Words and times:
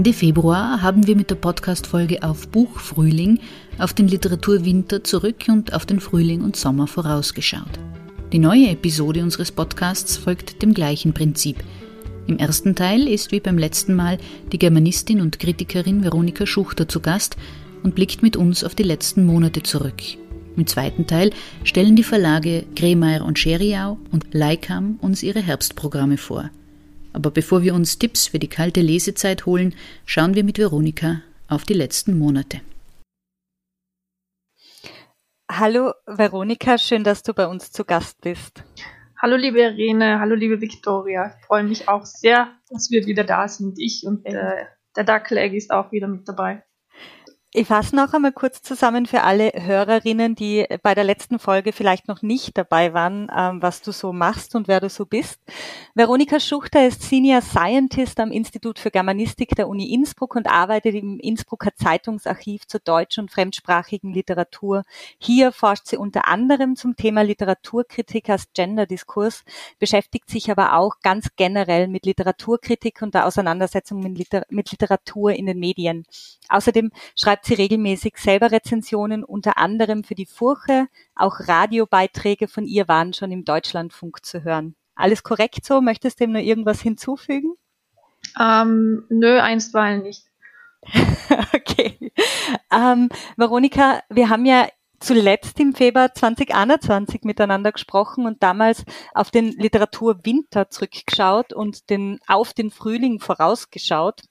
Ende 0.00 0.14
Februar 0.14 0.80
haben 0.80 1.06
wir 1.06 1.14
mit 1.14 1.28
der 1.28 1.34
Podcast-Folge 1.34 2.22
auf 2.22 2.48
Buchfrühling 2.48 3.38
auf 3.76 3.92
den 3.92 4.08
Literaturwinter 4.08 5.04
zurück 5.04 5.44
und 5.48 5.74
auf 5.74 5.84
den 5.84 6.00
Frühling 6.00 6.40
und 6.40 6.56
Sommer 6.56 6.86
vorausgeschaut. 6.86 7.78
Die 8.32 8.38
neue 8.38 8.70
Episode 8.70 9.22
unseres 9.22 9.52
Podcasts 9.52 10.16
folgt 10.16 10.62
dem 10.62 10.72
gleichen 10.72 11.12
Prinzip. 11.12 11.62
Im 12.26 12.38
ersten 12.38 12.74
Teil 12.74 13.06
ist 13.08 13.30
wie 13.30 13.40
beim 13.40 13.58
letzten 13.58 13.94
Mal 13.94 14.16
die 14.50 14.58
Germanistin 14.58 15.20
und 15.20 15.38
Kritikerin 15.38 16.02
Veronika 16.02 16.46
Schuchter 16.46 16.88
zu 16.88 17.00
Gast 17.00 17.36
und 17.82 17.94
blickt 17.94 18.22
mit 18.22 18.38
uns 18.38 18.64
auf 18.64 18.74
die 18.74 18.84
letzten 18.84 19.26
Monate 19.26 19.62
zurück. 19.62 20.02
Im 20.56 20.66
zweiten 20.66 21.08
Teil 21.08 21.30
stellen 21.62 21.94
die 21.94 22.04
Verlage 22.04 22.64
Kremeyer 22.74 23.26
und 23.26 23.38
Scheriau 23.38 23.98
und 24.12 24.32
Leikam 24.32 24.98
uns 25.02 25.22
ihre 25.22 25.42
Herbstprogramme 25.42 26.16
vor. 26.16 26.48
Aber 27.12 27.30
bevor 27.30 27.62
wir 27.62 27.74
uns 27.74 27.98
Tipps 27.98 28.28
für 28.28 28.38
die 28.38 28.48
kalte 28.48 28.80
Lesezeit 28.80 29.46
holen, 29.46 29.74
schauen 30.06 30.34
wir 30.34 30.44
mit 30.44 30.58
Veronika 30.58 31.22
auf 31.48 31.64
die 31.64 31.74
letzten 31.74 32.18
Monate. 32.18 32.60
Hallo 35.50 35.92
Veronika, 36.06 36.78
schön, 36.78 37.02
dass 37.02 37.24
du 37.24 37.34
bei 37.34 37.46
uns 37.48 37.72
zu 37.72 37.84
Gast 37.84 38.20
bist. 38.20 38.62
Hallo 39.20 39.36
liebe 39.36 39.60
Irene, 39.60 40.20
hallo 40.20 40.34
liebe 40.34 40.60
Viktoria. 40.60 41.34
Ich 41.36 41.46
freue 41.46 41.64
mich 41.64 41.88
auch 41.88 42.06
sehr, 42.06 42.56
dass 42.70 42.90
wir 42.90 43.04
wieder 43.06 43.24
da 43.24 43.48
sind. 43.48 43.78
Ich 43.78 44.04
und 44.06 44.24
äh, 44.24 44.64
der 44.96 45.04
Dackelegg 45.04 45.54
ist 45.54 45.72
auch 45.72 45.92
wieder 45.92 46.06
mit 46.06 46.28
dabei. 46.28 46.62
Ich 47.52 47.66
fasse 47.66 47.96
noch 47.96 48.12
einmal 48.12 48.30
kurz 48.30 48.62
zusammen 48.62 49.06
für 49.06 49.24
alle 49.24 49.50
Hörerinnen, 49.52 50.36
die 50.36 50.66
bei 50.84 50.94
der 50.94 51.02
letzten 51.02 51.40
Folge 51.40 51.72
vielleicht 51.72 52.06
noch 52.06 52.22
nicht 52.22 52.56
dabei 52.56 52.94
waren, 52.94 53.28
ähm, 53.36 53.60
was 53.60 53.82
du 53.82 53.90
so 53.90 54.12
machst 54.12 54.54
und 54.54 54.68
wer 54.68 54.78
du 54.78 54.88
so 54.88 55.04
bist. 55.04 55.40
Veronika 55.96 56.38
Schuchter 56.38 56.86
ist 56.86 57.02
Senior 57.02 57.42
Scientist 57.42 58.20
am 58.20 58.30
Institut 58.30 58.78
für 58.78 58.92
Germanistik 58.92 59.56
der 59.56 59.66
Uni 59.66 59.92
Innsbruck 59.92 60.36
und 60.36 60.46
arbeitet 60.46 60.94
im 60.94 61.18
Innsbrucker 61.18 61.74
Zeitungsarchiv 61.74 62.68
zur 62.68 62.78
deutschen 62.78 63.22
und 63.22 63.32
fremdsprachigen 63.32 64.14
Literatur. 64.14 64.84
Hier 65.18 65.50
forscht 65.50 65.88
sie 65.88 65.96
unter 65.96 66.28
anderem 66.28 66.76
zum 66.76 66.94
Thema 66.94 67.22
Literaturkritik 67.22 68.30
als 68.30 68.44
Genderdiskurs, 68.54 69.42
beschäftigt 69.80 70.30
sich 70.30 70.52
aber 70.52 70.76
auch 70.76 71.00
ganz 71.02 71.26
generell 71.34 71.88
mit 71.88 72.06
Literaturkritik 72.06 73.02
und 73.02 73.14
der 73.14 73.26
Auseinandersetzung 73.26 73.98
mit 73.98 74.70
Literatur 74.70 75.32
in 75.32 75.46
den 75.46 75.58
Medien. 75.58 76.04
Außerdem 76.48 76.92
schreibt 77.16 77.39
schreibt 77.40 77.46
sie 77.46 77.54
regelmäßig 77.54 78.16
selber 78.18 78.52
Rezensionen, 78.52 79.24
unter 79.24 79.56
anderem 79.56 80.04
für 80.04 80.14
die 80.14 80.26
Furche. 80.26 80.88
Auch 81.14 81.40
Radiobeiträge 81.48 82.48
von 82.48 82.66
ihr 82.66 82.86
waren 82.86 83.14
schon 83.14 83.32
im 83.32 83.44
Deutschlandfunk 83.44 84.24
zu 84.24 84.44
hören. 84.44 84.74
Alles 84.94 85.22
korrekt 85.22 85.64
so? 85.64 85.80
Möchtest 85.80 86.20
du 86.20 86.24
dem 86.24 86.32
nur 86.32 86.42
irgendwas 86.42 86.82
hinzufügen? 86.82 87.54
Ähm, 88.38 89.04
nö, 89.08 89.38
einstweilen 89.40 90.02
nicht. 90.02 90.26
okay. 91.54 92.12
Ähm, 92.70 93.08
Veronika, 93.36 94.00
wir 94.10 94.28
haben 94.28 94.44
ja 94.44 94.68
zuletzt 94.98 95.58
im 95.60 95.74
Februar 95.74 96.12
2021 96.12 97.22
miteinander 97.22 97.72
gesprochen 97.72 98.26
und 98.26 98.42
damals 98.42 98.84
auf 99.14 99.30
den 99.30 99.52
Literaturwinter 99.52 100.68
zurückgeschaut 100.68 101.54
und 101.54 101.88
den, 101.88 102.20
auf 102.26 102.52
den 102.52 102.70
Frühling 102.70 103.18
vorausgeschaut. 103.18 104.22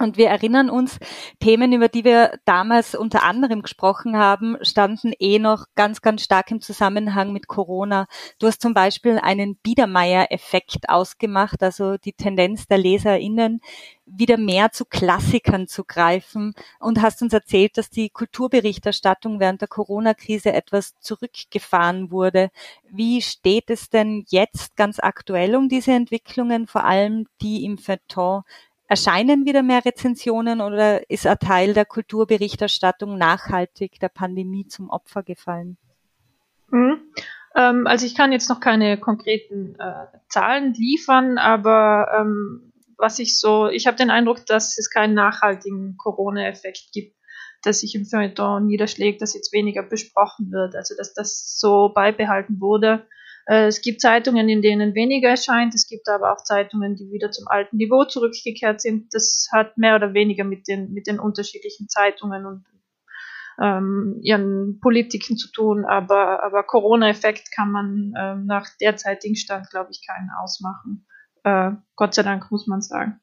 Und 0.00 0.16
wir 0.16 0.28
erinnern 0.28 0.70
uns, 0.70 0.98
Themen, 1.40 1.74
über 1.74 1.88
die 1.88 2.04
wir 2.04 2.38
damals 2.46 2.94
unter 2.94 3.22
anderem 3.22 3.60
gesprochen 3.60 4.16
haben, 4.16 4.56
standen 4.62 5.12
eh 5.18 5.38
noch 5.38 5.66
ganz, 5.74 6.00
ganz 6.00 6.22
stark 6.22 6.50
im 6.50 6.62
Zusammenhang 6.62 7.34
mit 7.34 7.48
Corona. 7.48 8.06
Du 8.38 8.46
hast 8.46 8.62
zum 8.62 8.72
Beispiel 8.72 9.18
einen 9.18 9.56
Biedermeier-Effekt 9.56 10.88
ausgemacht, 10.88 11.62
also 11.62 11.98
die 11.98 12.14
Tendenz 12.14 12.66
der 12.66 12.78
LeserInnen, 12.78 13.60
wieder 14.06 14.38
mehr 14.38 14.72
zu 14.72 14.86
Klassikern 14.86 15.68
zu 15.68 15.84
greifen 15.84 16.54
und 16.80 17.02
hast 17.02 17.20
uns 17.20 17.34
erzählt, 17.34 17.76
dass 17.76 17.90
die 17.90 18.08
Kulturberichterstattung 18.08 19.38
während 19.38 19.60
der 19.60 19.68
Corona-Krise 19.68 20.54
etwas 20.54 20.98
zurückgefahren 21.00 22.10
wurde. 22.10 22.50
Wie 22.88 23.20
steht 23.20 23.68
es 23.68 23.90
denn 23.90 24.24
jetzt 24.28 24.76
ganz 24.76 24.98
aktuell 24.98 25.54
um 25.54 25.68
diese 25.68 25.92
Entwicklungen, 25.92 26.66
vor 26.66 26.84
allem 26.84 27.26
die 27.42 27.64
im 27.64 27.76
Feuilleton 27.76 28.42
Erscheinen 28.90 29.46
wieder 29.46 29.62
mehr 29.62 29.84
Rezensionen 29.84 30.60
oder 30.60 31.08
ist 31.08 31.24
ein 31.24 31.38
Teil 31.38 31.74
der 31.74 31.84
Kulturberichterstattung 31.84 33.16
nachhaltig 33.16 34.00
der 34.00 34.08
Pandemie 34.08 34.66
zum 34.66 34.90
Opfer 34.90 35.22
gefallen? 35.22 35.76
Mhm. 36.70 37.00
Ähm, 37.54 37.86
also 37.86 38.04
ich 38.04 38.16
kann 38.16 38.32
jetzt 38.32 38.48
noch 38.48 38.58
keine 38.58 38.98
konkreten 38.98 39.76
äh, 39.78 40.06
Zahlen 40.28 40.74
liefern, 40.74 41.38
aber 41.38 42.08
ähm, 42.18 42.72
was 42.98 43.20
ich 43.20 43.38
so, 43.38 43.68
ich 43.68 43.86
habe 43.86 43.96
den 43.96 44.10
Eindruck, 44.10 44.44
dass 44.46 44.76
es 44.76 44.90
keinen 44.90 45.14
nachhaltigen 45.14 45.96
Corona-Effekt 45.96 46.90
gibt, 46.92 47.16
dass 47.62 47.82
sich 47.82 47.94
im 47.94 48.06
Feuilleton 48.06 48.66
niederschlägt, 48.66 49.22
dass 49.22 49.34
jetzt 49.34 49.52
weniger 49.52 49.84
besprochen 49.84 50.50
wird, 50.50 50.74
also 50.74 50.96
dass 50.96 51.14
das 51.14 51.60
so 51.60 51.90
beibehalten 51.94 52.60
wurde 52.60 53.06
es 53.52 53.80
gibt 53.80 54.00
Zeitungen, 54.00 54.48
in 54.48 54.62
denen 54.62 54.94
weniger 54.94 55.30
erscheint. 55.30 55.74
Es 55.74 55.88
gibt 55.88 56.08
aber 56.08 56.32
auch 56.32 56.44
Zeitungen, 56.44 56.94
die 56.94 57.10
wieder 57.10 57.32
zum 57.32 57.48
alten 57.48 57.78
Niveau 57.78 58.04
zurückgekehrt 58.04 58.80
sind. 58.80 59.12
Das 59.12 59.48
hat 59.50 59.76
mehr 59.76 59.96
oder 59.96 60.14
weniger 60.14 60.44
mit 60.44 60.68
den, 60.68 60.92
mit 60.92 61.08
den 61.08 61.18
unterschiedlichen 61.18 61.88
Zeitungen 61.88 62.46
und 62.46 62.64
ähm, 63.60 64.18
ihren 64.22 64.78
Politiken 64.80 65.36
zu 65.36 65.50
tun. 65.50 65.84
Aber, 65.84 66.44
aber 66.44 66.62
Corona-Effekt 66.62 67.50
kann 67.50 67.72
man 67.72 68.14
ähm, 68.16 68.46
nach 68.46 68.68
derzeitigem 68.80 69.34
Stand, 69.34 69.68
glaube 69.70 69.90
ich, 69.90 70.06
keinen 70.06 70.30
ausmachen. 70.40 71.06
Äh, 71.42 71.72
Gott 71.96 72.14
sei 72.14 72.22
Dank, 72.22 72.50
muss 72.50 72.66
man 72.68 72.82
sagen. 72.82 73.20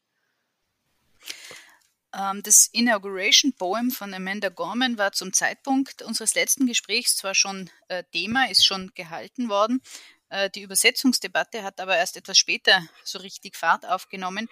Ähm, 2.14 2.42
das 2.44 2.70
Inauguration 2.72 3.54
Poem 3.54 3.92
von 3.92 4.14
Amanda 4.14 4.50
Gorman 4.50 4.98
war 4.98 5.12
zum 5.12 5.34
Zeitpunkt 5.34 6.02
unseres 6.02 6.36
letzten 6.36 6.66
Gesprächs 6.66 7.16
zwar 7.16 7.36
schon 7.36 7.70
äh, 7.88 8.04
Thema, 8.12 8.50
ist 8.50 8.66
schon 8.66 8.92
gehalten 8.96 9.50
worden, 9.50 9.82
äh, 9.82 10.17
die 10.56 10.62
Übersetzungsdebatte 10.62 11.64
hat 11.64 11.80
aber 11.80 11.96
erst 11.98 12.18
etwas 12.18 12.38
später 12.38 12.82
so 13.04 13.20
richtig 13.20 13.56
Fahrt 13.56 13.86
aufgenommen. 13.86 14.50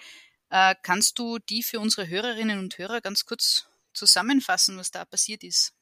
Äh, 0.49 0.75
kannst 0.83 1.19
du 1.19 1.39
die 1.39 1.63
für 1.63 1.79
unsere 1.79 2.07
Hörerinnen 2.07 2.59
und 2.59 2.77
Hörer 2.77 3.01
ganz 3.01 3.25
kurz 3.25 3.67
zusammenfassen, 3.93 4.77
was 4.77 4.91
da 4.91 5.05
passiert 5.05 5.43
ist? 5.43 5.73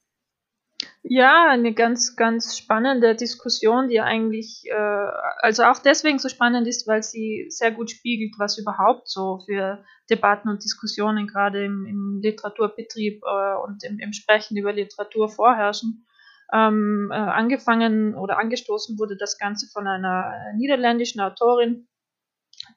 Ja, 1.03 1.49
eine 1.49 1.73
ganz, 1.73 2.15
ganz 2.15 2.57
spannende 2.57 3.15
Diskussion, 3.15 3.87
die 3.89 4.01
eigentlich, 4.01 4.63
äh, 4.65 5.07
also 5.41 5.63
auch 5.63 5.79
deswegen 5.79 6.19
so 6.19 6.29
spannend 6.29 6.67
ist, 6.67 6.87
weil 6.87 7.03
sie 7.03 7.45
sehr 7.49 7.71
gut 7.71 7.91
spiegelt, 7.91 8.33
was 8.37 8.57
überhaupt 8.57 9.07
so 9.07 9.39
für 9.45 9.83
Debatten 10.09 10.49
und 10.49 10.63
Diskussionen 10.63 11.27
gerade 11.27 11.63
im, 11.63 11.85
im 11.85 12.19
Literaturbetrieb 12.21 13.21
äh, 13.23 13.55
und 13.63 13.83
im, 13.83 13.99
im 13.99 14.13
Sprechen 14.13 14.57
über 14.57 14.73
Literatur 14.73 15.29
vorherrschen. 15.29 16.05
Ähm, 16.53 17.09
äh, 17.11 17.15
angefangen 17.15 18.15
oder 18.15 18.37
angestoßen 18.37 18.99
wurde 18.99 19.17
das 19.17 19.39
Ganze 19.39 19.67
von 19.73 19.87
einer 19.87 20.31
niederländischen 20.55 21.19
Autorin, 21.19 21.87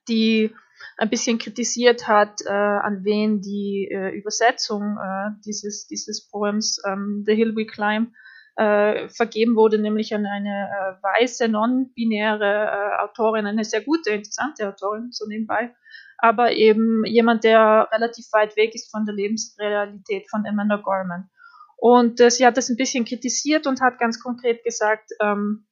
die 0.08 0.54
ein 0.96 1.10
bisschen 1.10 1.38
kritisiert 1.38 2.08
hat, 2.08 2.40
äh, 2.46 2.50
an 2.50 3.04
wen 3.04 3.40
die 3.42 3.88
äh, 3.90 4.16
Übersetzung 4.16 4.96
äh, 4.96 5.30
dieses, 5.44 5.86
dieses 5.86 6.28
Poems 6.28 6.80
ähm, 6.86 7.24
The 7.26 7.34
Hill 7.34 7.54
We 7.54 7.66
Climb 7.66 8.12
äh, 8.56 9.08
vergeben 9.10 9.56
wurde, 9.56 9.78
nämlich 9.78 10.14
an 10.14 10.24
eine 10.24 10.70
äh, 10.70 11.02
weiße, 11.02 11.48
non-binäre 11.48 12.44
äh, 12.44 13.02
Autorin, 13.02 13.46
eine 13.46 13.64
sehr 13.64 13.82
gute, 13.82 14.10
interessante 14.10 14.66
Autorin, 14.66 15.12
so 15.12 15.26
nebenbei, 15.26 15.74
aber 16.18 16.52
eben 16.52 17.04
jemand, 17.04 17.44
der 17.44 17.88
relativ 17.92 18.26
weit 18.32 18.56
weg 18.56 18.74
ist 18.74 18.90
von 18.90 19.04
der 19.04 19.14
Lebensrealität 19.14 20.30
von 20.30 20.46
Amanda 20.46 20.76
Gorman. 20.76 21.28
Und 21.76 22.20
äh, 22.20 22.30
sie 22.30 22.46
hat 22.46 22.56
das 22.56 22.68
ein 22.68 22.76
bisschen 22.76 23.04
kritisiert 23.04 23.66
und 23.66 23.80
hat 23.80 23.98
ganz 23.98 24.20
konkret 24.20 24.64
gesagt, 24.64 25.12
ähm, 25.20 25.66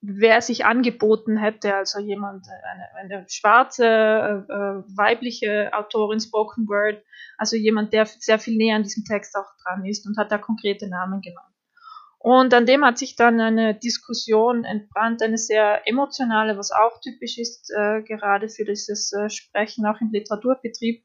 wer 0.00 0.40
sich 0.40 0.64
angeboten 0.64 1.36
hätte, 1.36 1.74
also 1.74 1.98
jemand, 1.98 2.46
eine, 2.48 3.14
eine 3.14 3.26
schwarze, 3.28 3.84
äh, 3.86 4.52
äh, 4.52 4.82
weibliche 4.96 5.70
Autorin 5.72 6.20
Spoken 6.20 6.68
Word, 6.68 7.02
also 7.38 7.56
jemand, 7.56 7.92
der 7.92 8.06
sehr 8.06 8.38
viel 8.38 8.56
näher 8.56 8.76
an 8.76 8.84
diesem 8.84 9.04
Text 9.04 9.36
auch 9.36 9.50
dran 9.62 9.84
ist 9.84 10.06
und 10.06 10.16
hat 10.16 10.30
da 10.30 10.38
konkrete 10.38 10.88
Namen 10.88 11.20
genannt. 11.20 11.46
Und 12.18 12.54
an 12.54 12.66
dem 12.66 12.84
hat 12.84 12.98
sich 12.98 13.14
dann 13.14 13.40
eine 13.40 13.74
Diskussion 13.74 14.64
entbrannt, 14.64 15.22
eine 15.22 15.38
sehr 15.38 15.86
emotionale, 15.86 16.56
was 16.56 16.72
auch 16.72 17.00
typisch 17.00 17.38
ist, 17.38 17.70
äh, 17.70 18.02
gerade 18.02 18.48
für 18.48 18.64
dieses 18.64 19.12
äh, 19.12 19.28
Sprechen 19.28 19.86
auch 19.86 20.00
im 20.00 20.10
Literaturbetrieb 20.10 21.04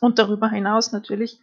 und 0.00 0.18
darüber 0.18 0.48
hinaus 0.48 0.92
natürlich. 0.92 1.40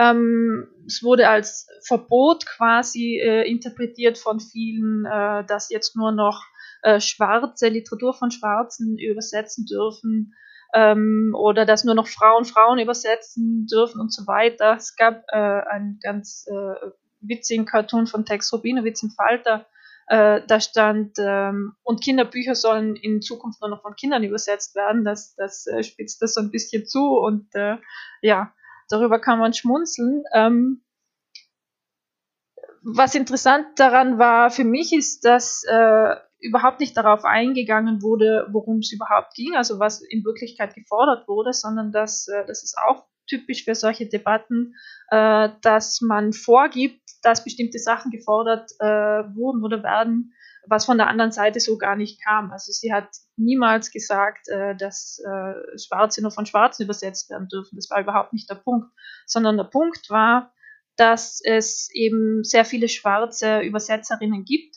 Ähm, 0.00 0.66
es 0.86 1.02
wurde 1.02 1.28
als 1.28 1.68
Verbot 1.86 2.46
quasi 2.46 3.18
äh, 3.18 3.46
interpretiert 3.46 4.16
von 4.16 4.40
vielen, 4.40 5.04
äh, 5.04 5.44
dass 5.44 5.68
jetzt 5.68 5.94
nur 5.96 6.12
noch 6.12 6.42
äh, 6.82 7.00
Schwarze, 7.00 7.68
Literatur 7.68 8.14
von 8.14 8.30
Schwarzen 8.30 8.96
übersetzen 8.96 9.66
dürfen 9.66 10.32
ähm, 10.72 11.34
oder 11.36 11.66
dass 11.66 11.84
nur 11.84 11.94
noch 11.94 12.08
Frauen 12.08 12.46
Frauen 12.46 12.78
übersetzen 12.78 13.66
dürfen 13.66 14.00
und 14.00 14.10
so 14.12 14.26
weiter. 14.26 14.76
Es 14.76 14.96
gab 14.96 15.24
äh, 15.28 15.36
einen 15.36 15.98
ganz 16.02 16.46
äh, 16.48 16.90
witzigen 17.20 17.66
Cartoon 17.66 18.06
von 18.06 18.24
Tex 18.24 18.50
Rubinowitz 18.52 19.02
im 19.02 19.10
Falter, 19.10 19.66
Äh, 20.12 20.42
da 20.48 20.58
stand, 20.58 21.18
ähm, 21.20 21.76
und 21.84 22.02
Kinderbücher 22.02 22.56
sollen 22.56 22.96
in 22.96 23.22
Zukunft 23.22 23.60
nur 23.60 23.70
noch 23.70 23.82
von 23.82 23.94
Kindern 23.94 24.24
übersetzt 24.24 24.74
werden. 24.74 25.04
Das, 25.04 25.36
das 25.36 25.68
äh, 25.68 25.84
spitzt 25.84 26.20
das 26.20 26.34
so 26.34 26.40
ein 26.40 26.50
bisschen 26.50 26.84
zu 26.84 27.16
und 27.28 27.46
äh, 27.54 27.76
ja, 28.20 28.52
darüber 28.90 29.18
kann 29.18 29.38
man 29.38 29.54
schmunzeln. 29.54 30.24
Ähm, 30.34 30.82
was 32.82 33.14
interessant 33.14 33.66
daran 33.78 34.18
war 34.18 34.50
für 34.50 34.64
mich 34.64 34.92
ist, 34.92 35.24
dass 35.24 35.64
äh, 35.68 36.14
überhaupt 36.40 36.80
nicht 36.80 36.96
darauf 36.96 37.24
eingegangen 37.24 38.02
wurde, 38.02 38.46
worum 38.50 38.78
es 38.78 38.92
überhaupt 38.92 39.34
ging, 39.34 39.54
also 39.54 39.78
was 39.78 40.00
in 40.00 40.24
Wirklichkeit 40.24 40.74
gefordert 40.74 41.28
wurde, 41.28 41.52
sondern 41.52 41.92
dass 41.92 42.28
äh, 42.28 42.46
das 42.46 42.62
ist 42.62 42.76
auch 42.78 43.06
typisch 43.28 43.64
für 43.64 43.74
solche 43.74 44.06
Debatten, 44.06 44.74
äh, 45.10 45.50
dass 45.62 46.00
man 46.00 46.32
vorgibt, 46.32 47.02
dass 47.22 47.44
bestimmte 47.44 47.78
Sachen 47.78 48.10
gefordert 48.10 48.70
äh, 48.80 48.86
wurden 48.86 49.62
oder 49.62 49.82
werden, 49.82 50.32
was 50.70 50.84
von 50.86 50.98
der 50.98 51.08
anderen 51.08 51.32
Seite 51.32 51.58
so 51.58 51.76
gar 51.76 51.96
nicht 51.96 52.22
kam. 52.24 52.52
Also 52.52 52.72
sie 52.72 52.92
hat 52.92 53.08
niemals 53.36 53.90
gesagt, 53.90 54.48
äh, 54.48 54.76
dass 54.76 55.18
äh, 55.18 55.78
Schwarze 55.78 56.22
nur 56.22 56.30
von 56.30 56.46
Schwarzen 56.46 56.84
übersetzt 56.84 57.28
werden 57.28 57.48
dürfen. 57.48 57.76
Das 57.76 57.90
war 57.90 58.00
überhaupt 58.00 58.32
nicht 58.32 58.48
der 58.48 58.54
Punkt, 58.54 58.88
sondern 59.26 59.56
der 59.56 59.64
Punkt 59.64 60.08
war, 60.10 60.52
dass 60.96 61.40
es 61.44 61.88
eben 61.92 62.44
sehr 62.44 62.64
viele 62.64 62.88
schwarze 62.88 63.60
Übersetzerinnen 63.60 64.44
gibt 64.44 64.76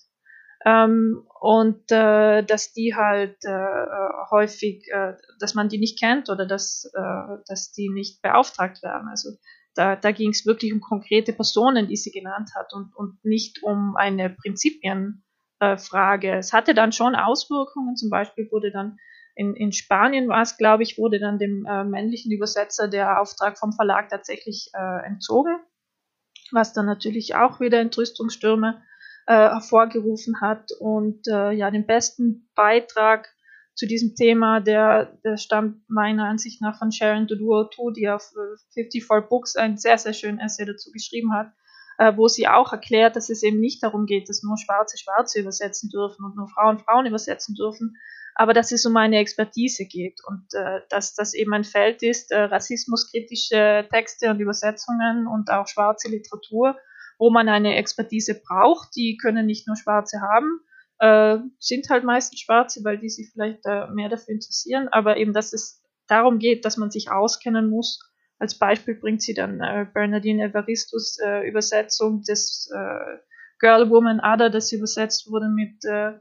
ähm, 0.65 1.27
und 1.39 1.91
äh, 1.91 2.43
dass 2.43 2.73
die 2.73 2.95
halt 2.95 3.37
äh, 3.43 4.29
häufig, 4.31 4.87
äh, 4.91 5.13
dass 5.39 5.53
man 5.53 5.69
die 5.69 5.77
nicht 5.77 5.99
kennt 5.99 6.29
oder 6.29 6.47
dass, 6.47 6.89
äh, 6.95 7.37
dass 7.47 7.71
die 7.71 7.89
nicht 7.89 8.21
beauftragt 8.21 8.81
werden. 8.81 9.09
Also 9.09 9.31
da, 9.75 9.95
da 9.95 10.11
ging 10.11 10.31
es 10.31 10.45
wirklich 10.45 10.73
um 10.73 10.81
konkrete 10.81 11.33
Personen, 11.33 11.87
die 11.87 11.97
sie 11.97 12.11
genannt 12.11 12.51
hat 12.55 12.73
und, 12.73 12.95
und 12.95 13.23
nicht 13.23 13.61
um 13.61 13.95
eine 13.95 14.29
Prinzipienfrage. 14.29 15.21
Äh, 15.59 15.75
es 15.75 16.53
hatte 16.53 16.73
dann 16.73 16.91
schon 16.91 17.15
Auswirkungen, 17.15 17.95
zum 17.95 18.09
Beispiel 18.09 18.49
wurde 18.51 18.71
dann 18.71 18.97
in, 19.35 19.55
in 19.55 19.71
Spanien 19.71 20.27
war 20.27 20.41
es, 20.41 20.57
glaube 20.57 20.83
ich, 20.83 20.97
wurde 20.97 21.19
dann 21.19 21.39
dem 21.39 21.65
äh, 21.65 21.83
männlichen 21.83 22.31
Übersetzer 22.31 22.87
der 22.87 23.19
Auftrag 23.19 23.57
vom 23.57 23.73
Verlag 23.73 24.09
tatsächlich 24.09 24.69
äh, 24.73 25.05
entzogen, 25.05 25.59
was 26.51 26.73
dann 26.73 26.85
natürlich 26.85 27.35
auch 27.35 27.59
wieder 27.59 27.79
Entrüstungsstürme 27.79 28.83
äh, 29.25 29.33
hervorgerufen 29.33 30.39
hat. 30.39 30.71
Und 30.79 31.27
äh, 31.27 31.51
ja, 31.51 31.71
den 31.71 31.87
besten 31.87 32.49
Beitrag 32.53 33.33
zu 33.73 33.87
diesem 33.87 34.15
Thema, 34.15 34.59
der, 34.59 35.17
der 35.23 35.37
stammt 35.37 35.89
meiner 35.89 36.25
Ansicht 36.25 36.61
nach 36.61 36.77
von 36.77 36.91
Sharon 36.91 37.25
Doduo-Tu, 37.25 37.91
die 37.91 38.09
auf 38.09 38.31
54 38.73 39.03
äh, 39.09 39.21
Books 39.27 39.55
ein 39.55 39.77
sehr, 39.77 39.97
sehr 39.97 40.13
schönen 40.13 40.39
Essay 40.39 40.65
dazu 40.65 40.91
geschrieben 40.91 41.33
hat, 41.33 41.51
äh, 41.97 42.13
wo 42.15 42.27
sie 42.27 42.47
auch 42.47 42.71
erklärt, 42.71 43.15
dass 43.15 43.29
es 43.29 43.43
eben 43.43 43.59
nicht 43.59 43.83
darum 43.83 44.05
geht, 44.05 44.29
dass 44.29 44.43
nur 44.43 44.57
Schwarze 44.57 44.97
Schwarze 44.97 45.39
übersetzen 45.39 45.89
dürfen 45.89 46.25
und 46.25 46.35
nur 46.35 46.47
Frauen 46.47 46.79
Frauen 46.79 47.05
übersetzen 47.05 47.55
dürfen, 47.55 47.97
aber 48.35 48.53
dass 48.53 48.71
es 48.71 48.85
um 48.85 48.97
eine 48.97 49.17
Expertise 49.17 49.85
geht 49.85 50.19
und 50.27 50.53
äh, 50.53 50.81
dass 50.89 51.13
das 51.13 51.33
eben 51.33 51.53
ein 51.53 51.63
Feld 51.63 52.03
ist, 52.03 52.31
äh, 52.31 52.43
rassismuskritische 52.43 53.87
Texte 53.91 54.29
und 54.29 54.39
Übersetzungen 54.39 55.27
und 55.27 55.51
auch 55.51 55.67
schwarze 55.67 56.09
Literatur 56.09 56.75
wo 57.17 57.29
man 57.29 57.49
eine 57.49 57.75
Expertise 57.75 58.39
braucht. 58.39 58.95
Die 58.95 59.17
können 59.17 59.45
nicht 59.45 59.67
nur 59.67 59.75
Schwarze 59.75 60.19
haben, 60.21 60.59
äh, 60.99 61.37
sind 61.59 61.89
halt 61.89 62.03
meistens 62.03 62.39
Schwarze, 62.39 62.83
weil 62.83 62.97
die 62.97 63.09
sich 63.09 63.31
vielleicht 63.31 63.65
äh, 63.65 63.87
mehr 63.87 64.09
dafür 64.09 64.33
interessieren, 64.33 64.87
aber 64.89 65.17
eben, 65.17 65.33
dass 65.33 65.53
es 65.53 65.81
darum 66.07 66.39
geht, 66.39 66.65
dass 66.65 66.77
man 66.77 66.91
sich 66.91 67.11
auskennen 67.11 67.69
muss. 67.69 67.99
Als 68.43 68.59
Beispiel 68.59 68.95
bringt 68.95 69.21
sie 69.21 69.33
dann 69.33 69.61
äh, 69.61 69.85
Bernardine 69.93 70.43
Evaristus 70.43 71.17
äh, 71.25 71.47
Übersetzung 71.47 72.23
des 72.23 72.69
äh, 72.75 73.19
Girl, 73.57 73.89
Woman, 73.89 74.19
Other, 74.19 74.49
das 74.49 74.73
übersetzt 74.73 75.31
wurde 75.31 75.47
mit 75.47 75.85
äh, 75.85 76.11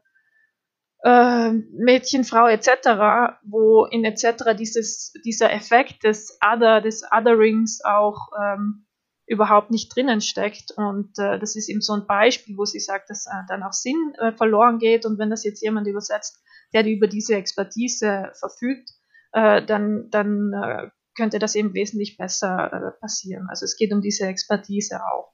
äh, 1.02 1.50
Mädchen, 1.50 2.22
Frau 2.22 2.46
etc., 2.46 3.40
wo 3.42 3.86
in 3.86 4.04
etc. 4.04 4.54
Dieses, 4.56 5.12
dieser 5.24 5.52
Effekt 5.52 6.04
des 6.04 6.38
Other, 6.40 6.80
des 6.80 7.02
Otherings 7.10 7.80
auch 7.84 8.28
ähm, 8.40 8.86
überhaupt 9.26 9.72
nicht 9.72 9.92
drinnen 9.92 10.20
steckt. 10.20 10.70
Und 10.76 11.18
äh, 11.18 11.40
das 11.40 11.56
ist 11.56 11.68
eben 11.68 11.80
so 11.80 11.94
ein 11.94 12.06
Beispiel, 12.06 12.56
wo 12.56 12.64
sie 12.64 12.78
sagt, 12.78 13.10
dass 13.10 13.26
äh, 13.26 13.32
dann 13.48 13.64
auch 13.64 13.72
Sinn 13.72 14.14
äh, 14.18 14.30
verloren 14.30 14.78
geht. 14.78 15.06
Und 15.06 15.18
wenn 15.18 15.30
das 15.30 15.42
jetzt 15.42 15.60
jemand 15.60 15.88
übersetzt, 15.88 16.40
der 16.72 16.86
über 16.86 17.08
diese 17.08 17.34
Expertise 17.34 18.30
verfügt, 18.38 18.90
äh, 19.32 19.66
dann, 19.66 20.08
dann 20.10 20.52
äh, 20.52 20.90
könnte 21.14 21.38
das 21.38 21.54
eben 21.54 21.74
wesentlich 21.74 22.16
besser 22.16 22.72
äh, 22.72 23.00
passieren. 23.00 23.46
Also 23.48 23.64
es 23.64 23.76
geht 23.76 23.92
um 23.92 24.00
diese 24.00 24.26
Expertise 24.26 25.00
auch. 25.04 25.32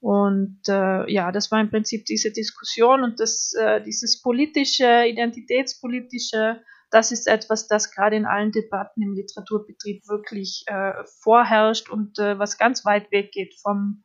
Und 0.00 0.60
äh, 0.68 1.10
ja, 1.10 1.32
das 1.32 1.50
war 1.50 1.60
im 1.60 1.70
Prinzip 1.70 2.04
diese 2.04 2.30
Diskussion 2.30 3.02
und 3.02 3.18
das, 3.18 3.52
äh, 3.58 3.82
dieses 3.82 4.20
politische, 4.20 5.06
identitätspolitische 5.06 6.60
das 6.90 7.10
ist 7.10 7.26
etwas, 7.26 7.66
das 7.66 7.90
gerade 7.90 8.16
in 8.16 8.26
allen 8.26 8.52
Debatten 8.52 9.02
im 9.02 9.14
Literaturbetrieb 9.14 10.06
wirklich 10.08 10.64
äh, 10.66 10.92
vorherrscht 11.20 11.90
und 11.90 12.18
äh, 12.18 12.38
was 12.38 12.58
ganz 12.58 12.84
weit 12.84 13.10
weg 13.10 13.32
geht 13.32 13.54
vom, 13.60 14.04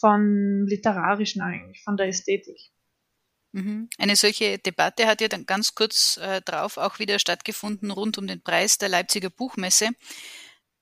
von 0.00 0.66
literarischen 0.66 1.42
eigentlich, 1.42 1.82
von 1.82 1.96
der 1.96 2.08
Ästhetik. 2.08 2.58
Mhm. 3.52 3.88
Eine 3.96 4.14
solche 4.16 4.58
Debatte 4.58 5.06
hat 5.06 5.22
ja 5.22 5.28
dann 5.28 5.46
ganz 5.46 5.74
kurz 5.74 6.18
äh, 6.18 6.42
drauf 6.42 6.76
auch 6.76 6.98
wieder 6.98 7.18
stattgefunden 7.18 7.90
rund 7.90 8.18
um 8.18 8.26
den 8.26 8.42
Preis 8.42 8.76
der 8.76 8.90
Leipziger 8.90 9.30
Buchmesse. 9.30 9.88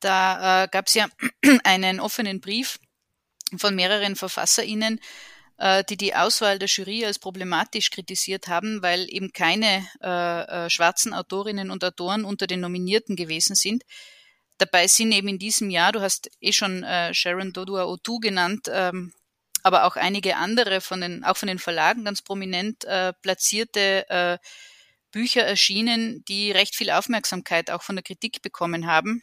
Da 0.06 0.62
äh, 0.62 0.68
gab 0.68 0.86
es 0.86 0.94
ja 0.94 1.08
einen 1.64 1.98
offenen 1.98 2.40
Brief 2.40 2.78
von 3.56 3.74
mehreren 3.74 4.14
VerfasserInnen, 4.14 5.00
äh, 5.58 5.82
die 5.82 5.96
die 5.96 6.14
Auswahl 6.14 6.60
der 6.60 6.68
Jury 6.68 7.04
als 7.04 7.18
problematisch 7.18 7.90
kritisiert 7.90 8.46
haben, 8.46 8.82
weil 8.82 9.12
eben 9.12 9.32
keine 9.32 9.84
äh, 10.00 10.66
äh, 10.66 10.70
schwarzen 10.70 11.12
Autorinnen 11.12 11.72
und 11.72 11.82
Autoren 11.82 12.24
unter 12.24 12.46
den 12.46 12.60
Nominierten 12.60 13.16
gewesen 13.16 13.56
sind. 13.56 13.82
Dabei 14.58 14.86
sind 14.86 15.10
eben 15.10 15.26
in 15.26 15.40
diesem 15.40 15.70
Jahr, 15.70 15.90
du 15.90 16.00
hast 16.00 16.30
eh 16.40 16.52
schon 16.52 16.84
äh, 16.84 17.12
Sharon 17.12 17.52
Dodua 17.52 17.86
Otu 17.86 18.20
genannt, 18.20 18.68
ähm, 18.70 19.12
aber 19.64 19.86
auch 19.86 19.96
einige 19.96 20.36
andere 20.36 20.80
von 20.80 21.00
den, 21.00 21.24
auch 21.24 21.36
von 21.36 21.48
den 21.48 21.58
Verlagen 21.58 22.04
ganz 22.04 22.22
prominent 22.22 22.84
äh, 22.84 23.12
platzierte 23.22 24.08
äh, 24.08 24.38
Bücher 25.10 25.42
erschienen, 25.42 26.24
die 26.28 26.52
recht 26.52 26.76
viel 26.76 26.92
Aufmerksamkeit 26.92 27.72
auch 27.72 27.82
von 27.82 27.96
der 27.96 28.04
Kritik 28.04 28.40
bekommen 28.42 28.86
haben. 28.86 29.22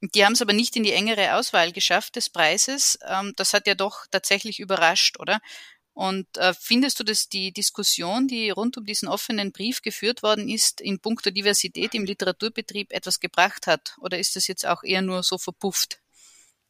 Die 0.00 0.24
haben 0.24 0.32
es 0.32 0.42
aber 0.42 0.52
nicht 0.52 0.76
in 0.76 0.82
die 0.82 0.92
engere 0.92 1.34
Auswahl 1.34 1.72
geschafft 1.72 2.16
des 2.16 2.30
Preises. 2.30 2.98
Ähm, 3.06 3.34
das 3.36 3.52
hat 3.52 3.66
ja 3.66 3.74
doch 3.74 4.06
tatsächlich 4.10 4.58
überrascht, 4.58 5.18
oder? 5.18 5.40
Und 5.92 6.26
äh, 6.38 6.54
findest 6.58 6.98
du, 6.98 7.04
dass 7.04 7.28
die 7.28 7.52
Diskussion, 7.52 8.26
die 8.26 8.50
rund 8.50 8.78
um 8.78 8.84
diesen 8.86 9.08
offenen 9.08 9.52
Brief 9.52 9.82
geführt 9.82 10.22
worden 10.22 10.48
ist, 10.48 10.80
in 10.80 11.00
puncto 11.00 11.30
Diversität 11.30 11.94
im 11.94 12.04
Literaturbetrieb 12.04 12.92
etwas 12.92 13.20
gebracht 13.20 13.66
hat? 13.66 13.96
Oder 14.00 14.18
ist 14.18 14.36
das 14.36 14.46
jetzt 14.46 14.66
auch 14.66 14.82
eher 14.82 15.02
nur 15.02 15.22
so 15.22 15.36
verpufft? 15.36 16.00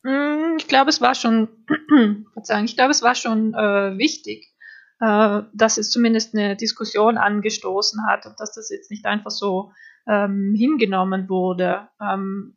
Mm, 0.02 0.56
ich 0.58 0.66
glaube, 0.66 0.90
es 0.90 1.00
war 1.00 1.14
schon, 1.14 1.48
ich 2.64 2.76
glaube, 2.76 2.90
es 2.90 3.02
war 3.02 3.14
schon 3.14 3.54
äh, 3.54 3.98
wichtig, 3.98 4.52
äh, 5.00 5.42
dass 5.52 5.78
es 5.78 5.90
zumindest 5.90 6.34
eine 6.34 6.56
Diskussion 6.56 7.18
angestoßen 7.18 8.06
hat 8.08 8.26
und 8.26 8.40
dass 8.40 8.54
das 8.54 8.70
jetzt 8.70 8.90
nicht 8.90 9.04
einfach 9.06 9.30
so 9.30 9.72
ähm, 10.08 10.54
hingenommen 10.56 11.28
wurde. 11.28 11.88
Ähm, 12.00 12.56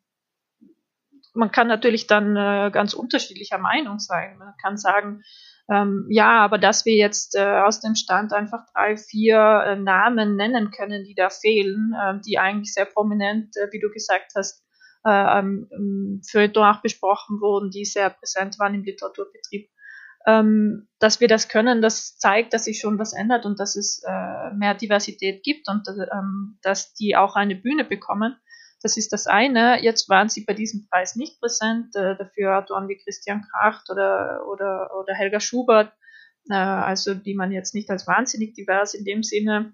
man 1.33 1.51
kann 1.51 1.67
natürlich 1.67 2.07
dann 2.07 2.35
äh, 2.35 2.71
ganz 2.71 2.93
unterschiedlicher 2.93 3.57
Meinung 3.57 3.99
sein. 3.99 4.37
Man 4.37 4.53
kann 4.61 4.77
sagen, 4.77 5.23
ähm, 5.69 6.07
ja, 6.09 6.41
aber 6.43 6.57
dass 6.57 6.85
wir 6.85 6.95
jetzt 6.95 7.35
äh, 7.35 7.61
aus 7.61 7.79
dem 7.79 7.95
Stand 7.95 8.33
einfach 8.33 8.65
drei, 8.73 8.97
vier 8.97 9.63
äh, 9.65 9.75
Namen 9.77 10.35
nennen 10.35 10.71
können, 10.71 11.05
die 11.05 11.15
da 11.15 11.29
fehlen, 11.29 11.93
äh, 11.99 12.19
die 12.25 12.37
eigentlich 12.37 12.73
sehr 12.73 12.85
prominent, 12.85 13.55
äh, 13.57 13.71
wie 13.71 13.79
du 13.79 13.89
gesagt 13.89 14.33
hast, 14.35 14.63
äh, 15.05 15.39
ähm, 15.39 16.21
für 16.25 16.51
auch 16.55 16.81
besprochen 16.81 17.39
wurden, 17.41 17.71
die 17.71 17.85
sehr 17.85 18.09
präsent 18.09 18.59
waren 18.59 18.73
im 18.73 18.83
Literaturbetrieb. 18.83 19.69
Ähm, 20.25 20.87
dass 20.99 21.19
wir 21.19 21.27
das 21.27 21.49
können, 21.49 21.81
das 21.81 22.17
zeigt, 22.17 22.53
dass 22.53 22.65
sich 22.65 22.79
schon 22.79 22.97
was 22.97 23.11
ändert 23.11 23.45
und 23.45 23.59
dass 23.59 23.75
es 23.75 24.01
äh, 24.07 24.53
mehr 24.53 24.73
Diversität 24.73 25.43
gibt 25.43 25.67
und 25.67 25.85
ähm, 25.89 26.59
dass 26.61 26.93
die 26.93 27.17
auch 27.17 27.35
eine 27.35 27.55
Bühne 27.55 27.83
bekommen. 27.83 28.37
Das 28.83 28.97
ist 28.97 29.13
das 29.13 29.27
eine. 29.27 29.81
Jetzt 29.81 30.09
waren 30.09 30.27
sie 30.27 30.43
bei 30.43 30.53
diesem 30.53 30.87
Preis 30.89 31.15
nicht 31.15 31.39
präsent. 31.39 31.95
Äh, 31.95 32.17
dafür 32.17 32.59
Autoren 32.59 32.89
wie 32.89 32.97
Christian 32.97 33.45
Kracht 33.49 33.89
oder, 33.89 34.45
oder, 34.47 34.91
oder 34.99 35.13
Helga 35.13 35.39
Schubert, 35.39 35.93
äh, 36.49 36.53
also 36.53 37.13
die 37.13 37.33
man 37.33 37.53
jetzt 37.53 37.73
nicht 37.73 37.89
als 37.89 38.05
wahnsinnig 38.07 38.53
divers 38.53 38.93
in 38.93 39.05
dem 39.05 39.23
Sinne 39.23 39.73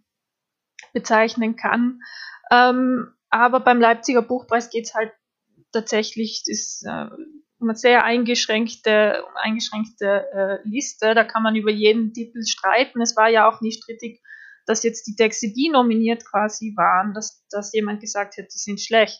bezeichnen 0.94 1.56
kann. 1.56 2.01
Ähm, 2.51 3.13
aber 3.32 3.60
beim 3.60 3.82
Leipziger 3.82 4.22
Buchpreis 4.22 4.70
geht 4.70 4.86
es 4.86 4.94
halt 4.94 5.12
tatsächlich, 5.72 6.44
ist 6.46 6.86
äh, 6.86 7.08
eine 7.62 7.75
sehr 7.75 8.04
eingeschränkte, 8.04 9.24
eingeschränkte 9.36 10.28
äh, 10.32 10.68
Liste. 10.68 11.16
Da 11.16 11.24
kann 11.24 11.44
man 11.44 11.56
über 11.56 11.72
jeden 11.72 12.13
Titel 12.13 12.44
streiten. 12.46 13.01
Es 13.01 13.18
war 13.18 13.30
ja 13.30 13.50
auch 13.50 13.60
nicht 13.62 13.84
strittig, 13.84 14.22
dass 14.70 14.84
jetzt 14.84 15.08
die 15.08 15.16
Texte, 15.16 15.52
die 15.52 15.70
nominiert 15.70 16.24
quasi 16.26 16.76
waren, 16.78 17.16
dass, 17.16 17.44
dass 17.50 17.74
jemand 17.74 18.02
gesagt 18.02 18.38
hat, 18.38 18.46
die 18.54 18.60
sind 18.60 18.80
schlecht, 18.80 19.20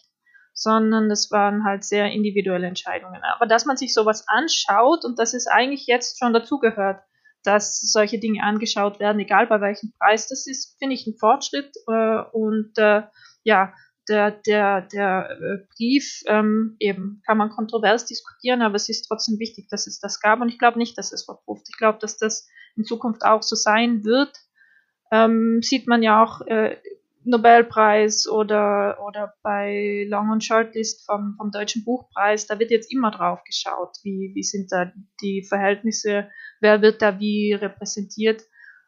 sondern 0.54 1.10
das 1.10 1.32
waren 1.32 1.64
halt 1.64 1.84
sehr 1.84 2.12
individuelle 2.12 2.68
Entscheidungen. 2.68 3.24
Aber 3.24 3.48
dass 3.48 3.66
man 3.66 3.76
sich 3.76 3.96
sowas 3.96 4.26
anschaut 4.28 5.06
und 5.06 5.18
dass 5.18 5.34
es 5.34 5.48
eigentlich 5.48 5.88
jetzt 5.88 6.20
schon 6.20 6.34
dazugehört, 6.34 7.02
dass 7.44 7.80
solche 7.80 8.20
Dinge 8.20 8.44
angeschaut 8.44 9.00
werden, 9.00 9.20
egal 9.20 9.48
bei 9.48 9.60
welchem 9.60 9.92
Preis. 9.98 10.28
Das 10.28 10.46
ist, 10.46 10.78
finde 10.78 10.94
ich, 10.94 11.08
ein 11.08 11.18
Fortschritt. 11.18 11.76
Äh, 11.88 12.22
und 12.32 12.78
äh, 12.78 13.04
ja, 13.44 13.74
der, 14.08 14.32
der, 14.32 14.82
der 14.82 15.30
äh, 15.32 15.66
Brief 15.76 16.22
ähm, 16.28 16.76
eben 16.80 17.24
kann 17.26 17.38
man 17.40 17.50
kontrovers 17.50 18.06
diskutieren, 18.06 18.62
aber 18.62 18.76
es 18.76 18.90
ist 18.90 19.08
trotzdem 19.08 19.40
wichtig, 19.40 19.68
dass 19.70 19.88
es 19.88 20.00
das 20.00 20.20
gab. 20.20 20.42
Und 20.42 20.50
ich 20.50 20.60
glaube 20.60 20.78
nicht, 20.78 20.96
dass 20.98 21.12
es 21.12 21.26
verpufft. 21.26 21.66
Ich 21.70 21.78
glaube, 21.78 21.98
dass 22.00 22.18
das 22.18 22.48
in 22.76 22.84
Zukunft 22.84 23.24
auch 23.24 23.42
so 23.42 23.56
sein 23.56 24.04
wird. 24.04 24.38
Ähm, 25.12 25.62
sieht 25.62 25.88
man 25.88 26.04
ja 26.04 26.24
auch 26.24 26.42
äh, 26.48 26.78
Nobelpreis 27.26 28.28
oder, 28.28 28.98
oder 29.06 29.34
bei 29.44 30.06
Long- 30.10 30.32
und 30.32 30.44
Shortlist 30.44 31.06
vom, 31.06 31.36
vom 31.38 31.52
Deutschen 31.52 31.84
Buchpreis, 31.84 32.48
da 32.48 32.60
wird 32.60 32.72
jetzt 32.72 32.92
immer 32.92 33.12
drauf 33.12 33.44
geschaut, 33.44 33.98
wie, 34.04 34.32
wie 34.34 34.44
sind 34.44 34.72
da 34.72 34.92
die 35.22 35.44
Verhältnisse, 35.44 36.30
wer 36.62 36.82
wird 36.82 37.02
da 37.02 37.20
wie 37.20 37.54
repräsentiert. 37.54 38.44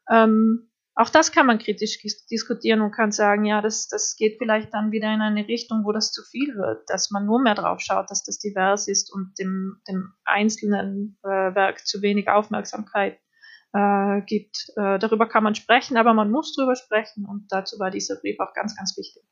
Ähm, 0.09 0.69
auch 0.93 1.09
das 1.09 1.31
kann 1.31 1.45
man 1.45 1.57
kritisch 1.57 1.99
diskutieren 2.29 2.81
und 2.81 2.91
kann 2.91 3.11
sagen, 3.11 3.45
ja, 3.45 3.61
das, 3.61 3.87
das 3.87 4.15
geht 4.17 4.37
vielleicht 4.37 4.73
dann 4.73 4.91
wieder 4.91 5.13
in 5.13 5.21
eine 5.21 5.47
Richtung, 5.47 5.83
wo 5.85 5.91
das 5.91 6.11
zu 6.11 6.21
viel 6.23 6.55
wird, 6.55 6.83
dass 6.87 7.11
man 7.11 7.25
nur 7.25 7.41
mehr 7.41 7.55
drauf 7.55 7.79
schaut, 7.79 8.11
dass 8.11 8.23
das 8.23 8.39
divers 8.39 8.87
ist 8.87 9.11
und 9.13 9.33
dem, 9.39 9.77
dem 9.87 10.13
einzelnen 10.25 11.17
äh, 11.23 11.27
Werk 11.27 11.85
zu 11.85 12.01
wenig 12.01 12.27
Aufmerksamkeit 12.27 13.17
äh, 13.73 14.21
gibt. 14.21 14.71
Äh, 14.75 14.99
darüber 14.99 15.27
kann 15.27 15.43
man 15.43 15.55
sprechen, 15.55 15.97
aber 15.97 16.13
man 16.13 16.31
muss 16.31 16.55
darüber 16.55 16.75
sprechen 16.75 17.25
und 17.25 17.47
dazu 17.49 17.79
war 17.79 17.91
dieser 17.91 18.15
Brief 18.15 18.39
auch 18.39 18.53
ganz, 18.53 18.75
ganz 18.75 18.97
wichtig. 18.97 19.23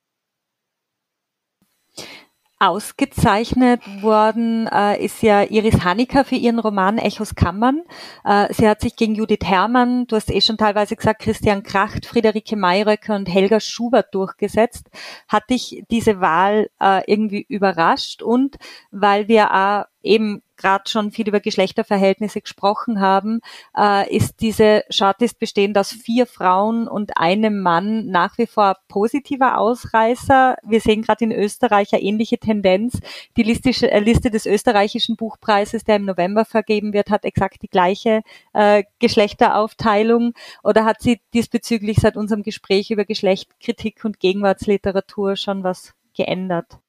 Ausgezeichnet 2.62 3.79
worden 4.01 4.67
äh, 4.67 5.01
ist 5.01 5.22
ja 5.24 5.43
Iris 5.43 5.86
Hanecker 5.86 6.25
für 6.25 6.36
ihren 6.36 6.60
Roman 6.60 6.98
Echos 6.98 7.34
Kammern. 7.34 7.84
Äh, 8.25 8.53
sie 8.53 8.67
hat 8.67 8.81
sich 8.81 8.98
gegen 8.98 9.15
Judith 9.15 9.46
Herrmann, 9.46 10.08
du 10.08 10.17
hast 10.17 10.29
eh 10.29 10.41
schon 10.41 10.58
teilweise 10.58 10.98
gesagt, 10.98 11.22
Christian 11.22 11.63
Kracht, 11.63 12.05
Friederike 12.05 12.58
Mayröcker 12.58 13.15
und 13.15 13.29
Helga 13.29 13.62
Schubert 13.62 14.13
durchgesetzt. 14.13 14.89
Hat 15.29 15.50
dich 15.50 15.86
diese 15.89 16.19
Wahl 16.19 16.69
äh, 16.81 17.01
irgendwie 17.10 17.46
überrascht 17.48 18.22
und 18.22 18.58
weil 18.91 19.29
wir 19.29 19.53
auch 19.53 19.86
eben 20.03 20.41
gerade 20.60 20.89
schon 20.89 21.12
viel 21.12 21.27
über 21.27 21.39
Geschlechterverhältnisse 21.39 22.41
gesprochen 22.41 23.00
haben, 23.00 23.39
äh, 23.77 24.13
ist 24.13 24.41
diese 24.41 24.84
Shortlist 24.89 25.39
bestehend 25.39 25.77
aus 25.77 25.91
vier 25.91 26.27
Frauen 26.27 26.88
und 26.88 27.18
einem 27.18 27.62
Mann 27.62 28.08
nach 28.08 28.38
wie 28.38 28.46
vor 28.46 28.77
positiver 28.88 29.58
Ausreißer. 29.58 30.58
Wir 30.63 30.82
sehen 30.82 31.01
gerade 31.01 31.24
in 31.24 31.32
Österreich 31.32 31.94
eine 31.94 32.01
ähnliche 32.03 32.38
Tendenz. 32.38 33.00
Die 33.38 33.44
Liste, 33.44 33.70
äh, 33.89 34.00
Liste 34.00 34.29
des 34.29 34.46
österreichischen 34.46 35.15
Buchpreises, 35.15 35.86
der 35.86 35.96
im 35.96 36.06
November 36.06 36.46
vergeben 36.46 36.94
wird, 36.94 37.10
hat 37.10 37.24
exakt 37.24 37.62
die 37.62 37.70
gleiche 37.70 38.22
äh, 38.53 38.84
Geschlechteraufteilung. 39.00 40.34
Oder 40.63 40.84
hat 40.86 41.01
sie 41.01 41.22
diesbezüglich 41.34 41.98
seit 42.00 42.18
unserem 42.18 42.44
Gespräch 42.44 42.91
über 42.91 43.06
Geschlechtkritik 43.06 44.03
und 44.03 44.20
Gegenwartsliteratur 44.20 45.38
schon 45.38 45.63
was 45.63 45.94
geändert? 46.15 46.79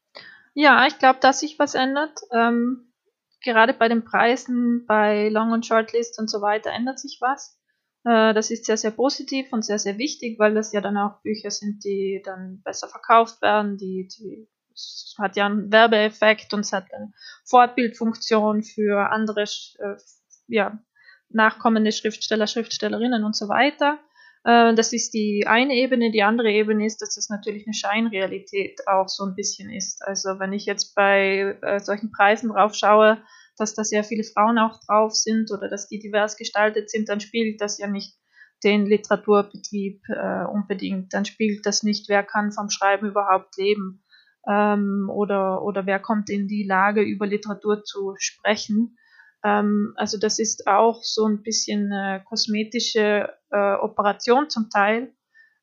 Ja, 0.54 0.86
ich 0.86 0.98
glaube, 0.98 1.20
dass 1.20 1.40
sich 1.40 1.58
was 1.60 1.74
ändert. 1.74 2.18
Ähm 2.32 2.89
gerade 3.42 3.74
bei 3.74 3.88
den 3.88 4.04
Preisen, 4.04 4.84
bei 4.86 5.28
Long- 5.28 5.52
und 5.52 5.66
Shortlist 5.66 6.18
und 6.18 6.28
so 6.30 6.40
weiter 6.40 6.70
ändert 6.70 6.98
sich 6.98 7.18
was. 7.20 7.58
Äh, 8.04 8.34
das 8.34 8.50
ist 8.50 8.64
sehr, 8.64 8.76
sehr 8.76 8.90
positiv 8.90 9.52
und 9.52 9.64
sehr, 9.64 9.78
sehr 9.78 9.98
wichtig, 9.98 10.38
weil 10.38 10.54
das 10.54 10.72
ja 10.72 10.80
dann 10.80 10.96
auch 10.96 11.22
Bücher 11.22 11.50
sind, 11.50 11.84
die 11.84 12.22
dann 12.24 12.62
besser 12.62 12.88
verkauft 12.88 13.42
werden, 13.42 13.76
die, 13.76 14.08
die 14.08 14.48
es 14.72 15.14
hat 15.18 15.36
ja 15.36 15.46
einen 15.46 15.70
Werbeeffekt 15.72 16.54
und 16.54 16.60
es 16.60 16.72
hat 16.72 16.92
eine 16.94 17.12
Fortbildfunktion 17.44 18.62
für 18.62 19.10
andere 19.10 19.42
äh, 19.42 19.96
ja, 20.46 20.78
nachkommende 21.28 21.92
Schriftsteller, 21.92 22.46
Schriftstellerinnen 22.46 23.24
und 23.24 23.36
so 23.36 23.48
weiter. 23.48 23.98
Äh, 24.44 24.74
das 24.74 24.92
ist 24.92 25.12
die 25.14 25.44
eine 25.46 25.74
Ebene. 25.74 26.10
Die 26.10 26.22
andere 26.22 26.50
Ebene 26.50 26.86
ist, 26.86 27.02
dass 27.02 27.14
das 27.14 27.28
natürlich 27.28 27.66
eine 27.66 27.74
Scheinrealität 27.74 28.80
auch 28.86 29.08
so 29.08 29.24
ein 29.24 29.34
bisschen 29.34 29.70
ist. 29.70 30.02
Also 30.06 30.38
wenn 30.38 30.52
ich 30.52 30.66
jetzt 30.66 30.94
bei 30.94 31.58
äh, 31.62 31.80
solchen 31.80 32.10
Preisen 32.10 32.50
drauf 32.50 32.74
schaue, 32.74 33.22
dass 33.56 33.74
da 33.74 33.84
sehr 33.84 34.04
viele 34.04 34.24
Frauen 34.24 34.58
auch 34.58 34.80
drauf 34.86 35.14
sind 35.14 35.50
oder 35.52 35.68
dass 35.68 35.88
die 35.88 35.98
divers 35.98 36.36
gestaltet 36.36 36.90
sind, 36.90 37.08
dann 37.08 37.20
spiegelt 37.20 37.60
das 37.60 37.78
ja 37.78 37.86
nicht 37.86 38.16
den 38.64 38.86
Literaturbetrieb 38.86 40.02
äh, 40.08 40.44
unbedingt. 40.44 41.12
Dann 41.12 41.24
spiegelt 41.24 41.66
das 41.66 41.82
nicht, 41.82 42.08
wer 42.08 42.22
kann 42.22 42.52
vom 42.52 42.70
Schreiben 42.70 43.08
überhaupt 43.08 43.56
leben 43.56 44.02
ähm, 44.48 45.10
oder, 45.12 45.62
oder 45.62 45.86
wer 45.86 45.98
kommt 45.98 46.30
in 46.30 46.48
die 46.48 46.64
Lage, 46.64 47.02
über 47.02 47.26
Literatur 47.26 47.84
zu 47.84 48.14
sprechen. 48.18 48.96
Ähm, 49.44 49.92
also 49.96 50.18
das 50.18 50.38
ist 50.38 50.66
auch 50.66 51.02
so 51.02 51.26
ein 51.26 51.42
bisschen 51.42 51.90
äh, 51.92 52.20
kosmetische 52.28 53.32
äh, 53.50 53.74
Operation 53.74 54.50
zum 54.50 54.70
Teil. 54.70 55.14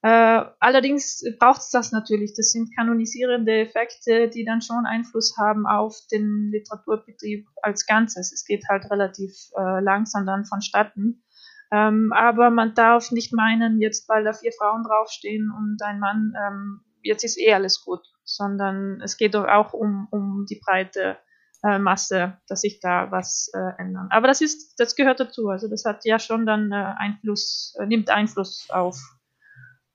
Äh, 0.04 0.46
allerdings 0.60 1.24
braucht 1.40 1.62
es 1.62 1.72
das 1.72 1.92
natürlich. 1.92 2.34
Das 2.36 2.52
sind 2.52 2.76
kanonisierende 2.76 3.60
Effekte, 3.60 4.30
die 4.30 4.46
dann 4.46 4.62
schon 4.62 4.86
Einfluss 4.86 5.36
haben 5.38 5.66
auf 5.66 5.96
den 6.12 6.50
Literaturbetrieb 6.52 7.48
als 7.62 7.86
Ganzes. 7.86 8.32
Es 8.32 8.46
geht 8.46 8.66
halt 8.70 8.90
relativ 8.92 9.34
äh, 9.58 9.82
langsam 9.82 10.26
dann 10.26 10.46
vonstatten. 10.46 11.24
Ähm, 11.72 12.14
aber 12.16 12.50
man 12.50 12.74
darf 12.76 13.12
nicht 13.12 13.34
meinen, 13.34 13.82
jetzt 13.82 14.08
weil 14.08 14.24
da 14.24 14.34
vier 14.34 14.54
Frauen 14.54 14.84
draufstehen 14.84 15.52
und 15.52 15.82
ein 15.84 16.00
Mann, 16.00 16.34
ähm, 16.48 16.82
jetzt 17.02 17.24
ist 17.24 17.38
eh 17.38 17.54
alles 17.54 17.84
gut, 17.84 18.02
sondern 18.24 19.02
es 19.02 19.18
geht 19.18 19.36
doch 19.36 19.46
auch 19.46 19.74
um, 19.74 20.08
um 20.12 20.46
die 20.50 20.62
breite 20.64 21.18
äh, 21.64 21.80
Masse, 21.80 22.38
dass 22.48 22.62
sich 22.62 22.80
da 22.80 23.12
was 23.12 23.50
äh, 23.54 23.82
ändern. 23.82 24.08
Aber 24.12 24.28
das 24.28 24.42
ist, 24.42 24.80
das 24.80 24.96
gehört 24.96 25.20
dazu. 25.20 25.50
Also 25.50 25.68
das 25.68 25.86
hat 25.86 26.06
ja 26.06 26.20
schon 26.20 26.46
dann 26.46 26.72
äh, 26.72 26.94
Einfluss, 26.98 27.76
äh, 27.80 27.86
nimmt 27.86 28.10
Einfluss 28.10 28.68
auf, 28.70 29.00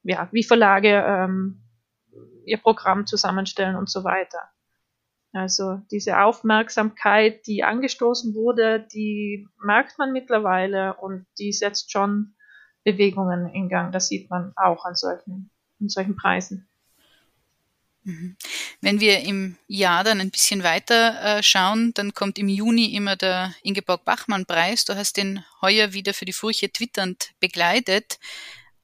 ja, 0.02 0.28
wie 0.32 0.42
Verlage 0.42 1.04
ähm, 1.06 1.62
ihr 2.44 2.58
Programm 2.58 3.06
zusammenstellen 3.06 3.76
und 3.76 3.88
so 3.88 4.04
weiter. 4.04 4.50
Also 5.32 5.80
diese 5.90 6.20
Aufmerksamkeit, 6.20 7.46
die 7.46 7.64
angestoßen 7.64 8.34
wurde, 8.34 8.86
die 8.92 9.48
merkt 9.64 9.98
man 9.98 10.12
mittlerweile 10.12 10.94
und 10.94 11.26
die 11.38 11.52
setzt 11.52 11.90
schon 11.90 12.34
Bewegungen 12.84 13.48
in 13.48 13.68
Gang. 13.68 13.92
Das 13.92 14.08
sieht 14.08 14.28
man 14.28 14.52
auch 14.56 14.84
an 14.84 14.94
solchen, 14.94 15.50
an 15.80 15.88
solchen 15.88 16.16
Preisen. 16.16 16.68
Mhm. 18.04 18.36
Wenn 18.80 19.00
wir 19.00 19.20
im 19.20 19.56
Jahr 19.68 20.02
dann 20.02 20.20
ein 20.20 20.30
bisschen 20.30 20.64
weiter 20.64 21.38
äh, 21.38 21.42
schauen, 21.42 21.94
dann 21.94 22.14
kommt 22.14 22.38
im 22.38 22.48
Juni 22.48 22.94
immer 22.94 23.16
der 23.16 23.54
Ingeborg-Bachmann-Preis. 23.62 24.84
Du 24.84 24.96
hast 24.96 25.16
den 25.16 25.44
heuer 25.60 25.92
wieder 25.92 26.12
für 26.12 26.24
die 26.24 26.32
Furche 26.32 26.72
twitternd 26.72 27.30
begleitet. 27.38 28.18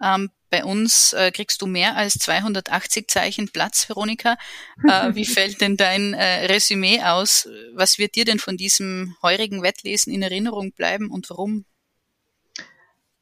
Ähm, 0.01 0.31
bei 0.51 0.65
uns 0.65 1.13
äh, 1.13 1.33
kriegst 1.33 1.61
du 1.61 1.67
mehr 1.67 1.97
als 1.97 2.15
280 2.15 3.09
Zeichen 3.09 3.49
Platz, 3.49 3.89
Veronika. 3.89 4.37
Äh, 4.85 5.11
wie 5.15 5.27
fällt 5.27 5.61
denn 5.61 5.77
dein 5.77 6.15
Resümee 6.15 7.03
aus? 7.03 7.49
Was 7.75 7.99
wird 7.99 8.15
dir 8.15 8.25
denn 8.25 8.39
von 8.39 8.57
diesem 8.57 9.17
heurigen 9.23 9.63
Wettlesen 9.63 10.13
in 10.13 10.23
Erinnerung 10.23 10.73
bleiben 10.73 11.11
und 11.11 11.29
warum? 11.29 11.65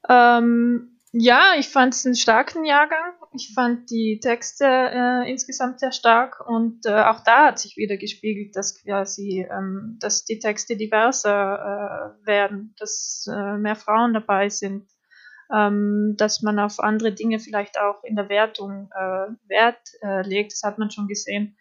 Ähm, 0.08 0.98
ja, 1.12 1.54
ich 1.58 1.68
fand 1.68 1.94
es 1.94 2.04
einen 2.04 2.14
starken 2.14 2.64
Jahrgang. 2.64 3.14
Ich 3.36 3.52
fand 3.54 3.90
die 3.90 4.18
Texte 4.18 4.64
äh, 4.64 5.30
insgesamt 5.30 5.80
sehr 5.80 5.92
stark 5.92 6.40
und 6.48 6.86
äh, 6.86 7.02
auch 7.02 7.20
da 7.20 7.48
hat 7.48 7.58
sich 7.58 7.76
wieder 7.76 7.98
gespiegelt, 7.98 8.56
dass 8.56 8.82
quasi, 8.82 9.46
ähm, 9.50 9.98
dass 10.00 10.24
die 10.24 10.38
Texte 10.38 10.76
diverser 10.76 12.14
äh, 12.22 12.26
werden, 12.26 12.74
dass 12.78 13.28
äh, 13.30 13.58
mehr 13.58 13.76
Frauen 13.76 14.14
dabei 14.14 14.48
sind, 14.48 14.88
ähm, 15.54 16.14
dass 16.16 16.40
man 16.40 16.58
auf 16.58 16.80
andere 16.80 17.12
Dinge 17.12 17.38
vielleicht 17.38 17.78
auch 17.78 18.02
in 18.04 18.16
der 18.16 18.30
Wertung 18.30 18.90
äh, 18.94 19.28
Wert 19.48 19.86
äh, 20.02 20.26
legt. 20.26 20.52
Das 20.52 20.62
hat 20.62 20.78
man 20.78 20.90
schon 20.90 21.06
gesehen 21.06 21.58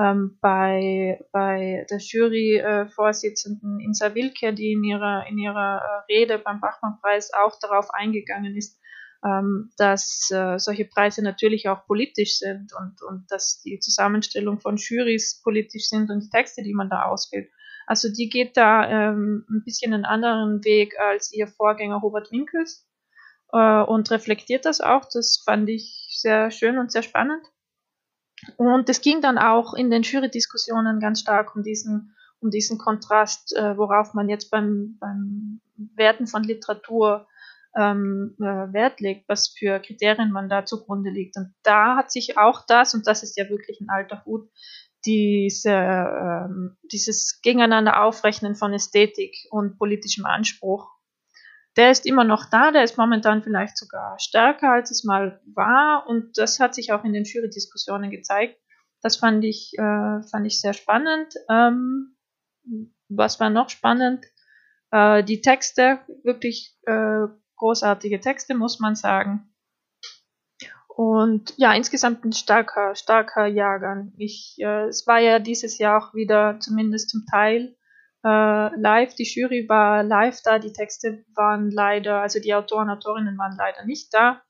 ähm, 0.00 0.38
bei, 0.40 1.20
bei 1.32 1.86
der 1.90 1.98
Jury-Vorsitzenden 1.98 3.80
Insa 3.80 4.14
Wilke, 4.14 4.54
die 4.54 4.72
in 4.72 4.84
ihrer, 4.84 5.26
in 5.28 5.36
ihrer 5.36 6.04
Rede 6.08 6.38
beim 6.38 6.60
Bachmann-Preis 6.60 7.32
auch 7.34 7.58
darauf 7.60 7.90
eingegangen 7.92 8.56
ist, 8.56 8.77
ähm, 9.24 9.70
dass 9.76 10.30
äh, 10.30 10.58
solche 10.58 10.84
Preise 10.84 11.22
natürlich 11.22 11.68
auch 11.68 11.86
politisch 11.86 12.38
sind 12.38 12.72
und, 12.78 13.02
und 13.02 13.26
dass 13.30 13.60
die 13.62 13.80
Zusammenstellung 13.80 14.60
von 14.60 14.76
Jurys 14.76 15.40
politisch 15.42 15.88
sind 15.88 16.10
und 16.10 16.20
die 16.20 16.30
Texte, 16.30 16.62
die 16.62 16.74
man 16.74 16.88
da 16.88 17.02
auswählt. 17.02 17.50
Also 17.86 18.12
die 18.12 18.28
geht 18.28 18.56
da 18.56 18.86
ähm, 18.88 19.46
ein 19.48 19.64
bisschen 19.64 19.94
einen 19.94 20.04
anderen 20.04 20.62
Weg 20.64 20.98
als 21.00 21.32
ihr 21.32 21.48
Vorgänger 21.48 21.96
Robert 21.96 22.30
Winkels 22.30 22.86
äh, 23.52 23.80
und 23.82 24.10
reflektiert 24.10 24.64
das 24.66 24.80
auch. 24.80 25.06
Das 25.12 25.42
fand 25.44 25.68
ich 25.68 26.08
sehr 26.12 26.50
schön 26.50 26.78
und 26.78 26.92
sehr 26.92 27.02
spannend. 27.02 27.42
Und 28.56 28.88
es 28.88 29.00
ging 29.00 29.20
dann 29.20 29.38
auch 29.38 29.74
in 29.74 29.90
den 29.90 30.02
Jury-Diskussionen 30.02 31.00
ganz 31.00 31.20
stark 31.20 31.56
um 31.56 31.62
diesen, 31.62 32.14
um 32.40 32.50
diesen 32.50 32.78
Kontrast, 32.78 33.56
äh, 33.56 33.76
worauf 33.76 34.14
man 34.14 34.28
jetzt 34.28 34.50
beim, 34.50 34.96
beim 35.00 35.60
Werten 35.96 36.26
von 36.26 36.44
Literatur 36.44 37.26
ähm, 37.76 38.36
äh, 38.40 38.72
Wert 38.72 39.00
legt, 39.00 39.28
was 39.28 39.48
für 39.48 39.80
Kriterien 39.80 40.32
man 40.32 40.48
da 40.48 40.64
zugrunde 40.64 41.10
liegt. 41.10 41.36
Und 41.36 41.54
da 41.62 41.96
hat 41.96 42.10
sich 42.10 42.38
auch 42.38 42.64
das, 42.66 42.94
und 42.94 43.06
das 43.06 43.22
ist 43.22 43.36
ja 43.36 43.48
wirklich 43.48 43.80
ein 43.80 43.90
alter 43.90 44.24
Hut, 44.24 44.48
diese, 45.04 45.70
ähm, 45.70 46.76
dieses 46.90 47.40
Gegeneinander 47.42 48.02
aufrechnen 48.02 48.56
von 48.56 48.72
Ästhetik 48.72 49.36
und 49.50 49.78
politischem 49.78 50.26
Anspruch, 50.26 50.90
der 51.78 51.92
ist 51.92 52.06
immer 52.06 52.24
noch 52.24 52.46
da, 52.50 52.72
der 52.72 52.82
ist 52.82 52.98
momentan 52.98 53.42
vielleicht 53.44 53.78
sogar 53.78 54.18
stärker, 54.18 54.72
als 54.72 54.90
es 54.90 55.04
mal 55.04 55.40
war. 55.54 56.08
Und 56.08 56.36
das 56.36 56.58
hat 56.58 56.74
sich 56.74 56.92
auch 56.92 57.04
in 57.04 57.12
den 57.12 57.22
Jury-Diskussionen 57.22 58.10
gezeigt. 58.10 58.58
Das 59.00 59.16
fand 59.16 59.44
ich, 59.44 59.72
äh, 59.78 60.22
fand 60.28 60.44
ich 60.44 60.60
sehr 60.60 60.72
spannend. 60.74 61.32
Ähm, 61.48 62.16
was 63.08 63.38
war 63.38 63.50
noch 63.50 63.68
spannend? 63.68 64.26
Äh, 64.90 65.22
die 65.22 65.40
Texte, 65.40 66.00
wirklich 66.24 66.76
äh, 66.86 67.28
großartige 67.58 68.20
Texte, 68.20 68.54
muss 68.54 68.80
man 68.80 68.94
sagen. 68.94 69.52
Und 70.98 71.54
ja, 71.56 71.74
insgesamt 71.74 72.24
ein 72.24 72.32
starker, 72.32 72.96
starker 72.96 73.46
Jahrgang. 73.46 74.12
Ich, 74.16 74.56
äh, 74.58 74.86
es 74.88 75.06
war 75.06 75.20
ja 75.20 75.38
dieses 75.38 75.78
Jahr 75.78 76.02
auch 76.02 76.14
wieder 76.14 76.58
zumindest 76.58 77.10
zum 77.10 77.24
Teil 77.30 77.76
äh, 78.24 78.80
live. 78.80 79.14
Die 79.14 79.22
Jury 79.22 79.68
war 79.68 80.02
live 80.02 80.40
da, 80.42 80.58
die 80.58 80.72
Texte 80.72 81.24
waren 81.36 81.70
leider, 81.70 82.20
also 82.20 82.40
die 82.40 82.52
Autoren, 82.52 82.90
Autorinnen 82.90 83.38
waren 83.38 83.56
leider 83.56 83.84
nicht 83.84 84.12
da. 84.12 84.42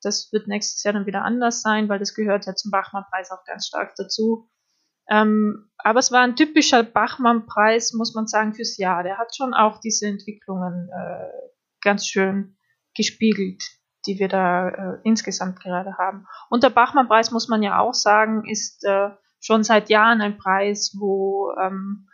Das 0.00 0.32
wird 0.32 0.46
nächstes 0.46 0.84
Jahr 0.84 0.94
dann 0.94 1.06
wieder 1.06 1.24
anders 1.24 1.62
sein, 1.62 1.88
weil 1.88 1.98
das 1.98 2.14
gehört 2.14 2.46
ja 2.46 2.54
zum 2.54 2.70
Bachmann-Preis 2.70 3.32
auch 3.32 3.44
ganz 3.44 3.66
stark 3.66 3.94
dazu. 3.96 4.48
Ähm, 5.08 5.70
aber 5.78 5.98
es 5.98 6.12
war 6.12 6.22
ein 6.22 6.36
typischer 6.36 6.82
Bachmann-Preis, 6.82 7.92
muss 7.94 8.14
man 8.14 8.26
sagen, 8.26 8.54
fürs 8.54 8.76
Jahr. 8.76 9.02
Der 9.02 9.18
hat 9.18 9.34
schon 9.34 9.54
auch 9.54 9.80
diese 9.80 10.06
Entwicklungen 10.06 10.88
äh, 10.88 11.30
ganz 11.80 12.06
schön 12.06 12.55
gespiegelt, 12.96 13.62
die 14.06 14.18
wir 14.18 14.28
da 14.28 14.68
äh, 14.68 14.98
insgesamt 15.04 15.60
gerade 15.60 15.96
haben. 15.98 16.26
Und 16.50 16.62
der 16.62 16.70
Bachmann-Preis, 16.70 17.30
muss 17.30 17.48
man 17.48 17.62
ja 17.62 17.78
auch 17.78 17.94
sagen, 17.94 18.48
ist 18.48 18.84
äh, 18.84 19.10
schon 19.40 19.64
seit 19.64 19.90
Jahren 19.90 20.20
ein 20.20 20.38
Preis, 20.38 20.96
wo 20.98 21.52
ähm, 21.60 22.08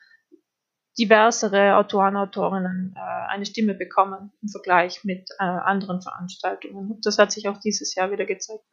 diversere 0.98 1.76
Autoren, 1.76 2.16
Autorinnen 2.16 2.94
äh, 2.96 3.00
eine 3.30 3.46
Stimme 3.46 3.74
bekommen 3.74 4.32
im 4.42 4.48
Vergleich 4.48 5.04
mit 5.04 5.28
äh, 5.38 5.44
anderen 5.44 6.02
Veranstaltungen. 6.02 6.90
Und 6.92 7.06
das 7.06 7.18
hat 7.18 7.32
sich 7.32 7.48
auch 7.48 7.58
dieses 7.58 7.94
Jahr 7.94 8.10
wieder 8.10 8.26
gezeigt. 8.26 8.64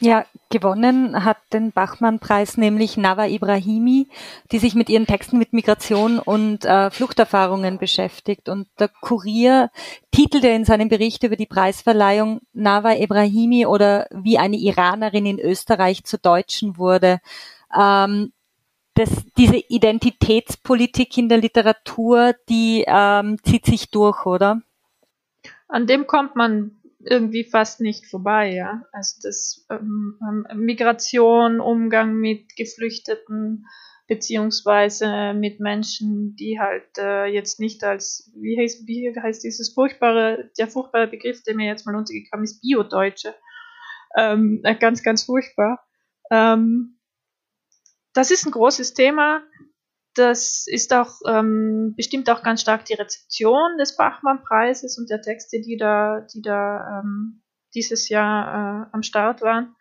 Ja, 0.00 0.26
gewonnen 0.50 1.24
hat 1.24 1.36
den 1.52 1.70
Bachmann-Preis 1.70 2.56
nämlich 2.56 2.96
Nava 2.96 3.26
Ibrahimi, 3.26 4.08
die 4.50 4.58
sich 4.58 4.74
mit 4.74 4.90
ihren 4.90 5.06
Texten 5.06 5.38
mit 5.38 5.52
Migration 5.52 6.18
und 6.18 6.64
äh, 6.64 6.90
Fluchterfahrungen 6.90 7.78
beschäftigt. 7.78 8.48
Und 8.48 8.66
der 8.80 8.88
Kurier 8.88 9.70
titelte 10.10 10.48
in 10.48 10.64
seinem 10.64 10.88
Bericht 10.88 11.22
über 11.22 11.36
die 11.36 11.46
Preisverleihung 11.46 12.40
Nava 12.52 12.94
Ibrahimi 12.94 13.66
oder 13.66 14.08
wie 14.10 14.36
eine 14.36 14.56
Iranerin 14.56 15.26
in 15.26 15.38
Österreich 15.38 16.02
zu 16.04 16.18
Deutschen 16.18 16.76
wurde. 16.76 17.20
Ähm, 17.76 18.32
das, 18.94 19.10
diese 19.36 19.56
Identitätspolitik 19.56 21.16
in 21.18 21.28
der 21.28 21.38
Literatur, 21.38 22.34
die 22.48 22.84
ähm, 22.86 23.38
zieht 23.44 23.66
sich 23.66 23.90
durch, 23.90 24.26
oder? 24.26 24.60
An 25.68 25.86
dem 25.86 26.06
kommt 26.06 26.34
man 26.36 26.80
irgendwie 27.06 27.44
fast 27.44 27.80
nicht 27.80 28.06
vorbei, 28.06 28.52
ja. 28.52 28.82
Also 28.92 29.20
das 29.22 29.66
ähm, 29.70 30.18
ähm, 30.28 30.46
Migration, 30.64 31.60
Umgang 31.60 32.16
mit 32.16 32.56
Geflüchteten, 32.56 33.66
beziehungsweise 34.06 35.32
mit 35.34 35.60
Menschen, 35.60 36.36
die 36.36 36.60
halt 36.60 36.98
äh, 36.98 37.26
jetzt 37.26 37.60
nicht 37.60 37.84
als, 37.84 38.30
wie 38.36 38.58
heißt, 38.58 38.86
wie 38.86 39.14
heißt 39.18 39.44
dieses 39.44 39.72
furchtbare, 39.72 40.50
der 40.58 40.68
furchtbare 40.68 41.08
Begriff, 41.08 41.42
der 41.42 41.54
mir 41.54 41.66
jetzt 41.66 41.86
mal 41.86 41.96
untergekommen 41.96 42.44
ist, 42.44 42.60
Bio-Deutsche. 42.60 43.34
Ähm, 44.16 44.60
äh, 44.64 44.74
ganz, 44.74 45.02
ganz 45.02 45.24
furchtbar. 45.24 45.84
Ähm, 46.30 46.98
das 48.12 48.30
ist 48.30 48.46
ein 48.46 48.52
großes 48.52 48.94
Thema. 48.94 49.42
Das 50.14 50.66
ist 50.68 50.92
auch 50.92 51.20
ähm, 51.26 51.94
bestimmt 51.96 52.30
auch 52.30 52.42
ganz 52.42 52.60
stark 52.60 52.84
die 52.84 52.94
Rezeption 52.94 53.78
des 53.78 53.96
Bachmann-Preises 53.96 54.96
und 54.98 55.10
der 55.10 55.22
Texte, 55.22 55.60
die 55.60 55.76
da, 55.76 56.20
die 56.32 56.40
da 56.40 57.00
ähm, 57.00 57.42
dieses 57.74 58.08
Jahr 58.08 58.86
äh, 58.86 58.86
am 58.92 59.02
Start 59.02 59.42
waren. 59.42 59.74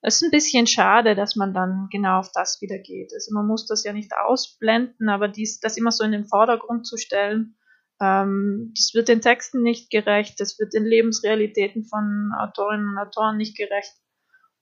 Es 0.00 0.16
ist 0.16 0.22
ein 0.22 0.30
bisschen 0.30 0.66
schade, 0.66 1.14
dass 1.14 1.36
man 1.36 1.54
dann 1.54 1.88
genau 1.90 2.18
auf 2.18 2.30
das 2.32 2.60
wieder 2.60 2.78
geht. 2.78 3.12
Also 3.14 3.32
man 3.34 3.46
muss 3.46 3.66
das 3.66 3.84
ja 3.84 3.92
nicht 3.92 4.12
ausblenden, 4.14 5.08
aber 5.08 5.28
dies, 5.28 5.60
das 5.60 5.76
immer 5.76 5.92
so 5.92 6.04
in 6.04 6.12
den 6.12 6.26
Vordergrund 6.26 6.86
zu 6.86 6.96
stellen, 6.96 7.56
ähm, 8.00 8.72
das 8.76 8.92
wird 8.94 9.08
den 9.08 9.20
Texten 9.20 9.62
nicht 9.62 9.90
gerecht, 9.90 10.40
das 10.40 10.58
wird 10.58 10.74
den 10.74 10.84
Lebensrealitäten 10.84 11.84
von 11.84 12.32
Autorinnen 12.38 12.88
und 12.88 12.98
Autoren 12.98 13.36
nicht 13.36 13.56
gerecht. 13.56 13.92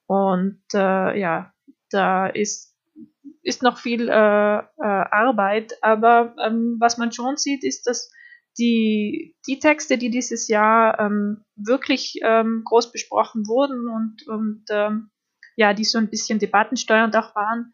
Und 0.07 0.63
äh, 0.75 1.19
ja, 1.19 1.53
da 1.91 2.27
ist 2.27 2.72
ist 3.43 3.63
noch 3.63 3.79
viel 3.79 4.09
äh, 4.09 4.13
äh, 4.13 4.63
Arbeit, 4.79 5.75
aber 5.83 6.35
ähm, 6.45 6.77
was 6.81 6.99
man 6.99 7.13
schon 7.13 7.37
sieht, 7.37 7.65
ist, 7.65 7.87
dass 7.87 8.11
die, 8.59 9.37
die 9.47 9.59
Texte, 9.59 9.99
die 9.99 10.11
dieses 10.11 10.49
Jahr 10.49 10.99
ähm, 11.01 11.45
wirklich 11.57 12.21
ähm, 12.23 12.63
groß 12.65 12.93
besprochen 12.93 13.47
wurden 13.47 13.89
und, 13.89 14.27
und 14.29 14.65
ähm, 14.71 15.11
ja, 15.57 15.75
die 15.75 15.85
so 15.85 15.99
ein 15.99 16.11
bisschen 16.11 16.39
debattensteuernd 16.39 17.17
auch 17.17 17.35
waren, 17.35 17.73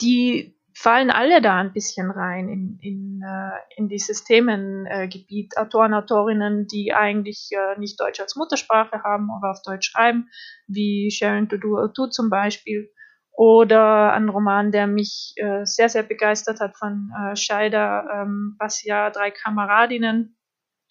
die 0.00 0.58
fallen 0.74 1.10
alle 1.10 1.42
da 1.42 1.58
ein 1.58 1.72
bisschen 1.72 2.10
rein 2.10 2.48
in, 2.48 2.78
in, 2.80 3.22
äh, 3.22 3.58
in 3.76 3.88
dieses 3.88 4.24
Themengebiet. 4.24 5.56
Autoren, 5.56 5.94
Autorinnen, 5.94 6.66
die 6.66 6.94
eigentlich 6.94 7.50
äh, 7.52 7.78
nicht 7.78 8.00
Deutsch 8.00 8.20
als 8.20 8.36
Muttersprache 8.36 9.02
haben, 9.02 9.30
aber 9.30 9.50
auf 9.50 9.62
Deutsch 9.62 9.90
schreiben, 9.90 10.30
wie 10.66 11.10
Sharon 11.10 11.48
Tudu 11.48 12.06
zum 12.08 12.30
Beispiel 12.30 12.90
oder 13.32 14.12
ein 14.12 14.28
Roman, 14.28 14.72
der 14.72 14.86
mich 14.86 15.34
äh, 15.36 15.64
sehr, 15.64 15.88
sehr 15.88 16.02
begeistert 16.02 16.60
hat 16.60 16.76
von 16.76 17.10
äh, 17.18 17.36
Scheider, 17.36 18.06
ähm, 18.12 18.56
Basia, 18.58 19.10
drei 19.10 19.30
Kameradinnen, 19.30 20.36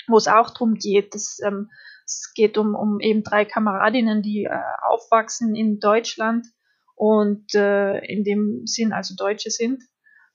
wo 0.07 0.17
es 0.17 0.27
auch 0.27 0.49
darum 0.49 0.73
geht, 0.73 1.13
dass, 1.13 1.39
ähm, 1.45 1.69
es 2.05 2.33
geht 2.35 2.57
um, 2.57 2.75
um 2.75 2.99
eben 2.99 3.23
drei 3.23 3.45
Kameradinnen, 3.45 4.21
die 4.21 4.45
äh, 4.45 4.59
aufwachsen 4.81 5.55
in 5.55 5.79
Deutschland 5.79 6.47
und 6.95 7.53
äh, 7.55 7.99
in 8.05 8.23
dem 8.23 8.65
Sinn 8.65 8.91
also 8.91 9.15
Deutsche 9.15 9.49
sind, 9.49 9.83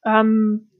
ähm, 0.04 0.70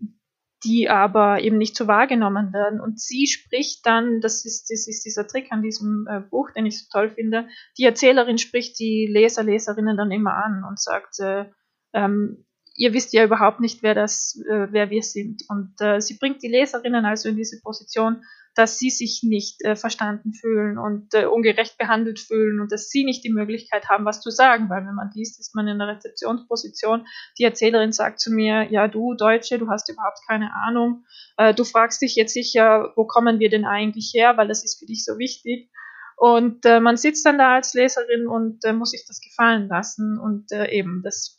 die 0.67 0.91
aber 0.91 1.41
eben 1.41 1.59
nicht 1.59 1.77
so 1.77 1.87
wahrgenommen 1.87 2.53
werden. 2.53 2.81
Und 2.81 3.01
sie 3.01 3.27
spricht 3.27 3.87
dann, 3.87 4.21
das 4.21 4.45
ist, 4.45 4.69
das 4.71 4.89
ist 4.89 5.05
dieser 5.05 5.27
Trick 5.27 5.53
an 5.53 5.63
diesem 5.63 6.07
äh, 6.11 6.21
Buch, 6.21 6.51
den 6.51 6.67
ich 6.67 6.81
so 6.81 6.87
toll 6.91 7.11
finde, 7.11 7.49
die 7.79 7.85
Erzählerin 7.85 8.39
spricht 8.39 8.79
die 8.79 9.07
Leser, 9.07 9.45
Leserinnen 9.45 9.97
dann 9.97 10.11
immer 10.11 10.35
an 10.35 10.65
und 10.69 10.81
sagt, 10.81 11.21
äh, 11.21 11.47
ähm, 11.95 12.45
ihr 12.75 12.93
wisst 12.93 13.13
ja 13.13 13.25
überhaupt 13.25 13.61
nicht, 13.61 13.83
wer 13.83 13.95
das, 13.95 14.43
äh, 14.49 14.67
wer 14.71 14.91
wir 14.91 15.03
sind. 15.03 15.43
Und 15.49 15.75
äh, 15.81 16.01
sie 16.01 16.19
bringt 16.19 16.43
die 16.43 16.49
Leserinnen 16.49 17.05
also 17.05 17.29
in 17.29 17.37
diese 17.37 17.61
Position, 17.61 18.23
dass 18.57 18.79
sie 18.79 18.89
sich 18.89 19.23
nicht 19.23 19.63
äh, 19.65 19.77
verstanden 19.77 20.33
fühlen 20.33 20.79
und 20.79 21.13
äh, 21.13 21.27
ungerecht 21.27 21.77
behandelt 21.77 22.19
fühlen 22.19 22.59
und 22.59 22.73
dass 22.73 22.89
sie 22.89 23.05
nicht 23.05 23.23
die 23.23 23.33
Möglichkeit 23.33 23.91
haben, 23.91 24.07
was 24.07 24.23
zu 24.23 24.31
sagen, 24.31 24.71
weil 24.71 24.87
wenn 24.87 24.95
man 24.95 25.11
liest, 25.15 25.39
ist 25.39 25.55
man 25.55 25.69
in 25.69 25.79
der 25.79 25.89
Rezeptionsposition. 25.89 27.07
Die 27.39 27.45
Erzählerin 27.45 27.93
sagt 27.93 28.19
zu 28.19 28.33
mir, 28.33 28.63
ja, 28.71 28.89
du 28.89 29.15
Deutsche, 29.15 29.59
du 29.59 29.69
hast 29.69 29.91
überhaupt 29.91 30.21
keine 30.27 30.55
Ahnung. 30.55 31.05
Äh, 31.37 31.53
du 31.53 31.65
fragst 31.65 32.01
dich 32.01 32.17
jetzt 32.17 32.33
sicher, 32.33 32.93
wo 32.97 33.07
kommen 33.07 33.39
wir 33.41 33.51
denn 33.51 33.67
eigentlich 33.67 34.13
her, 34.15 34.39
weil 34.39 34.49
das 34.49 34.65
ist 34.65 34.79
für 34.79 34.87
dich 34.87 35.05
so 35.05 35.19
wichtig. 35.19 35.71
Und 36.17 36.65
äh, 36.65 36.81
man 36.81 36.97
sitzt 36.97 37.27
dann 37.27 37.37
da 37.37 37.57
als 37.57 37.75
Leserin 37.75 38.27
und 38.27 38.65
äh, 38.65 38.73
muss 38.73 38.93
sich 38.93 39.05
das 39.07 39.21
gefallen 39.21 39.69
lassen. 39.69 40.19
Und 40.19 40.51
äh, 40.51 40.71
eben, 40.71 41.03
das, 41.05 41.37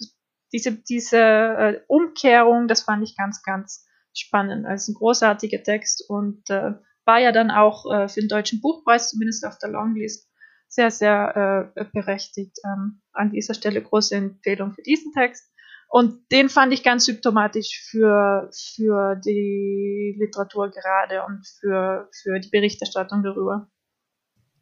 diese, 0.54 0.74
diese 0.74 1.84
Umkehrung, 1.88 2.68
das 2.68 2.84
fand 2.84 3.04
ich 3.04 3.18
ganz, 3.18 3.42
ganz 3.42 3.88
spannend. 4.14 4.68
Also 4.68 4.92
ein 4.92 4.96
großartiger 4.96 5.64
Text 5.64 6.08
und 6.08 6.48
äh, 6.52 6.74
war 7.08 7.20
ja 7.20 7.32
dann 7.32 7.50
auch 7.50 7.92
äh, 7.92 8.08
für 8.10 8.20
den 8.20 8.30
Deutschen 8.30 8.62
Buchpreis, 8.62 9.10
zumindest 9.10 9.46
auf 9.46 9.58
der 9.58 9.70
Longlist, 9.70 10.30
sehr, 10.68 10.92
sehr 10.92 11.72
äh, 11.76 11.86
berechtigt. 11.94 12.58
Ähm, 12.66 13.02
an 13.14 13.32
dieser 13.32 13.54
Stelle 13.54 13.82
große 13.82 14.16
Empfehlung 14.16 14.74
für 14.74 14.84
diesen 14.84 15.14
Text. 15.14 15.50
Und 15.90 16.30
den 16.34 16.50
fand 16.50 16.74
ich 16.74 16.84
ganz 16.84 17.06
symptomatisch 17.06 17.88
für, 17.90 18.50
für 18.52 19.16
die 19.26 20.18
Literatur 20.20 20.70
gerade 20.70 21.24
und 21.26 21.48
für, 21.60 22.10
für 22.22 22.40
die 22.42 22.50
Berichterstattung 22.50 23.24
darüber 23.24 23.70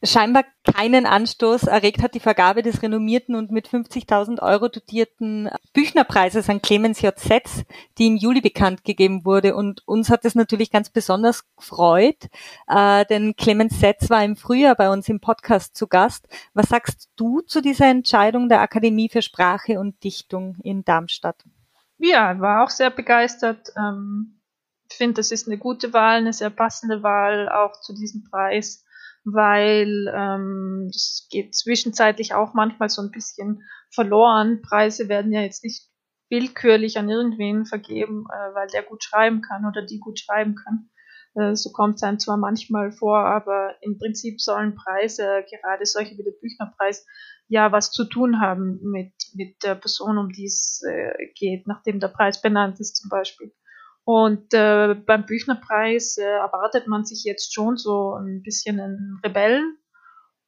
scheinbar 0.03 0.45
keinen 0.63 1.05
Anstoß 1.05 1.63
erregt 1.63 2.01
hat 2.01 2.13
die 2.13 2.19
Vergabe 2.19 2.62
des 2.62 2.81
renommierten 2.81 3.36
und 3.36 3.51
mit 3.51 3.67
50.000 3.67 4.41
Euro 4.41 4.67
dotierten 4.67 5.49
Büchnerpreises 5.73 6.49
an 6.49 6.62
Clemens 6.62 7.01
J. 7.01 7.17
Setz, 7.17 7.63
die 7.97 8.08
im 8.08 8.17
Juli 8.17 8.41
bekannt 8.41 8.84
gegeben 8.84 9.25
wurde. 9.25 9.55
Und 9.55 9.88
uns 9.88 10.10
hat 10.10 10.25
es 10.25 10.36
natürlich 10.36 10.71
ganz 10.71 10.89
besonders 10.89 11.43
gefreut, 11.55 12.27
äh, 12.67 13.05
denn 13.05 13.36
Clemens 13.36 13.79
Setz 13.79 14.10
war 14.10 14.23
im 14.23 14.36
Frühjahr 14.36 14.75
bei 14.75 14.89
uns 14.89 15.10
im 15.10 15.19
Podcast 15.19 15.75
zu 15.75 15.88
Gast. 15.88 16.27
Was 16.53 16.69
sagst 16.69 17.10
du 17.15 17.41
zu 17.41 17.62
dieser 17.62 17.88
Entscheidung 17.88 18.49
der 18.49 18.62
Akademie 18.62 19.10
für 19.10 19.21
Sprache 19.21 19.79
und 19.79 20.03
Dichtung 20.03 20.58
in 20.63 20.84
Darmstadt? 20.84 21.43
Ja, 21.97 22.39
war 22.39 22.63
auch 22.63 22.69
sehr 22.69 22.89
begeistert. 22.89 23.71
Ähm, 23.77 24.39
ich 24.89 24.97
finde, 24.97 25.15
das 25.15 25.31
ist 25.31 25.47
eine 25.47 25.58
gute 25.58 25.93
Wahl, 25.93 26.17
eine 26.17 26.34
sehr 26.34 26.49
passende 26.49 27.03
Wahl 27.03 27.49
auch 27.49 27.79
zu 27.81 27.93
diesem 27.93 28.23
Preis 28.23 28.85
weil 29.26 30.12
ähm, 30.16 30.90
das 30.94 31.28
geht 31.32 31.56
zwischenzeitlich 31.56 32.34
auch 32.34 32.54
manchmal 32.54 32.90
so 32.90 33.02
ein 33.02 33.12
bisschen 33.12 33.64
verloren. 33.94 34.62
Preise 34.62 35.10
werden 35.10 35.32
ja 35.34 35.42
jetzt 35.42 35.64
nicht 35.64 35.90
willkürlich 36.30 36.98
an 36.98 37.10
irgendwen 37.10 37.66
vergeben, 37.66 38.26
äh, 38.32 38.56
weil 38.56 38.68
der 38.68 38.84
gut 38.84 39.04
schreiben 39.04 39.42
kann 39.42 39.66
oder 39.66 39.84
die 39.86 40.00
gut 40.00 40.20
schreiben 40.20 40.56
kann, 40.56 40.90
Äh, 41.36 41.56
so 41.56 41.72
kommt 41.72 41.96
es 41.96 42.04
einem 42.04 42.20
zwar 42.20 42.38
manchmal 42.38 42.92
vor, 42.92 43.20
aber 43.20 43.76
im 43.82 43.98
Prinzip 43.98 44.42
sollen 44.42 44.76
Preise, 44.76 45.44
gerade 45.50 45.86
solche 45.86 46.18
wie 46.18 46.24
der 46.24 46.32
Büchnerpreis, 46.32 47.06
ja 47.48 47.72
was 47.72 47.92
zu 47.92 48.06
tun 48.06 48.40
haben 48.42 48.80
mit, 48.82 49.14
mit 49.36 49.62
der 49.64 49.76
Person, 49.76 50.18
um 50.18 50.30
die 50.30 50.46
es 50.46 50.82
äh, 50.88 51.14
geht, 51.36 51.68
nachdem 51.68 52.00
der 52.00 52.08
Preis 52.08 52.42
benannt 52.42 52.80
ist 52.80 52.96
zum 52.96 53.10
Beispiel. 53.10 53.54
Und 54.06 54.54
äh, 54.54 54.94
beim 54.94 55.26
Büchnerpreis 55.26 56.18
äh, 56.18 56.24
erwartet 56.24 56.88
man 56.88 57.06
sich 57.06 57.24
jetzt 57.24 57.54
schon 57.54 57.76
so 57.76 58.13
ein 58.13 58.44
bisschen 58.44 58.80
einen 58.80 59.20
Rebellen. 59.24 59.78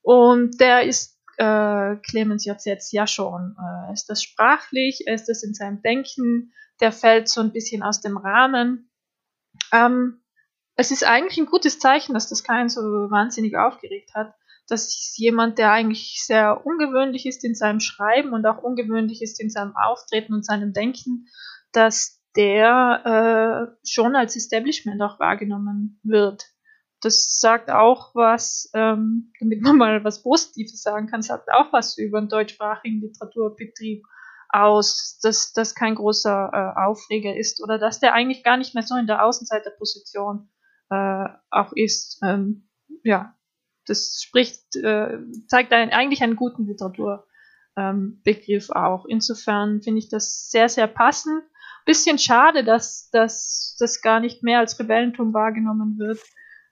Und 0.04 0.62
der 0.62 0.84
ist 0.84 1.20
äh, 1.38 1.96
Clemens 1.98 2.46
jetzt 2.46 2.93
ja 2.93 3.08
schon. 3.08 3.56
Äh, 3.60 3.93
ist 3.93 4.06
das 4.10 4.22
sprachlich? 4.22 5.08
Ist 5.08 5.28
das 5.28 5.41
in 5.41 5.56
seinem 5.56 5.82
Denken? 5.82 6.54
Der 6.82 6.91
fällt 6.91 7.30
so 7.30 7.41
ein 7.41 7.52
bisschen 7.52 7.82
aus 7.82 8.00
dem 8.00 8.17
Rahmen. 8.17 8.91
Ähm, 9.74 10.22
es 10.76 10.91
ist 10.91 11.04
eigentlich 11.04 11.39
ein 11.39 11.48
gutes 11.48 11.80
Zeichen, 11.80 12.13
dass 12.13 12.30
das 12.30 12.43
keinen 12.43 12.70
so 12.70 12.82
wahnsinnig 12.82 13.58
aufgeregt 13.58 14.12
hat, 14.13 14.36
dass 14.67 15.15
jemand, 15.17 15.58
der 15.58 15.72
eigentlich 15.72 16.24
sehr 16.24 16.63
ungewöhnlich 16.63 17.26
ist 17.26 17.43
in 17.43 17.56
seinem 17.56 17.80
Schreiben 17.80 18.34
und 18.34 18.46
auch 18.46 18.62
ungewöhnlich 18.62 19.24
ist 19.24 19.39
in 19.39 19.50
seinem 19.50 19.76
Auftreten 19.76 20.34
und 20.34 20.46
seinem 20.46 20.74
Denken, 20.74 21.28
dass 21.72 22.16
der 22.38 23.73
äh, 23.73 23.88
schon 23.88 24.15
als 24.15 24.36
Establishment 24.36 25.02
auch 25.02 25.19
wahrgenommen 25.19 26.00
wird. 26.04 26.45
Das 27.02 27.39
sagt 27.39 27.69
auch 27.69 28.15
was, 28.15 28.69
ähm, 28.73 29.32
damit 29.39 29.62
man 29.62 29.78
mal 29.78 30.04
was 30.04 30.23
Positives 30.23 30.82
sagen 30.82 31.08
kann, 31.08 31.21
sagt 31.21 31.50
auch 31.52 31.73
was 31.73 31.97
über 31.97 32.19
den 32.19 32.30
deutschsprachigen 32.30 33.02
Literaturbetrieb 33.02 34.04
aus, 34.50 35.19
dass 35.21 35.54
das 35.54 35.76
kein 35.76 35.95
großer 35.95 36.52
äh, 36.54 36.80
Aufreger 36.80 37.36
ist 37.36 37.62
oder 37.62 37.78
dass 37.78 38.00
der 38.00 38.13
eigentlich 38.13 38.43
gar 38.43 38.58
nicht 38.58 38.73
mehr 38.73 38.84
so 38.84 38.95
in 38.95 39.08
der 39.08 39.26
Außenseiterposition 39.26 40.50
äh, 40.89 41.26
auch 41.50 41.73
ist. 41.73 42.19
Ähm, 42.23 42.69
ja, 43.04 43.36
das 43.86 44.21
spricht, 44.23 44.76
äh, 44.76 45.19
zeigt 45.47 45.73
ein, 45.73 45.91
eigentlich 45.91 46.23
einen 46.23 46.36
guten 46.36 46.65
Literaturbegriff 46.65 48.69
ähm, 48.69 48.76
auch. 48.76 49.06
Insofern 49.06 49.82
finde 49.82 50.00
ich 50.00 50.10
das 50.10 50.50
sehr, 50.50 50.69
sehr 50.69 50.88
passend. 50.88 51.43
Bisschen 51.88 52.19
schade, 52.19 52.65
dass, 52.65 53.10
dass 53.12 53.78
das 53.80 54.02
gar 54.02 54.19
nicht 54.19 54.43
mehr 54.43 54.60
als 54.60 54.78
Rebellentum 54.78 55.34
wahrgenommen 55.34 55.97
wird, 55.97 56.19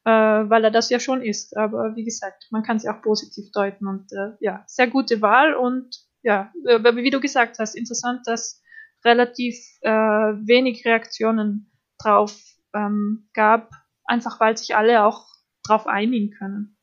äh, 0.04 0.12
weil 0.12 0.66
er 0.66 0.72
das 0.72 0.90
ja 0.90 1.00
schon 1.00 1.22
ist. 1.22 1.56
Aber 1.56 1.96
wie 1.96 2.04
gesagt, 2.04 2.48
man 2.52 2.64
kann 2.64 2.76
es 2.78 2.84
ja 2.84 2.96
auch 2.96 3.02
positiv 3.02 3.46
deuten 3.54 3.88
und 3.88 4.12
äh, 4.12 4.36
ja, 4.42 4.64
sehr 4.68 4.88
gute 4.88 5.22
Wahl 5.22 5.54
und 5.54 5.96
ja, 6.22 6.52
äh, 6.68 6.84
wie 6.98 7.12
du 7.12 7.22
gesagt 7.22 7.60
hast, 7.60 7.76
interessant, 7.76 8.22
dass 8.26 8.62
relativ 9.06 9.56
äh, 9.82 9.90
wenig 9.90 10.84
Reaktionen 10.84 11.72
drauf 11.98 12.38
ähm, 12.74 13.30
gab, 13.34 13.72
einfach 14.04 14.40
weil 14.42 14.58
sich 14.58 14.76
alle 14.76 15.06
auch 15.06 15.28
drauf 15.64 15.88
einigen 15.88 16.32
können. 16.32 16.78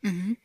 Mhm. 0.00 0.36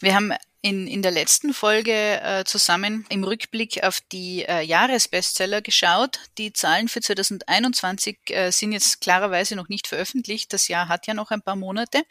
Wir 0.00 0.16
haben 0.16 0.32
in, 0.62 0.86
in 0.86 1.02
der 1.02 1.10
letzten 1.10 1.54
Folge 1.54 2.20
äh, 2.20 2.44
zusammen 2.44 3.06
im 3.08 3.24
Rückblick 3.24 3.82
auf 3.82 4.00
die 4.12 4.44
äh, 4.44 4.60
Jahresbestseller 4.60 5.62
geschaut. 5.62 6.20
Die 6.38 6.52
Zahlen 6.52 6.88
für 6.88 7.00
2021 7.00 8.18
äh, 8.26 8.50
sind 8.50 8.72
jetzt 8.72 9.00
klarerweise 9.00 9.56
noch 9.56 9.68
nicht 9.68 9.86
veröffentlicht. 9.86 10.52
Das 10.52 10.68
Jahr 10.68 10.88
hat 10.88 11.06
ja 11.06 11.14
noch 11.14 11.30
ein 11.30 11.42
paar 11.42 11.56
Monate. 11.56 12.02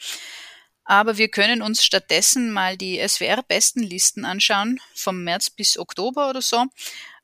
Aber 0.83 1.17
wir 1.17 1.29
können 1.29 1.61
uns 1.61 1.85
stattdessen 1.85 2.51
mal 2.51 2.75
die 2.75 2.99
SWR-Bestenlisten 3.07 4.25
anschauen, 4.25 4.79
vom 4.95 5.23
März 5.23 5.51
bis 5.51 5.77
Oktober 5.77 6.31
oder 6.31 6.41
so, 6.41 6.65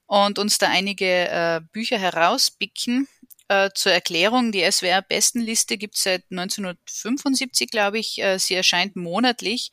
und 0.06 0.38
uns 0.38 0.60
da 0.60 0.68
einige 0.68 1.28
äh, 1.28 1.62
Bücher 1.72 1.98
herauspicken, 1.98 3.08
äh, 3.48 3.70
zur 3.74 3.92
Erklärung, 3.92 4.52
die 4.52 4.64
SWR-Bestenliste 4.64 5.78
gibt 5.78 5.96
es 5.96 6.04
seit 6.04 6.24
1975, 6.32 7.70
glaube 7.70 8.00
ich. 8.00 8.20
Äh, 8.20 8.40
sie 8.40 8.56
erscheint 8.56 8.96
monatlich 8.96 9.72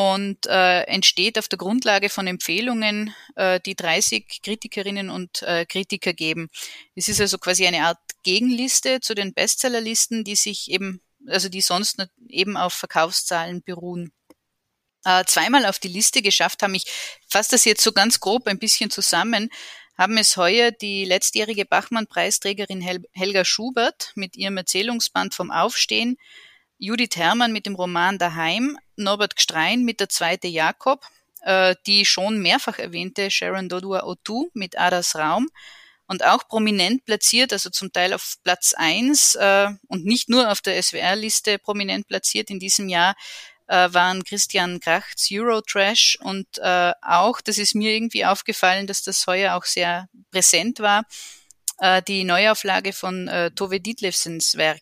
und 0.00 0.46
äh, 0.46 0.84
entsteht 0.84 1.38
auf 1.38 1.46
der 1.46 1.58
Grundlage 1.58 2.08
von 2.08 2.26
Empfehlungen, 2.26 3.14
äh, 3.36 3.60
die 3.60 3.74
30 3.74 4.40
Kritikerinnen 4.42 5.10
und 5.10 5.42
äh, 5.42 5.66
Kritiker 5.66 6.14
geben. 6.14 6.48
Es 6.94 7.08
ist 7.08 7.20
also 7.20 7.36
quasi 7.36 7.66
eine 7.66 7.84
Art 7.84 7.98
Gegenliste 8.22 9.00
zu 9.00 9.14
den 9.14 9.34
Bestsellerlisten, 9.34 10.24
die 10.24 10.36
sich 10.36 10.70
eben, 10.70 11.02
also 11.26 11.50
die 11.50 11.60
sonst 11.60 12.02
eben 12.30 12.56
auf 12.56 12.72
Verkaufszahlen 12.72 13.62
beruhen. 13.62 14.10
Äh, 15.04 15.24
zweimal 15.26 15.66
auf 15.66 15.78
die 15.78 15.88
Liste 15.88 16.22
geschafft 16.22 16.62
haben. 16.62 16.74
Ich 16.74 16.86
fasse 17.28 17.50
das 17.50 17.66
jetzt 17.66 17.82
so 17.82 17.92
ganz 17.92 18.20
grob 18.20 18.46
ein 18.46 18.58
bisschen 18.58 18.90
zusammen 18.90 19.50
haben 19.98 20.16
es 20.16 20.38
heuer 20.38 20.70
die 20.70 21.04
letztjährige 21.04 21.66
Bachmann-Preisträgerin 21.66 22.80
Hel 22.80 23.02
Helga 23.12 23.44
Schubert 23.44 24.12
mit 24.14 24.34
ihrem 24.34 24.56
Erzählungsband 24.56 25.34
vom 25.34 25.50
Aufstehen, 25.50 26.16
Judith 26.82 27.16
Herrmann 27.16 27.52
mit 27.52 27.66
dem 27.66 27.74
Roman 27.74 28.16
Daheim, 28.16 28.78
Norbert 28.96 29.36
Gstrein 29.36 29.84
mit 29.84 30.00
Der 30.00 30.08
zweite 30.08 30.48
Jakob, 30.48 31.04
äh, 31.42 31.74
die 31.86 32.06
schon 32.06 32.40
mehrfach 32.40 32.78
erwähnte 32.78 33.30
Sharon 33.30 33.68
Dodua 33.68 34.04
Otu 34.04 34.48
mit 34.54 34.78
Adas 34.78 35.14
Raum 35.14 35.50
und 36.06 36.24
auch 36.24 36.48
prominent 36.48 37.04
platziert, 37.04 37.52
also 37.52 37.68
zum 37.68 37.92
Teil 37.92 38.14
auf 38.14 38.36
Platz 38.44 38.72
eins 38.74 39.34
äh, 39.34 39.68
und 39.88 40.06
nicht 40.06 40.30
nur 40.30 40.50
auf 40.50 40.62
der 40.62 40.82
SWR-Liste 40.82 41.58
prominent 41.58 42.08
platziert 42.08 42.48
in 42.48 42.58
diesem 42.58 42.88
Jahr, 42.88 43.14
äh, 43.66 43.92
waren 43.92 44.24
Christian 44.24 44.80
Krachts 44.80 45.28
Eurotrash 45.30 46.16
und 46.22 46.46
äh, 46.62 46.92
auch, 47.02 47.42
das 47.42 47.58
ist 47.58 47.74
mir 47.74 47.92
irgendwie 47.92 48.24
aufgefallen, 48.24 48.86
dass 48.86 49.02
das 49.02 49.26
heuer 49.26 49.54
auch 49.54 49.66
sehr 49.66 50.08
präsent 50.30 50.80
war, 50.80 51.04
äh, 51.78 52.00
die 52.00 52.24
Neuauflage 52.24 52.94
von 52.94 53.28
äh, 53.28 53.50
Tove 53.50 53.80
Dietlefsens 53.80 54.56
Werk. 54.56 54.80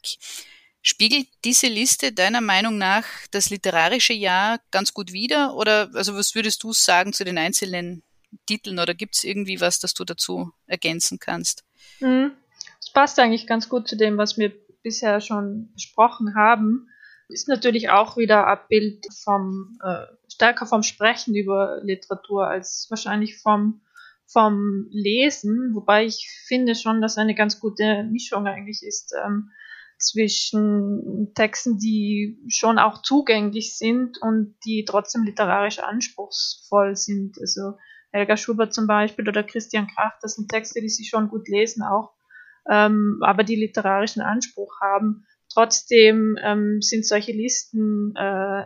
Spiegelt 0.82 1.28
diese 1.44 1.66
Liste 1.66 2.12
deiner 2.12 2.40
Meinung 2.40 2.78
nach 2.78 3.04
das 3.30 3.50
literarische 3.50 4.12
Jahr 4.12 4.60
ganz 4.70 4.94
gut 4.94 5.12
wider? 5.12 5.54
Oder 5.54 5.90
also 5.94 6.14
was 6.14 6.34
würdest 6.34 6.62
du 6.62 6.72
sagen 6.72 7.12
zu 7.12 7.24
den 7.24 7.38
einzelnen 7.38 8.02
Titeln 8.46 8.78
oder 8.78 8.94
gibt 8.94 9.16
es 9.16 9.24
irgendwie 9.24 9.60
was, 9.60 9.80
das 9.80 9.94
du 9.94 10.04
dazu 10.04 10.52
ergänzen 10.66 11.18
kannst? 11.18 11.64
Mhm. 12.00 12.32
Das 12.80 12.92
passt 12.92 13.18
eigentlich 13.18 13.46
ganz 13.46 13.68
gut 13.68 13.88
zu 13.88 13.96
dem, 13.96 14.18
was 14.18 14.38
wir 14.38 14.52
bisher 14.82 15.20
schon 15.20 15.72
besprochen 15.74 16.34
haben 16.34 16.88
ist 17.28 17.48
natürlich 17.48 17.90
auch 17.90 18.16
wieder 18.16 18.46
Abbild 18.46 19.06
vom 19.22 19.78
äh, 19.82 20.06
stärker 20.32 20.66
vom 20.66 20.82
Sprechen 20.82 21.34
über 21.34 21.80
Literatur 21.82 22.48
als 22.48 22.86
wahrscheinlich 22.90 23.40
vom 23.40 23.82
vom 24.30 24.86
Lesen, 24.90 25.74
wobei 25.74 26.04
ich 26.04 26.28
finde 26.46 26.74
schon, 26.74 27.00
dass 27.00 27.16
eine 27.16 27.34
ganz 27.34 27.60
gute 27.60 28.04
Mischung 28.04 28.46
eigentlich 28.46 28.82
ist 28.82 29.14
ähm, 29.24 29.50
zwischen 29.98 31.32
Texten, 31.34 31.78
die 31.78 32.38
schon 32.48 32.78
auch 32.78 33.02
zugänglich 33.02 33.76
sind 33.76 34.18
und 34.20 34.56
die 34.64 34.84
trotzdem 34.84 35.24
literarisch 35.24 35.80
anspruchsvoll 35.80 36.96
sind. 36.96 37.36
Also 37.40 37.74
Helga 38.12 38.36
Schubert 38.36 38.72
zum 38.72 38.86
Beispiel 38.86 39.28
oder 39.28 39.42
Christian 39.42 39.88
Kracht, 39.88 40.18
das 40.22 40.36
sind 40.36 40.50
Texte, 40.50 40.80
die 40.80 40.88
sie 40.88 41.04
schon 41.04 41.28
gut 41.28 41.48
lesen 41.48 41.82
auch, 41.82 42.12
ähm, 42.70 43.20
aber 43.22 43.44
die 43.44 43.56
literarischen 43.56 44.22
Anspruch 44.22 44.80
haben. 44.80 45.26
Trotzdem 45.52 46.36
ähm, 46.42 46.80
sind 46.80 47.06
solche 47.06 47.32
Listen 47.32 48.14
äh, 48.16 48.64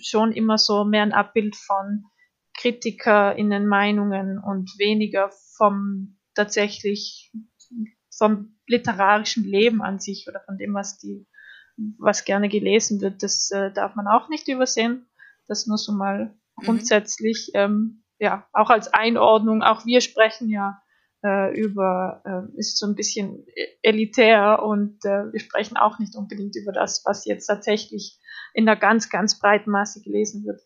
schon 0.00 0.32
immer 0.32 0.58
so 0.58 0.84
mehr 0.84 1.02
ein 1.02 1.12
Abbild 1.12 1.56
von 1.56 2.04
KritikerInnen 2.58 3.66
Meinungen 3.66 4.38
und 4.38 4.70
weniger 4.78 5.30
vom 5.56 6.18
tatsächlich 6.34 7.32
vom 8.22 8.54
literarischen 8.68 9.42
Leben 9.42 9.82
an 9.82 9.98
sich 9.98 10.28
oder 10.28 10.38
von 10.46 10.56
dem, 10.56 10.74
was 10.74 10.96
die, 10.96 11.26
was 11.98 12.24
gerne 12.24 12.48
gelesen 12.48 13.00
wird. 13.00 13.24
Das 13.24 13.50
äh, 13.50 13.72
darf 13.72 13.96
man 13.96 14.06
auch 14.06 14.28
nicht 14.28 14.46
übersehen. 14.46 15.08
Das 15.48 15.66
nur 15.66 15.76
so 15.76 15.90
mal 15.90 16.26
mhm. 16.26 16.64
grundsätzlich, 16.64 17.50
ähm, 17.54 18.04
ja, 18.20 18.46
auch 18.52 18.70
als 18.70 18.94
Einordnung. 18.94 19.64
Auch 19.64 19.84
wir 19.86 20.00
sprechen 20.00 20.48
ja 20.48 20.80
äh, 21.24 21.52
über, 21.60 22.22
äh, 22.24 22.56
ist 22.56 22.78
so 22.78 22.86
ein 22.86 22.94
bisschen 22.94 23.44
elitär 23.82 24.62
und 24.62 25.04
äh, 25.04 25.32
wir 25.32 25.40
sprechen 25.40 25.76
auch 25.76 25.98
nicht 25.98 26.14
unbedingt 26.14 26.54
über 26.54 26.70
das, 26.70 27.02
was 27.04 27.24
jetzt 27.24 27.46
tatsächlich 27.46 28.20
in 28.54 28.66
der 28.66 28.76
ganz, 28.76 29.10
ganz 29.10 29.40
breiten 29.40 29.72
Masse 29.72 30.00
gelesen 30.00 30.44
wird. 30.44 30.60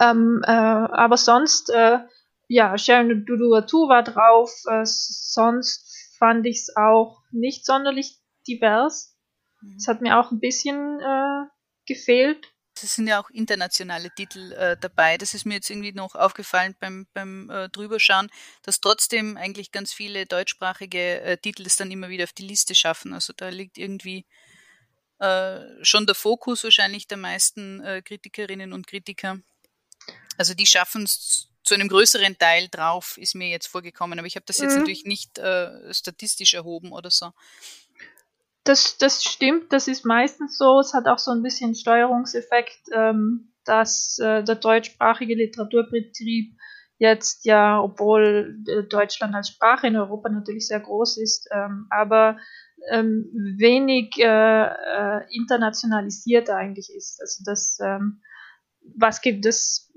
Ähm, 0.00 0.40
äh, 0.46 0.52
aber 0.52 1.16
sonst, 1.16 1.70
äh, 1.70 1.98
ja, 2.46 2.78
Sharon 2.78 3.26
Duduatu 3.26 3.88
war 3.88 4.04
drauf, 4.04 4.52
sonst 4.84 5.93
fand 6.18 6.46
ich 6.46 6.60
es 6.60 6.76
auch 6.76 7.22
nicht 7.30 7.66
sonderlich 7.66 8.18
divers. 8.46 9.16
Mhm. 9.60 9.76
Es 9.76 9.88
hat 9.88 10.00
mir 10.00 10.18
auch 10.18 10.30
ein 10.30 10.40
bisschen 10.40 11.00
äh, 11.00 11.46
gefehlt. 11.86 12.52
Es 12.82 12.96
sind 12.96 13.06
ja 13.06 13.20
auch 13.22 13.30
internationale 13.30 14.10
Titel 14.10 14.52
äh, 14.52 14.76
dabei. 14.78 15.16
Das 15.16 15.32
ist 15.32 15.46
mir 15.46 15.54
jetzt 15.54 15.70
irgendwie 15.70 15.92
noch 15.92 16.16
aufgefallen 16.16 16.74
beim, 16.80 17.06
beim 17.14 17.48
äh, 17.48 17.68
Drüberschauen, 17.68 18.30
dass 18.62 18.80
trotzdem 18.80 19.36
eigentlich 19.36 19.70
ganz 19.70 19.92
viele 19.92 20.26
deutschsprachige 20.26 21.20
äh, 21.20 21.38
Titel 21.38 21.62
es 21.66 21.76
dann 21.76 21.92
immer 21.92 22.08
wieder 22.08 22.24
auf 22.24 22.32
die 22.32 22.46
Liste 22.46 22.74
schaffen. 22.74 23.14
Also 23.14 23.32
da 23.32 23.48
liegt 23.48 23.78
irgendwie 23.78 24.26
äh, 25.20 25.60
schon 25.82 26.06
der 26.06 26.16
Fokus 26.16 26.64
wahrscheinlich 26.64 27.06
der 27.06 27.18
meisten 27.18 27.80
äh, 27.80 28.02
Kritikerinnen 28.02 28.72
und 28.72 28.88
Kritiker. 28.88 29.38
Also 30.36 30.54
die 30.54 30.66
schaffen 30.66 31.04
es 31.04 31.53
zu 31.64 31.74
einem 31.74 31.88
größeren 31.88 32.38
Teil 32.38 32.68
drauf, 32.70 33.18
ist 33.18 33.34
mir 33.34 33.48
jetzt 33.48 33.66
vorgekommen. 33.66 34.18
Aber 34.18 34.26
ich 34.26 34.36
habe 34.36 34.46
das 34.46 34.58
jetzt 34.58 34.72
mhm. 34.72 34.80
natürlich 34.80 35.04
nicht 35.04 35.38
äh, 35.38 35.92
statistisch 35.92 36.54
erhoben 36.54 36.92
oder 36.92 37.10
so. 37.10 37.30
Das, 38.64 38.96
das 38.96 39.24
stimmt, 39.24 39.72
das 39.72 39.88
ist 39.88 40.04
meistens 40.04 40.56
so. 40.56 40.78
Es 40.78 40.94
hat 40.94 41.06
auch 41.06 41.18
so 41.18 41.30
ein 41.30 41.42
bisschen 41.42 41.74
Steuerungseffekt, 41.74 42.88
ähm, 42.94 43.52
dass 43.64 44.18
äh, 44.18 44.42
der 44.44 44.54
deutschsprachige 44.54 45.34
Literaturbetrieb 45.34 46.56
jetzt 46.98 47.44
ja, 47.44 47.80
obwohl 47.80 48.62
äh, 48.66 48.84
Deutschland 48.84 49.34
als 49.34 49.48
Sprache 49.48 49.86
in 49.86 49.96
Europa 49.96 50.28
natürlich 50.28 50.68
sehr 50.68 50.80
groß 50.80 51.18
ist, 51.18 51.48
ähm, 51.52 51.86
aber 51.90 52.38
ähm, 52.90 53.30
wenig 53.58 54.16
äh, 54.18 54.66
äh, 54.66 55.20
internationalisiert 55.30 56.50
eigentlich 56.50 56.90
ist. 56.94 57.20
Also 57.20 57.42
das, 57.44 57.78
ähm, 57.80 58.22
was 58.96 59.20
gibt 59.20 59.46
es, 59.46 59.92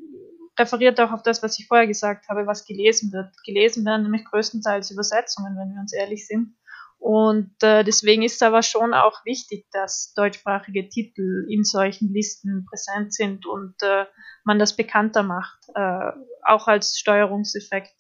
referiert 0.58 1.00
auch 1.00 1.12
auf 1.12 1.24
das, 1.24 1.44
was 1.44 1.60
ich 1.60 1.68
vorher 1.68 1.88
gesagt 1.88 2.28
habe, 2.30 2.48
was 2.48 2.66
gelesen 2.66 3.12
wird. 3.12 3.32
Gelesen 3.46 3.86
werden 3.86 4.04
nämlich 4.04 4.26
größtenteils 4.26 4.92
Übersetzungen, 4.92 5.58
wenn 5.58 5.74
wir 5.74 5.82
uns 5.82 5.94
ehrlich 5.94 6.28
sind. 6.28 6.56
Und 7.00 7.52
äh, 7.62 7.84
deswegen 7.84 8.24
ist 8.24 8.42
aber 8.42 8.64
schon 8.64 8.94
auch 8.94 9.24
wichtig, 9.24 9.68
dass 9.72 10.14
deutschsprachige 10.16 10.90
Titel 10.90 11.46
in 11.48 11.64
solchen 11.64 12.12
Listen 12.12 12.66
präsent 12.66 13.14
sind 13.14 13.46
und 13.46 13.76
äh, 13.84 14.06
man 14.44 14.58
das 14.58 14.76
bekannter 14.76 15.22
macht, 15.22 15.60
äh, 15.76 16.12
auch 16.44 16.68
als 16.68 16.98
Steuerungseffekt, 16.98 17.94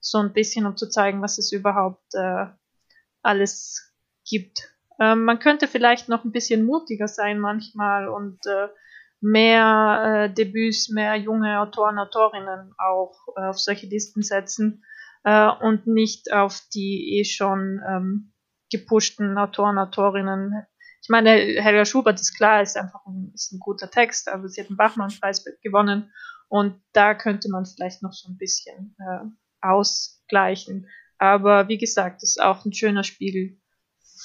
so 0.00 0.18
ein 0.18 0.32
bisschen, 0.32 0.66
um 0.66 0.76
zu 0.76 0.88
zeigen, 0.88 1.22
was 1.22 1.38
es 1.38 1.52
überhaupt 1.52 2.14
äh, 2.14 2.46
alles 3.22 3.94
gibt. 4.28 4.74
Ähm, 4.98 5.24
man 5.24 5.38
könnte 5.38 5.68
vielleicht 5.68 6.08
noch 6.08 6.24
ein 6.24 6.32
bisschen 6.32 6.64
mutiger 6.64 7.06
sein 7.06 7.38
manchmal 7.38 8.08
und 8.08 8.44
äh, 8.46 8.68
mehr 9.20 10.28
äh, 10.30 10.34
Debüts, 10.34 10.88
mehr 10.88 11.16
junge 11.16 11.60
Autoren, 11.60 11.98
Autorinnen 11.98 12.72
auch 12.78 13.14
äh, 13.36 13.48
auf 13.48 13.58
solche 13.58 13.86
Listen 13.86 14.22
setzen 14.22 14.84
äh, 15.24 15.48
und 15.60 15.86
nicht 15.86 16.32
auf 16.32 16.60
die 16.74 17.18
eh 17.18 17.24
schon 17.24 17.80
ähm, 17.86 18.32
gepushten 18.70 19.36
Autoren, 19.36 19.78
Autorinnen. 19.78 20.66
Ich 21.02 21.08
meine, 21.08 21.30
Helga 21.30 21.84
Schubert 21.84 22.20
ist 22.20 22.36
klar, 22.36 22.62
ist 22.62 22.76
einfach 22.76 23.04
ein, 23.06 23.32
ist 23.34 23.52
ein 23.52 23.58
guter 23.58 23.90
Text, 23.90 24.28
aber 24.28 24.48
sie 24.48 24.60
hat 24.60 24.68
den 24.68 24.76
Bachmann-Preis 24.76 25.44
gewonnen 25.62 26.12
und 26.48 26.80
da 26.92 27.14
könnte 27.14 27.50
man 27.50 27.64
vielleicht 27.64 28.02
noch 28.02 28.12
so 28.12 28.28
ein 28.28 28.36
bisschen 28.36 28.96
äh, 28.98 29.26
ausgleichen. 29.60 30.88
Aber 31.18 31.68
wie 31.68 31.78
gesagt, 31.78 32.22
ist 32.22 32.40
auch 32.40 32.64
ein 32.64 32.72
schöner 32.72 33.04
Spiegel 33.04 33.58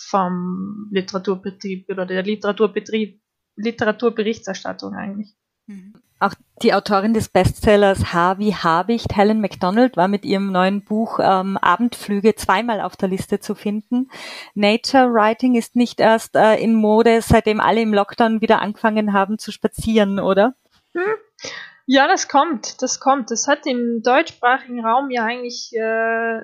vom 0.07 0.87
Literaturbetrieb 0.91 1.89
oder 1.89 2.05
der 2.05 2.23
Literaturbetrieb, 2.23 3.21
Literaturberichterstattung 3.55 4.93
eigentlich. 4.95 5.35
Mhm. 5.67 5.93
Auch 6.19 6.33
die 6.61 6.73
Autorin 6.73 7.13
des 7.13 7.27
Bestsellers 7.27 8.13
H 8.13 8.37
wie 8.37 8.55
Habicht, 8.55 9.15
Helen 9.15 9.41
MacDonald, 9.41 9.97
war 9.97 10.07
mit 10.07 10.23
ihrem 10.23 10.51
neuen 10.51 10.83
Buch 10.83 11.19
ähm, 11.21 11.57
Abendflüge 11.57 12.35
zweimal 12.35 12.79
auf 12.79 12.95
der 12.95 13.09
Liste 13.09 13.39
zu 13.39 13.53
finden. 13.53 14.09
Nature 14.53 15.11
Writing 15.11 15.55
ist 15.55 15.75
nicht 15.75 15.99
erst 15.99 16.35
äh, 16.35 16.55
in 16.55 16.73
Mode, 16.73 17.21
seitdem 17.21 17.59
alle 17.59 17.81
im 17.81 17.93
Lockdown 17.93 18.39
wieder 18.39 18.61
angefangen 18.61 19.11
haben 19.11 19.37
zu 19.37 19.51
spazieren, 19.51 20.19
oder? 20.19 20.55
Hm. 20.93 21.51
Ja, 21.85 22.07
das 22.07 22.29
kommt, 22.29 22.81
das 22.81 22.99
kommt. 22.99 23.29
Das 23.29 23.47
hat 23.47 23.67
im 23.67 24.01
deutschsprachigen 24.01 24.83
Raum 24.83 25.11
ja 25.11 25.25
eigentlich 25.25 25.71
äh, 25.75 26.41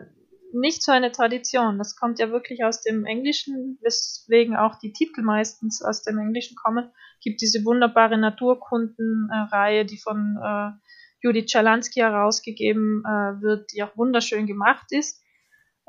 nicht 0.54 0.84
so 0.84 0.92
eine 0.92 1.12
Tradition. 1.12 1.78
Das 1.78 1.96
kommt 1.96 2.20
ja 2.20 2.30
wirklich 2.32 2.64
aus 2.64 2.82
dem 2.82 3.06
Englischen, 3.06 3.78
weswegen 3.82 4.56
auch 4.56 4.76
die 4.80 4.94
Titel 4.94 5.22
meistens 5.22 5.82
aus 5.82 6.04
dem 6.04 6.18
Englischen 6.18 6.56
kommen. 6.56 6.92
Gibt 7.22 7.42
diese 7.42 7.64
wunderbare 7.66 8.18
Naturkundenreihe, 8.18 9.86
die 9.86 9.98
von 9.98 10.38
äh, 10.44 10.72
Judith 11.22 11.52
Czalansky 11.52 12.00
herausgegeben 12.00 13.04
äh, 13.06 13.42
wird, 13.42 13.72
die 13.74 13.84
auch 13.84 13.96
wunderschön 13.96 14.48
gemacht 14.48 14.88
ist. 14.92 15.22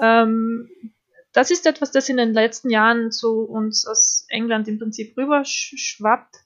Ähm, 0.01 0.68
das 1.33 1.51
ist 1.51 1.66
etwas, 1.66 1.90
das 1.90 2.09
in 2.09 2.18
den 2.18 2.35
letzten 2.35 2.70
Jahren 2.70 3.11
zu 3.11 3.42
uns 3.42 3.87
aus 3.87 4.27
England 4.29 4.68
im 4.68 4.79
Prinzip 4.79 5.16
rüberschwappt. 5.16 6.37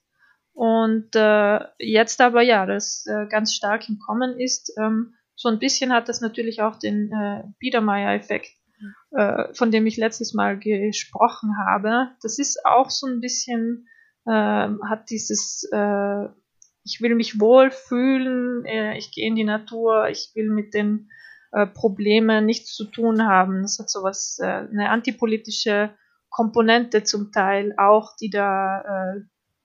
Und 0.52 1.14
äh, 1.14 1.60
jetzt 1.78 2.20
aber 2.20 2.42
ja, 2.42 2.64
das 2.64 3.04
äh, 3.06 3.26
ganz 3.26 3.52
stark 3.52 3.88
im 3.88 3.98
Kommen 3.98 4.38
ist. 4.40 4.72
Ähm, 4.78 5.14
so 5.36 5.48
ein 5.48 5.58
bisschen 5.58 5.92
hat 5.92 6.08
das 6.08 6.20
natürlich 6.20 6.62
auch 6.62 6.78
den 6.78 7.12
äh, 7.12 7.44
Biedermeier-Effekt, 7.58 8.50
äh, 9.12 9.52
von 9.54 9.70
dem 9.70 9.86
ich 9.86 9.98
letztes 9.98 10.32
Mal 10.32 10.58
gesprochen 10.58 11.56
habe. 11.68 12.08
Das 12.22 12.38
ist 12.38 12.64
auch 12.64 12.90
so 12.90 13.06
ein 13.06 13.20
bisschen, 13.20 13.86
äh, 14.24 14.30
hat 14.30 15.10
dieses, 15.10 15.68
äh, 15.72 16.24
ich 16.84 17.00
will 17.00 17.14
mich 17.14 17.38
wohlfühlen, 17.38 18.64
äh, 18.64 18.96
ich 18.96 19.12
gehe 19.12 19.26
in 19.26 19.36
die 19.36 19.44
Natur, 19.44 20.08
ich 20.08 20.32
will 20.34 20.50
mit 20.50 20.72
den 20.72 21.10
äh, 21.52 21.66
Problemen 21.66 22.46
nichts 22.46 22.74
zu 22.74 22.86
tun 22.86 23.26
haben. 23.26 23.62
Das 23.62 23.78
hat 23.78 23.90
sowas, 23.90 24.38
äh, 24.40 24.46
eine 24.46 24.88
antipolitische 24.88 25.94
Komponente 26.30 27.04
zum 27.04 27.30
Teil 27.30 27.74
auch, 27.76 28.16
die 28.16 28.30
da 28.30 28.80
äh, 28.80 29.20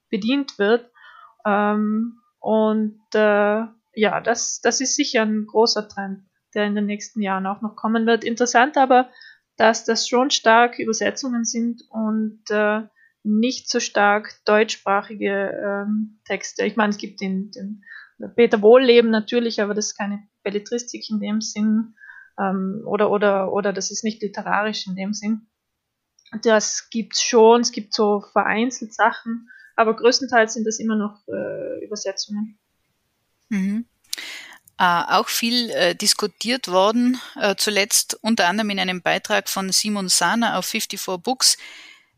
bedient 0.09 0.59
wird. 0.59 0.91
Ähm, 1.45 2.19
und 2.39 2.99
äh, 3.13 3.63
ja, 3.93 4.21
das, 4.21 4.61
das 4.61 4.81
ist 4.81 4.95
sicher 4.95 5.23
ein 5.23 5.45
großer 5.47 5.87
Trend, 5.87 6.23
der 6.53 6.65
in 6.65 6.75
den 6.75 6.85
nächsten 6.85 7.21
Jahren 7.21 7.45
auch 7.45 7.61
noch 7.61 7.75
kommen 7.75 8.05
wird. 8.05 8.23
Interessant 8.23 8.77
aber, 8.77 9.09
dass 9.57 9.85
das 9.85 10.07
schon 10.07 10.31
stark 10.31 10.79
Übersetzungen 10.79 11.45
sind 11.45 11.83
und 11.89 12.41
äh, 12.49 12.81
nicht 13.23 13.69
so 13.69 13.79
stark 13.79 14.33
deutschsprachige 14.45 15.85
ähm, 15.85 16.19
Texte. 16.25 16.65
Ich 16.65 16.75
meine, 16.75 16.91
es 16.91 16.97
gibt 16.97 17.21
den, 17.21 17.51
den 17.51 17.83
Peter 18.35 18.61
Wohlleben 18.61 19.11
natürlich, 19.11 19.61
aber 19.61 19.73
das 19.73 19.87
ist 19.87 19.97
keine 19.97 20.27
Belletristik 20.43 21.09
in 21.09 21.19
dem 21.19 21.41
Sinn 21.41 21.95
ähm, 22.39 22.83
oder, 22.85 23.11
oder, 23.11 23.53
oder 23.53 23.73
das 23.73 23.91
ist 23.91 24.03
nicht 24.03 24.21
literarisch 24.21 24.87
in 24.87 24.95
dem 24.95 25.13
Sinn. 25.13 25.47
Das 26.41 26.89
gibt's 26.89 27.21
schon, 27.21 27.61
es 27.61 27.71
gibt 27.71 27.93
so 27.93 28.21
vereinzelt 28.21 28.93
Sachen, 28.93 29.49
aber 29.75 29.95
größtenteils 29.95 30.53
sind 30.53 30.65
das 30.65 30.79
immer 30.79 30.95
noch 30.95 31.27
äh, 31.27 31.83
Übersetzungen. 31.83 32.57
Mhm. 33.51 33.85
Äh, 34.79 35.03
auch 35.09 35.27
viel 35.27 35.69
äh, 35.71 35.93
diskutiert 35.93 36.67
worden, 36.69 37.21
äh, 37.39 37.55
zuletzt 37.55 38.17
unter 38.21 38.47
anderem 38.47 38.71
in 38.71 38.79
einem 38.79 39.01
Beitrag 39.01 39.49
von 39.49 39.71
Simon 39.71 40.09
Sana 40.09 40.57
auf 40.57 40.65
54 40.65 41.21
Books, 41.21 41.57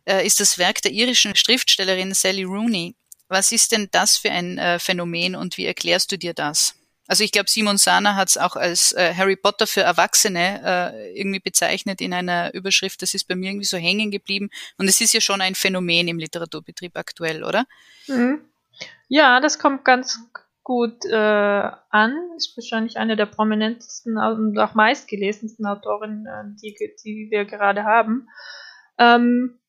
äh, 0.06 0.26
ist 0.26 0.40
das 0.40 0.58
Werk 0.58 0.82
der 0.84 0.92
irischen 0.92 1.36
Schriftstellerin 1.36 2.14
Sally 2.14 2.44
Rooney. 2.44 2.96
Was 3.28 3.52
ist 3.52 3.72
denn 3.72 3.90
das 3.92 4.18
für 4.18 4.32
ein 4.32 4.60
äh, 4.60 4.80
Phänomen 4.80 5.36
und 5.36 5.58
wie 5.58 5.66
erklärst 5.66 6.12
du 6.12 6.18
dir 6.18 6.34
das? 6.34 6.76
Also 7.08 7.24
ich 7.24 7.32
glaube, 7.32 7.50
Simon 7.50 7.78
Sana 7.78 8.16
hat 8.16 8.30
es 8.30 8.38
auch 8.38 8.56
als 8.56 8.94
äh, 8.94 9.14
Harry 9.14 9.36
Potter 9.36 9.68
für 9.68 9.82
Erwachsene 9.82 11.12
irgendwie 11.16 11.42
bezeichnet 11.42 12.00
in 12.00 12.14
einer 12.14 12.54
Überschrift. 12.54 13.02
Das 13.02 13.14
ist 13.14 13.28
bei 13.28 13.36
mir 13.36 13.50
irgendwie 13.50 13.66
so 13.66 13.76
hängen 13.76 14.10
geblieben. 14.10 14.50
Und 14.78 14.88
es 14.88 15.02
ist 15.02 15.14
ja 15.14 15.20
schon 15.20 15.42
ein 15.42 15.56
Phänomen 15.56 16.08
im 16.08 16.18
Literaturbetrieb 16.18 16.96
aktuell, 16.96 17.44
oder? 17.44 17.66
Mhm. 18.08 18.40
Ja, 19.10 19.42
das 19.42 19.60
kommt 19.60 19.84
ganz 19.84 20.18
gut 20.64 21.06
äh, 21.06 21.72
an. 21.90 22.18
Ist 22.38 22.58
wahrscheinlich 22.58 22.98
eine 22.98 23.16
der 23.16 23.26
prominentesten 23.26 24.18
und 24.18 24.58
auch 24.58 24.74
meistgelesensten 24.74 25.66
Autorinnen, 25.66 26.26
äh, 26.26 26.56
die, 26.62 26.76
die 27.04 27.28
wir 27.30 27.46
gerade 27.46 27.84
haben. 27.84 28.28
Ähm, 28.98 29.60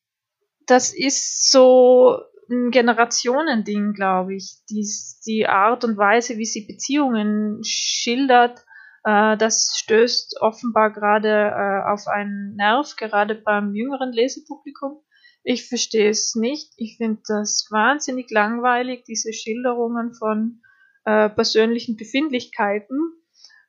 das 0.65 0.93
ist 0.93 1.51
so 1.51 2.19
ein 2.49 2.71
Generationending, 2.71 3.93
glaube 3.93 4.35
ich. 4.35 4.63
Die, 4.69 4.87
die 5.25 5.47
Art 5.47 5.83
und 5.83 5.97
Weise, 5.97 6.37
wie 6.37 6.45
sie 6.45 6.65
Beziehungen 6.65 7.61
schildert, 7.63 8.65
äh, 9.03 9.37
das 9.37 9.77
stößt 9.77 10.41
offenbar 10.41 10.91
gerade 10.91 11.29
äh, 11.29 11.91
auf 11.91 12.07
einen 12.07 12.55
Nerv, 12.55 12.95
gerade 12.95 13.35
beim 13.35 13.75
jüngeren 13.75 14.11
Lesepublikum. 14.11 15.01
Ich 15.43 15.67
verstehe 15.67 16.09
es 16.09 16.35
nicht. 16.35 16.73
Ich 16.77 16.97
finde 16.97 17.21
das 17.27 17.67
wahnsinnig 17.69 18.31
langweilig, 18.31 19.03
diese 19.03 19.31
Schilderungen 19.31 20.13
von 20.15 20.61
äh, 21.05 21.29
persönlichen 21.29 21.95
Befindlichkeiten. 21.97 22.97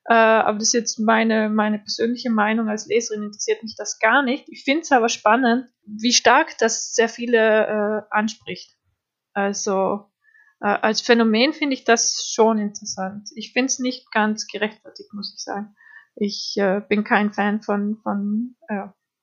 Äh, 0.08 0.14
aber 0.14 0.58
das 0.58 0.68
ist 0.68 0.74
jetzt 0.74 0.98
meine, 0.98 1.48
meine 1.48 1.78
persönliche 1.78 2.30
Meinung 2.30 2.68
als 2.68 2.86
Leserin, 2.86 3.24
interessiert 3.24 3.62
mich 3.62 3.74
das 3.76 3.98
gar 3.98 4.22
nicht. 4.22 4.48
Ich 4.48 4.64
finde 4.64 4.82
es 4.82 4.92
aber 4.92 5.08
spannend, 5.08 5.68
wie 5.84 6.12
stark 6.12 6.56
das 6.58 6.94
sehr 6.94 7.08
viele 7.08 7.66
äh, 7.66 8.02
anspricht. 8.10 8.76
Also 9.32 10.10
äh, 10.60 10.68
als 10.68 11.00
Phänomen 11.00 11.52
finde 11.52 11.74
ich 11.74 11.84
das 11.84 12.30
schon 12.32 12.58
interessant. 12.58 13.28
Ich 13.34 13.52
finde 13.52 13.66
es 13.66 13.78
nicht 13.78 14.10
ganz 14.12 14.46
gerechtfertigt, 14.46 15.12
muss 15.12 15.34
ich 15.36 15.42
sagen. 15.42 15.74
Ich 16.14 16.54
äh, 16.56 16.80
bin 16.88 17.04
kein 17.04 17.32
Fan 17.32 17.60
von, 17.60 17.98
von 18.02 18.56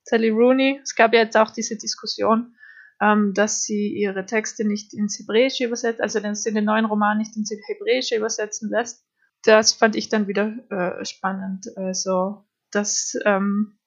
Sally 0.04 0.30
Rooney. 0.30 0.80
Es 0.84 0.96
gab 0.96 1.14
ja 1.14 1.22
jetzt 1.22 1.38
auch 1.38 1.50
diese 1.50 1.78
Diskussion, 1.78 2.56
ähm, 3.04 3.34
dass 3.34 3.64
sie 3.64 3.90
ihre 3.90 4.26
Texte 4.26 4.66
nicht 4.66 4.94
ins 4.94 5.20
Hebräische 5.20 5.66
übersetzt, 5.66 6.02
also 6.02 6.20
den, 6.22 6.36
den 6.36 6.66
neuen 6.66 6.86
Roman 6.86 7.18
nicht 7.18 7.36
ins 7.36 7.52
Hebräische 7.52 8.16
übersetzen 8.16 8.70
lässt. 8.70 9.06
Das 9.44 9.74
fand 9.74 9.98
ich 9.98 10.08
dann 10.08 10.28
wieder 10.28 10.56
äh, 10.70 11.04
spannend. 11.04 11.68
Also, 11.76 12.46
das 12.72 13.18
ähm, 13.26 13.78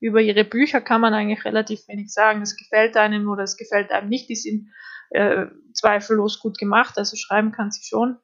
über 0.00 0.22
ihre 0.22 0.44
Bücher 0.44 0.80
kann 0.80 1.02
man 1.02 1.12
eigentlich 1.12 1.44
relativ 1.44 1.86
wenig 1.86 2.12
sagen. 2.12 2.40
Es 2.40 2.56
gefällt 2.56 2.96
einem 2.96 3.28
oder 3.28 3.42
es 3.42 3.58
gefällt 3.58 3.90
einem 3.90 4.08
nicht. 4.08 4.30
Die 4.30 4.36
sind 4.36 4.72
äh, 5.10 5.46
zweifellos 5.74 6.40
gut 6.40 6.56
gemacht, 6.56 6.96
also 6.96 7.14
schreiben 7.16 7.52
kann 7.52 7.70
sie 7.70 7.84
schon. 7.84 8.16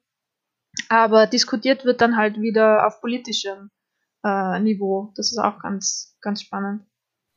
Aber 0.87 1.27
diskutiert 1.27 1.85
wird 1.85 2.01
dann 2.01 2.17
halt 2.17 2.41
wieder 2.41 2.87
auf 2.87 3.01
politischem 3.01 3.69
äh, 4.25 4.59
Niveau. 4.59 5.13
Das 5.15 5.31
ist 5.31 5.37
auch 5.37 5.59
ganz, 5.59 6.17
ganz 6.21 6.41
spannend. 6.41 6.88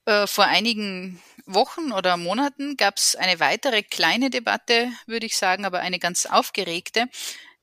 Äh, 0.05 0.27
vor 0.27 0.45
einigen 0.45 1.23
Wochen 1.47 1.93
oder 1.93 2.17
Monaten 2.17 2.77
gab 2.77 2.97
es 2.97 3.15
eine 3.17 3.41
weitere 3.41 3.83
kleine 3.83 4.31
Debatte, 4.31 4.91
würde 5.07 5.27
ich 5.27 5.37
sagen, 5.37 5.65
aber 5.65 5.81
eine 5.81 5.99
ganz 5.99 6.27
aufgeregte. 6.27 7.09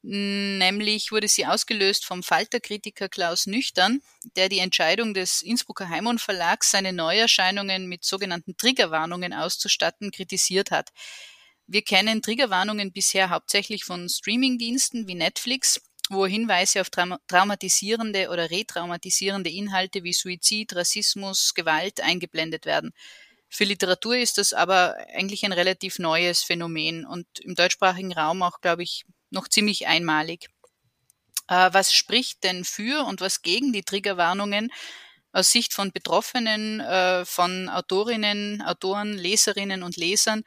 Nämlich 0.02 1.12
wurde 1.12 1.28
sie 1.28 1.46
ausgelöst 1.46 2.06
vom 2.06 2.24
Falterkritiker 2.24 3.10
Klaus 3.10 3.48
Nüchtern, 3.48 4.02
der 4.38 4.48
die 4.48 4.60
Entscheidung 4.60 5.14
des 5.14 5.42
Innsbrucker 5.42 5.90
Heimon 5.90 6.20
Verlags, 6.20 6.72
seine 6.72 6.94
Neuerscheinungen 6.94 7.88
mit 7.88 8.06
sogenannten 8.06 8.56
Triggerwarnungen 8.56 9.34
auszustatten, 9.34 10.12
kritisiert 10.12 10.72
hat. 10.72 10.92
Wir 11.68 11.82
kennen 11.82 12.22
Triggerwarnungen 12.22 12.94
bisher 12.94 13.30
hauptsächlich 13.30 13.84
von 13.84 14.08
Streamingdiensten 14.08 15.08
wie 15.08 15.16
Netflix, 15.16 15.82
wo 16.10 16.26
Hinweise 16.26 16.82
auf 16.82 16.90
traumatisierende 16.90 18.30
oder 18.30 18.50
retraumatisierende 18.50 19.50
Inhalte 19.50 20.04
wie 20.04 20.14
Suizid, 20.14 20.76
Rassismus, 20.76 21.54
Gewalt 21.54 22.02
eingeblendet 22.02 22.66
werden. 22.66 22.94
Für 23.48 23.64
Literatur 23.64 24.18
ist 24.18 24.38
das 24.38 24.54
aber 24.54 24.98
eigentlich 25.16 25.44
ein 25.44 25.54
relativ 25.54 26.00
neues 26.00 26.44
Phänomen 26.44 27.06
und 27.06 27.26
im 27.40 27.56
deutschsprachigen 27.56 28.14
Raum 28.14 28.44
auch, 28.44 28.62
glaube 28.62 28.84
ich, 28.84 29.06
noch 29.32 29.48
ziemlich 29.48 29.88
einmalig. 29.88 30.50
Äh, 31.48 31.70
was 31.74 31.94
spricht 31.94 32.44
denn 32.44 32.64
für 32.64 33.06
und 33.06 33.22
was 33.22 33.42
gegen 33.42 33.74
die 33.74 33.84
Triggerwarnungen 33.84 34.72
aus 35.32 35.52
Sicht 35.52 35.74
von 35.74 35.92
Betroffenen, 35.92 36.80
äh, 36.80 37.26
von 37.26 37.70
Autorinnen, 37.70 38.62
Autoren, 38.62 39.14
Leserinnen 39.14 39.84
und 39.84 39.98
Lesern? 39.98 40.44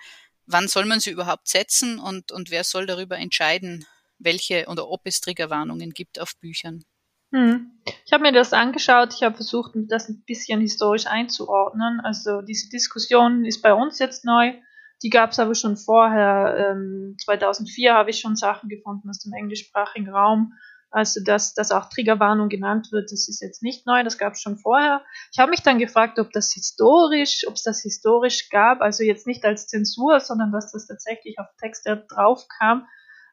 Wann 0.47 0.69
soll 0.69 0.87
man 0.87 1.01
sie 1.01 1.11
überhaupt 1.11 1.49
setzen 1.49 1.99
und, 1.99 2.33
und 2.33 2.51
wer 2.51 2.65
soll 2.65 2.87
darüber 2.87 3.19
entscheiden, 3.19 3.87
welche 4.25 4.67
oder 4.69 4.89
ob 4.89 5.03
es 5.05 5.21
Triggerwarnungen 5.21 5.91
gibt 5.91 6.21
auf 6.21 6.37
Büchern? 6.41 6.85
Hm. 7.33 7.71
Ich 8.05 8.13
habe 8.13 8.23
mir 8.23 8.33
das 8.33 8.53
angeschaut, 8.53 9.15
ich 9.15 9.23
habe 9.23 9.37
versucht, 9.37 9.73
das 9.75 10.09
ein 10.09 10.23
bisschen 10.27 10.61
historisch 10.61 11.07
einzuordnen. 11.07 12.01
Also 12.01 12.43
diese 12.43 12.69
Diskussion 12.69 13.45
ist 13.45 13.63
bei 13.63 13.73
uns 13.73 13.99
jetzt 13.99 14.25
neu. 14.25 14.53
Die 15.03 15.11
gab 15.11 15.31
es 15.31 15.39
aber 15.39 15.55
schon 15.55 15.77
vorher. 15.77 16.73
Ähm, 16.73 17.17
2004 17.25 17.95
habe 17.95 18.11
ich 18.11 18.21
schon 18.21 18.37
Sachen 18.37 18.69
gefunden 18.69 19.09
aus 19.09 19.19
dem 19.21 19.33
englischsprachigen 19.33 20.11
Raum. 20.11 20.53
Also, 20.93 21.21
dass, 21.25 21.55
dass 21.55 21.73
auch 21.73 21.89
Triggerwarnung 21.89 22.51
genannt 22.51 22.93
wird, 22.93 23.11
das 23.11 23.27
ist 23.27 23.41
jetzt 23.41 23.63
nicht 23.63 23.87
neu, 23.87 24.05
das 24.05 24.19
gab 24.19 24.35
es 24.35 24.43
schon 24.43 24.59
vorher. 24.59 25.03
Ich 25.33 25.39
habe 25.39 25.51
mich 25.51 25.63
dann 25.63 25.79
gefragt, 25.79 26.19
ob 26.19 26.31
das 26.33 26.53
historisch, 26.53 27.47
ob 27.49 27.55
es 27.55 27.63
das 27.63 27.81
historisch 27.81 28.51
gab, 28.51 28.83
also 28.83 29.03
jetzt 29.03 29.27
nicht 29.27 29.43
als 29.47 29.67
Zensur, 29.67 30.21
sondern 30.21 30.53
dass 30.53 30.71
das 30.71 30.87
tatsächlich 30.87 31.39
auf 31.39 31.47
Texte 31.59 32.05
drauf 32.11 32.45
kam. 32.59 32.87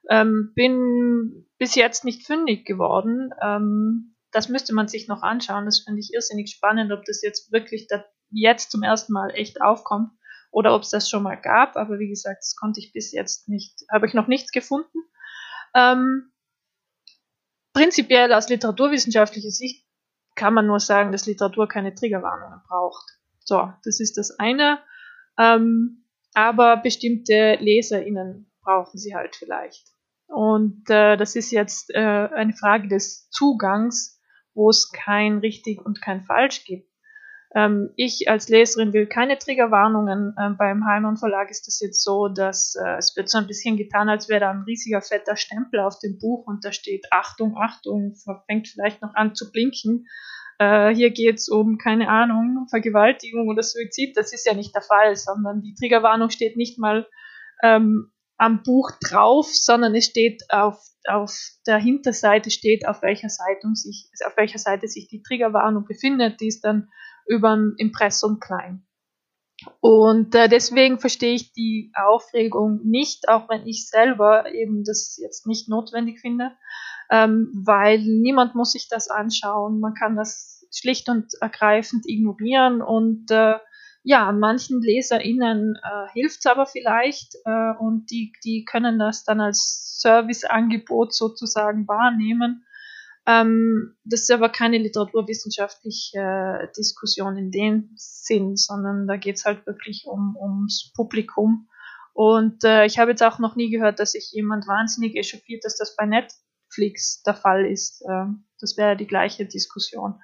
Ähm, 0.10 0.52
bin 0.56 1.46
bis 1.58 1.76
jetzt 1.76 2.04
nicht 2.04 2.26
fündig 2.26 2.66
geworden. 2.66 3.32
Ähm, 3.42 4.16
das 4.32 4.50
müsste 4.50 4.74
man 4.74 4.88
sich 4.88 5.08
noch 5.08 5.22
anschauen. 5.22 5.66
Das 5.66 5.80
finde 5.80 6.00
ich 6.00 6.14
irrsinnig 6.14 6.52
spannend, 6.52 6.92
ob 6.92 7.06
das 7.06 7.22
jetzt 7.22 7.52
wirklich 7.52 7.88
da 7.88 8.04
jetzt 8.32 8.72
zum 8.72 8.84
ersten 8.84 9.14
Mal 9.14 9.32
echt 9.32 9.62
aufkommt 9.62 10.12
oder 10.52 10.76
ob 10.76 10.84
es 10.84 10.90
das 10.90 11.10
schon 11.10 11.24
mal 11.24 11.36
gab. 11.36 11.76
Aber 11.76 12.00
wie 12.00 12.10
gesagt, 12.10 12.40
das 12.40 12.56
konnte 12.56 12.80
ich 12.80 12.94
bis 12.94 13.12
jetzt 13.12 13.50
nicht, 13.50 13.86
habe 13.92 14.08
ich 14.08 14.14
noch 14.14 14.28
nichts 14.28 14.52
gefunden. 14.52 15.00
Ähm, 15.76 16.32
prinzipiell 17.74 18.34
aus 18.34 18.50
literaturwissenschaftlicher 18.50 19.52
Sicht 19.52 19.86
kann 20.36 20.54
man 20.54 20.68
nur 20.68 20.80
sagen, 20.80 21.12
dass 21.12 21.26
Literatur 21.26 21.68
keine 21.68 21.94
Triggerwarnungen 21.94 22.62
braucht. 22.68 23.06
So, 23.44 23.72
das 23.84 24.00
ist 24.00 24.18
das 24.18 24.32
eine. 24.40 24.80
Ähm, 25.38 26.06
aber 26.34 26.78
bestimmte 26.78 27.58
LeserInnen 27.60 28.52
brauchen 28.62 28.98
sie 28.98 29.16
halt 29.16 29.36
vielleicht. 29.36 29.88
Und 30.30 30.90
äh, 30.90 31.18
das 31.18 31.36
ist 31.36 31.52
jetzt 31.52 31.90
äh, 31.94 31.98
eine 31.98 32.54
Frage 32.54 32.88
des 32.88 33.30
Zugangs, 33.32 34.22
wo 34.54 34.70
es 34.70 34.92
kein 34.92 35.40
richtig 35.40 35.84
und 35.84 36.02
kein 36.02 36.24
falsch 36.24 36.66
gibt. 36.66 36.88
Ähm, 37.56 37.90
ich 37.96 38.30
als 38.30 38.48
Leserin 38.48 38.94
will 38.94 39.08
keine 39.08 39.40
Triggerwarnungen. 39.40 40.36
Ähm, 40.40 40.56
beim 40.58 40.86
Heimann 40.86 41.18
Verlag 41.18 41.50
ist 41.50 41.68
es 41.68 41.80
jetzt 41.80 42.04
so, 42.04 42.28
dass 42.28 42.76
äh, 42.76 42.98
es 42.98 43.16
wird 43.18 43.30
so 43.30 43.40
ein 43.40 43.48
bisschen 43.48 43.76
getan, 43.76 44.08
als 44.08 44.30
wäre 44.30 44.42
da 44.42 44.52
ein 44.52 44.64
riesiger 44.68 45.02
fetter 45.02 45.36
Stempel 45.36 45.80
auf 45.80 45.98
dem 46.00 46.20
Buch 46.20 46.46
und 46.46 46.64
da 46.64 46.72
steht 46.72 47.08
Achtung, 47.10 47.58
Achtung, 47.58 48.16
fängt 48.46 48.68
vielleicht 48.68 49.02
noch 49.02 49.16
an 49.16 49.34
zu 49.34 49.52
blinken. 49.52 50.06
Äh, 50.60 50.94
hier 50.94 51.10
geht 51.10 51.38
es 51.38 51.50
um, 51.50 51.80
keine 51.80 52.10
Ahnung, 52.10 52.68
Vergewaltigung 52.70 53.48
oder 53.48 53.64
Suizid. 53.64 54.16
Das 54.16 54.32
ist 54.32 54.46
ja 54.46 54.54
nicht 54.54 54.76
der 54.76 54.84
Fall, 54.84 55.16
sondern 55.16 55.64
die 55.64 55.74
Triggerwarnung 55.74 56.30
steht 56.30 56.56
nicht 56.56 56.78
mal 56.78 57.08
ähm, 57.64 58.12
am 58.40 58.64
Buch 58.64 58.92
drauf, 59.02 59.48
sondern 59.54 59.94
es 59.94 60.06
steht 60.06 60.44
auf, 60.50 60.82
auf 61.08 61.38
der 61.68 61.78
Hinterseite 61.78 62.50
steht, 62.50 62.88
auf 62.88 63.02
welcher 63.02 63.30
Seite 63.30 63.68
sich, 63.76 64.10
auf 64.26 64.36
welcher 64.38 64.60
Seite 64.60 64.88
sich 64.88 65.08
die 65.10 65.22
Triggerwarnung 65.22 65.86
befindet. 65.86 66.40
Die 66.40 66.48
ist 66.48 66.62
dann 66.62 66.90
über 67.28 67.54
dem 67.54 67.76
Impressum 67.78 68.40
klein. 68.40 68.88
Und 69.82 70.36
äh, 70.36 70.48
deswegen 70.48 71.00
verstehe 71.00 71.36
ich 71.36 71.52
die 71.52 71.92
Aufregung 71.94 72.80
nicht, 72.86 73.28
auch 73.28 73.50
wenn 73.50 73.68
ich 73.68 73.90
selber 73.90 74.52
eben 74.54 74.86
das 74.86 75.20
jetzt 75.22 75.46
nicht 75.46 75.68
notwendig 75.68 76.22
finde, 76.22 76.52
ähm, 77.12 77.52
weil 77.66 78.00
niemand 78.00 78.56
muss 78.56 78.72
sich 78.72 78.88
das 78.90 79.10
anschauen. 79.10 79.82
Man 79.82 79.96
kann 79.96 80.16
das 80.16 80.66
schlicht 80.74 81.10
und 81.10 81.34
ergreifend 81.42 82.08
ignorieren 82.08 82.82
und 82.82 83.30
äh, 83.32 83.56
ja, 84.10 84.32
manchen 84.32 84.82
LeserInnen 84.82 85.76
äh, 85.76 86.12
hilft 86.14 86.40
es 86.40 86.46
aber 86.48 86.66
vielleicht 86.66 87.36
äh, 87.46 87.74
und 87.78 88.10
die, 88.10 88.34
die 88.44 88.66
können 88.66 88.98
das 88.98 89.24
dann 89.24 89.40
als 89.40 90.00
Serviceangebot 90.02 91.14
sozusagen 91.14 91.88
wahrnehmen. 91.88 92.66
Ähm, 93.28 93.96
das 94.06 94.22
ist 94.22 94.32
aber 94.32 94.50
keine 94.50 94.80
literaturwissenschaftliche 94.80 96.18
äh, 96.18 96.68
Diskussion 96.76 97.38
in 97.38 97.52
dem 97.52 97.92
Sinn, 97.98 98.56
sondern 98.56 99.06
da 99.06 99.16
geht 99.16 99.36
es 99.36 99.46
halt 99.46 99.68
wirklich 99.68 100.06
um, 100.08 100.36
ums 100.42 100.92
Publikum. 100.96 101.70
Und 102.14 102.64
äh, 102.64 102.88
ich 102.88 102.98
habe 102.98 103.12
jetzt 103.12 103.22
auch 103.22 103.38
noch 103.38 103.56
nie 103.56 103.70
gehört, 103.70 104.00
dass 104.00 104.14
sich 104.14 104.32
jemand 104.32 104.68
wahnsinnig 104.68 105.16
echauffiert, 105.18 105.64
dass 105.64 105.78
das 105.78 105.96
bei 105.96 106.08
Netflix 106.08 107.22
der 107.22 107.36
Fall 107.36 107.64
ist. 107.64 108.02
Äh, 108.10 108.26
das 108.60 108.76
wäre 108.76 108.98
die 108.98 109.06
gleiche 109.06 109.46
Diskussion. 109.46 110.20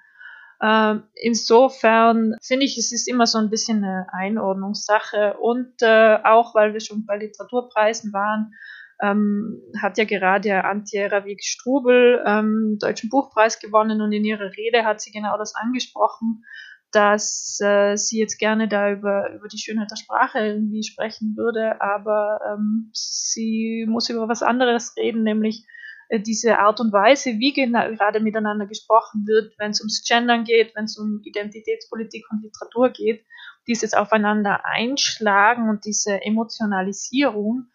Ähm, 0.62 1.04
insofern 1.15 2.36
finde 2.41 2.65
ich, 2.65 2.78
es 2.78 2.91
ist 2.91 3.08
immer 3.08 3.28
so 3.28 3.38
ein 3.38 3.50
bisschen 3.50 3.84
eine 3.84 4.08
Einordnungssache. 4.12 5.38
Und 5.39 5.82
äh, 5.82 6.18
auch, 6.24 6.56
weil 6.56 6.74
wir 6.74 6.80
schon 6.80 7.06
bei 7.06 7.18
Literaturpreisen 7.18 8.13
waren, 8.13 8.54
ähm, 9.02 9.62
hat 9.82 9.98
ja 9.98 10.06
gerade 10.06 10.63
Antje 10.63 11.12
Ravik 11.12 11.44
Strubel 11.44 12.24
ähm, 12.26 12.78
Deutschen 12.80 13.10
Buchpreis 13.10 13.60
gewonnen. 13.60 14.02
Und 14.02 14.12
in 14.12 14.24
ihrer 14.24 14.52
Rede 14.56 14.86
hat 14.86 15.02
sie 15.02 15.12
genau 15.12 15.38
das 15.38 15.54
angesprochen, 15.56 16.44
dass 16.91 17.60
äh, 17.62 17.98
sie 17.98 18.20
jetzt 18.20 18.38
gerne 18.38 18.70
da 18.70 18.91
über, 18.91 19.30
über 19.34 19.50
die 19.50 19.58
Schönheit 19.58 19.91
der 19.91 19.98
Sprache 19.98 20.39
irgendwie 20.39 20.82
sprechen 20.84 21.36
würde, 21.36 21.82
aber 21.82 22.39
ähm, 22.54 22.89
sie 22.94 23.86
muss 23.89 24.10
über 24.10 24.30
was 24.30 24.41
anderes 24.41 24.96
reden, 24.96 25.24
nämlich 25.24 25.65
diese 26.12 26.60
Art 26.60 26.80
und 26.80 26.94
Weise, 26.94 27.39
wie 27.39 27.54
gerade 27.54 28.20
miteinander 28.20 28.68
gesprochen 28.68 29.26
wird, 29.26 29.54
wenn 29.58 29.72
es 29.72 29.82
ums 29.82 30.04
Gendern 30.08 30.44
geht, 30.44 30.76
wenn 30.76 30.86
es 30.86 30.98
um 30.98 31.22
Identitätspolitik 31.24 32.26
und 32.32 32.44
Literatur 32.44 32.89
geht, 32.89 33.26
dieses 33.68 33.94
Aufeinander 33.94 34.65
einschlagen 34.65 35.70
und 35.70 35.86
diese 35.86 36.22
Emotionalisierung, 36.22 37.68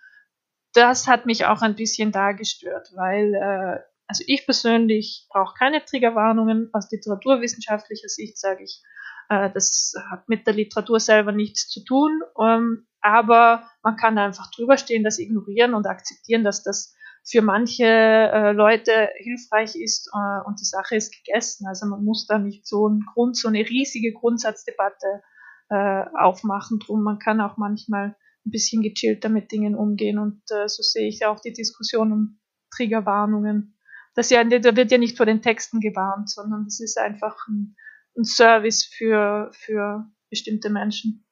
das 0.73 1.09
hat 1.09 1.27
mich 1.27 1.47
auch 1.47 1.63
ein 1.63 1.75
bisschen 1.75 2.13
dargestört, 2.13 2.91
weil 2.95 3.35
äh, 3.35 3.81
also 4.07 4.25
ich 4.27 4.45
persönlich 4.45 5.27
brauche 5.31 5.55
keine 5.55 5.85
Triggerwarnungen. 5.85 6.71
Aus 6.73 6.91
literaturwissenschaftlicher 6.91 8.09
Sicht 8.09 8.39
sage 8.39 8.65
ich, 8.65 8.83
äh, 9.29 9.51
das 9.53 9.95
hat 10.11 10.29
mit 10.29 10.47
der 10.47 10.55
Literatur 10.55 11.01
selber 11.01 11.33
nichts 11.33 11.69
zu 11.69 11.85
tun, 11.85 12.21
ähm, 12.41 12.87
aber 13.01 13.69
man 13.83 13.97
kann 13.97 14.19
einfach 14.19 14.51
drüber 14.51 14.77
stehen, 14.77 15.05
das 15.05 15.19
ignorieren 15.19 15.75
und 15.75 15.87
akzeptieren, 15.87 16.45
dass 16.45 16.63
das 16.63 16.95
für 17.25 17.43
manche 17.43 17.85
äh, 17.85 18.53
Leute 18.53 19.11
hilfreich 19.17 19.77
ist 19.77 20.11
äh, 20.13 20.47
und 20.47 20.61
die 20.61 20.65
Sache 20.65 20.97
ist 20.97 21.13
gegessen. 21.13 21.67
Also 21.67 21.87
man 21.87 22.05
muss 22.05 22.27
da 22.27 22.39
nicht 22.39 22.67
so 22.67 22.87
einen 22.87 23.05
Grund, 23.13 23.37
so 23.37 23.49
eine 23.49 23.61
riesige 23.61 24.13
Grundsatzdebatte 24.13 25.23
äh, 25.69 26.05
aufmachen. 26.19 26.79
Drum, 26.79 27.03
man 27.03 27.19
kann 27.19 27.41
auch 27.41 27.57
manchmal 27.57 28.17
ein 28.47 28.51
bisschen 28.51 28.83
gechillter 28.83 29.29
mit 29.29 29.53
Dingen 29.53 29.75
umgehen 29.75 30.19
und 30.19 30.43
äh, 30.51 30.67
so 30.67 30.83
sehe 30.83 31.09
ich 31.09 31.27
auch 31.27 31.41
die 31.41 31.53
Diskussion 31.53 32.13
um 32.13 32.41
Triggerwarnungen. 32.75 33.77
Das 34.15 34.31
ja, 34.31 34.43
da 34.43 34.77
wird 34.77 34.91
ja 34.91 34.99
nicht 34.99 35.17
vor 35.17 35.27
den 35.27 35.43
Texten 35.43 35.81
gewarnt, 35.81 36.31
sondern 36.31 36.67
es 36.67 36.81
ist 36.81 36.99
einfach 36.99 37.37
ein, 37.49 37.77
ein 38.17 38.25
Service 38.25 38.85
für, 38.85 39.51
für 39.53 40.11
bestimmte 40.31 40.71
Menschen. 40.71 41.25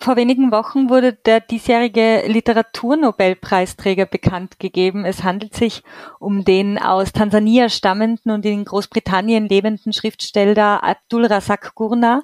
Vor 0.00 0.14
wenigen 0.14 0.52
Wochen 0.52 0.90
wurde 0.90 1.12
der 1.12 1.40
diesjährige 1.40 2.22
Literaturnobelpreisträger 2.28 4.06
bekannt 4.06 4.60
gegeben. 4.60 5.04
Es 5.04 5.24
handelt 5.24 5.54
sich 5.54 5.82
um 6.20 6.44
den 6.44 6.78
aus 6.78 7.12
Tansania 7.12 7.68
stammenden 7.68 8.30
und 8.30 8.46
in 8.46 8.64
Großbritannien 8.64 9.48
lebenden 9.48 9.92
Schriftsteller 9.92 10.84
Abdul 10.84 11.26
Razak 11.26 11.74
Gurna. 11.74 12.22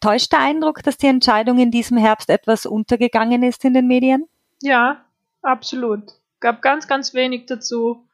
Täuscht 0.00 0.32
der 0.32 0.40
Eindruck, 0.40 0.82
dass 0.82 0.96
die 0.96 1.06
Entscheidung 1.06 1.58
in 1.58 1.70
diesem 1.70 1.98
Herbst 1.98 2.30
etwas 2.30 2.66
untergegangen 2.66 3.44
ist 3.44 3.64
in 3.64 3.74
den 3.74 3.86
Medien? 3.86 4.26
Ja, 4.60 5.04
absolut. 5.40 6.14
Gab 6.40 6.62
ganz, 6.62 6.88
ganz 6.88 7.14
wenig 7.14 7.46
dazu. 7.46 8.08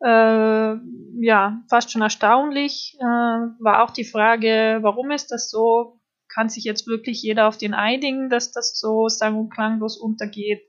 Äh, 0.00 0.76
ja, 1.20 1.60
fast 1.68 1.90
schon 1.90 2.02
erstaunlich. 2.02 2.96
Äh, 3.00 3.04
war 3.04 3.84
auch 3.84 3.90
die 3.90 4.04
Frage, 4.04 4.78
warum 4.80 5.10
ist 5.10 5.30
das 5.30 5.50
so? 5.50 5.95
Kann 6.36 6.50
sich 6.50 6.64
jetzt 6.64 6.86
wirklich 6.86 7.22
jeder 7.22 7.48
auf 7.48 7.56
den 7.56 7.72
einigen, 7.72 8.28
dass 8.28 8.52
das 8.52 8.78
so 8.78 9.08
sang- 9.08 9.38
und 9.38 9.50
klanglos 9.50 9.96
untergeht? 9.98 10.60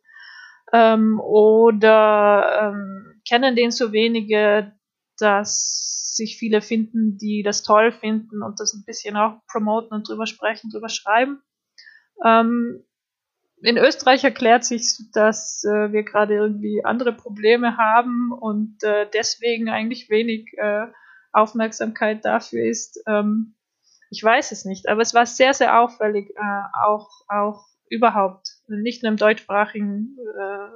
Ähm, 0.72 1.20
oder 1.20 2.74
ähm, 2.74 3.22
kennen 3.28 3.56
den 3.56 3.72
so 3.72 3.92
wenige, 3.92 4.72
dass 5.20 6.14
sich 6.16 6.38
viele 6.38 6.62
finden, 6.62 7.18
die 7.18 7.44
das 7.44 7.64
toll 7.64 7.92
finden 7.92 8.42
und 8.42 8.60
das 8.60 8.74
ein 8.74 8.86
bisschen 8.86 9.18
auch 9.18 9.42
promoten 9.52 9.94
und 9.94 10.08
drüber 10.08 10.26
sprechen, 10.26 10.70
drüber 10.72 10.90
schreiben. 10.90 11.42
Ähm, 12.26 12.84
in 13.62 13.78
Österreich 13.78 14.24
erklärt 14.24 14.64
sich, 14.64 14.98
dass 15.14 15.64
äh, 15.64 15.92
wir 15.92 16.04
gerade 16.04 16.36
irgendwie 16.36 16.86
andere 16.86 17.12
Probleme 17.12 17.78
haben 17.78 18.32
und 18.32 18.84
äh, 18.84 19.08
deswegen 19.14 19.70
eigentlich 19.70 20.10
wenig 20.10 20.54
äh, 20.58 20.88
Aufmerksamkeit 21.34 22.24
dafür 22.24 22.66
ist. 22.66 23.02
Ähm, 23.08 23.57
ich 24.10 24.24
weiß 24.24 24.52
es 24.52 24.66
nicht, 24.66 24.88
aber 24.88 25.02
es 25.02 25.14
war 25.14 25.26
sehr, 25.26 25.54
sehr 25.54 25.80
auffällig, 25.80 26.30
äh, 26.36 26.64
auch, 26.74 27.10
auch 27.28 27.66
überhaupt, 27.90 28.48
nicht 28.68 29.04
nur 29.04 29.12
im 29.12 29.18
deutschsprachigen 29.18 30.18
äh, 30.18 30.68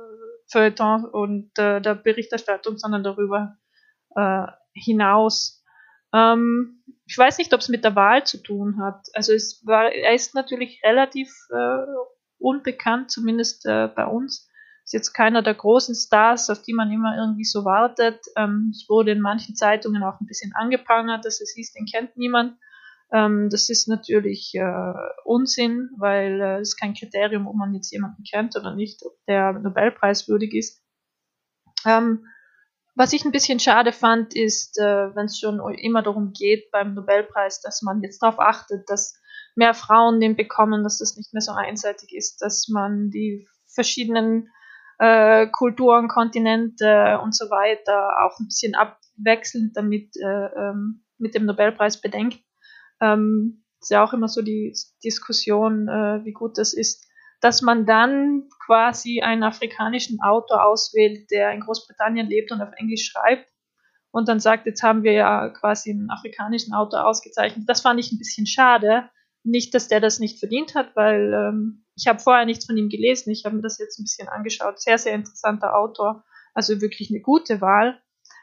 Feuilleton 0.51 1.05
und 1.05 1.57
äh, 1.57 1.81
der 1.81 1.95
Berichterstattung, 1.95 2.77
sondern 2.77 3.03
darüber 3.03 3.57
äh, 4.15 4.47
hinaus. 4.73 5.63
Ähm, 6.13 6.83
ich 7.05 7.17
weiß 7.17 7.37
nicht, 7.37 7.53
ob 7.53 7.61
es 7.61 7.69
mit 7.69 7.83
der 7.83 7.95
Wahl 7.95 8.25
zu 8.25 8.41
tun 8.41 8.81
hat. 8.81 9.07
Also 9.13 9.33
es 9.33 9.61
war, 9.65 9.91
er 9.91 10.13
ist 10.13 10.35
natürlich 10.35 10.81
relativ 10.83 11.29
äh, 11.51 11.85
unbekannt, 12.37 13.11
zumindest 13.11 13.65
äh, 13.65 13.87
bei 13.87 14.05
uns. 14.05 14.49
Ist 14.83 14.93
jetzt 14.93 15.13
keiner 15.13 15.41
der 15.41 15.53
großen 15.53 15.95
Stars, 15.95 16.49
auf 16.49 16.63
die 16.63 16.73
man 16.73 16.91
immer 16.91 17.15
irgendwie 17.15 17.43
so 17.43 17.63
wartet. 17.65 18.19
Ähm, 18.35 18.71
es 18.71 18.89
wurde 18.89 19.11
in 19.11 19.21
manchen 19.21 19.55
Zeitungen 19.55 20.03
auch 20.03 20.19
ein 20.19 20.25
bisschen 20.25 20.53
angeprangert, 20.55 21.25
dass 21.25 21.39
es 21.39 21.53
hieß, 21.55 21.73
den 21.73 21.85
kennt 21.85 22.17
niemand. 22.17 22.57
Ähm, 23.13 23.49
das 23.49 23.69
ist 23.69 23.87
natürlich 23.87 24.53
äh, 24.55 24.93
Unsinn, 25.25 25.89
weil 25.97 26.39
äh, 26.41 26.59
es 26.59 26.69
ist 26.69 26.79
kein 26.79 26.93
Kriterium, 26.93 27.47
ob 27.47 27.55
man 27.55 27.73
jetzt 27.73 27.91
jemanden 27.91 28.23
kennt 28.23 28.55
oder 28.55 28.73
nicht, 28.73 29.03
ob 29.05 29.13
der 29.27 29.53
Nobelpreis 29.53 30.29
würdig 30.29 30.53
ist. 30.53 30.81
Ähm, 31.85 32.25
was 32.95 33.13
ich 33.13 33.25
ein 33.25 33.31
bisschen 33.31 33.59
schade 33.59 33.91
fand, 33.93 34.35
ist, 34.35 34.77
äh, 34.77 35.15
wenn 35.15 35.25
es 35.25 35.39
schon 35.39 35.59
immer 35.75 36.03
darum 36.03 36.33
geht 36.33 36.71
beim 36.71 36.93
Nobelpreis, 36.93 37.61
dass 37.61 37.81
man 37.81 38.01
jetzt 38.01 38.21
darauf 38.21 38.39
achtet, 38.39 38.89
dass 38.89 39.19
mehr 39.55 39.73
Frauen 39.73 40.19
den 40.19 40.35
bekommen, 40.35 40.83
dass 40.83 40.97
das 40.97 41.17
nicht 41.17 41.33
mehr 41.33 41.41
so 41.41 41.51
einseitig 41.51 42.13
ist, 42.13 42.41
dass 42.41 42.67
man 42.69 43.09
die 43.09 43.47
verschiedenen 43.67 44.49
äh, 44.99 45.47
Kulturen, 45.47 46.07
Kontinente 46.07 47.19
und 47.23 47.35
so 47.35 47.49
weiter 47.49 48.09
auch 48.23 48.39
ein 48.39 48.45
bisschen 48.45 48.75
abwechselnd 48.75 49.75
damit 49.75 50.15
äh, 50.17 50.45
ähm, 50.55 51.03
mit 51.17 51.35
dem 51.35 51.45
Nobelpreis 51.45 51.99
bedenkt. 51.99 52.39
Ähm, 53.01 53.63
ist 53.81 53.91
ja 53.91 54.03
auch 54.03 54.13
immer 54.13 54.27
so 54.27 54.41
die 54.41 54.75
Diskussion, 55.03 55.87
äh, 55.87 56.23
wie 56.23 56.33
gut 56.33 56.57
das 56.57 56.73
ist, 56.73 57.07
dass 57.39 57.61
man 57.63 57.85
dann 57.85 58.47
quasi 58.65 59.21
einen 59.21 59.43
afrikanischen 59.43 60.21
Autor 60.21 60.63
auswählt, 60.63 61.31
der 61.31 61.51
in 61.51 61.61
Großbritannien 61.61 62.27
lebt 62.27 62.51
und 62.51 62.61
auf 62.61 62.71
Englisch 62.77 63.11
schreibt 63.11 63.49
und 64.11 64.27
dann 64.27 64.39
sagt, 64.39 64.67
jetzt 64.67 64.83
haben 64.83 65.03
wir 65.03 65.13
ja 65.13 65.49
quasi 65.49 65.89
einen 65.89 66.11
afrikanischen 66.11 66.73
Autor 66.73 67.05
ausgezeichnet. 67.05 67.67
Das 67.67 67.81
fand 67.81 67.99
ich 67.99 68.11
ein 68.11 68.19
bisschen 68.19 68.45
schade, 68.45 69.09
nicht, 69.43 69.73
dass 69.73 69.87
der 69.87 69.99
das 69.99 70.19
nicht 70.19 70.39
verdient 70.39 70.75
hat, 70.75 70.95
weil 70.95 71.33
ähm, 71.33 71.85
ich 71.95 72.07
habe 72.07 72.19
vorher 72.19 72.45
nichts 72.45 72.65
von 72.65 72.77
ihm 72.77 72.89
gelesen. 72.89 73.31
Ich 73.31 73.45
habe 73.45 73.55
mir 73.55 73.61
das 73.61 73.79
jetzt 73.79 73.99
ein 73.99 74.03
bisschen 74.03 74.27
angeschaut. 74.27 74.79
Sehr, 74.79 74.97
sehr 74.97 75.13
interessanter 75.13 75.75
Autor. 75.75 76.23
Also 76.53 76.81
wirklich 76.81 77.09
eine 77.09 77.21
gute 77.21 77.61
Wahl. 77.61 77.99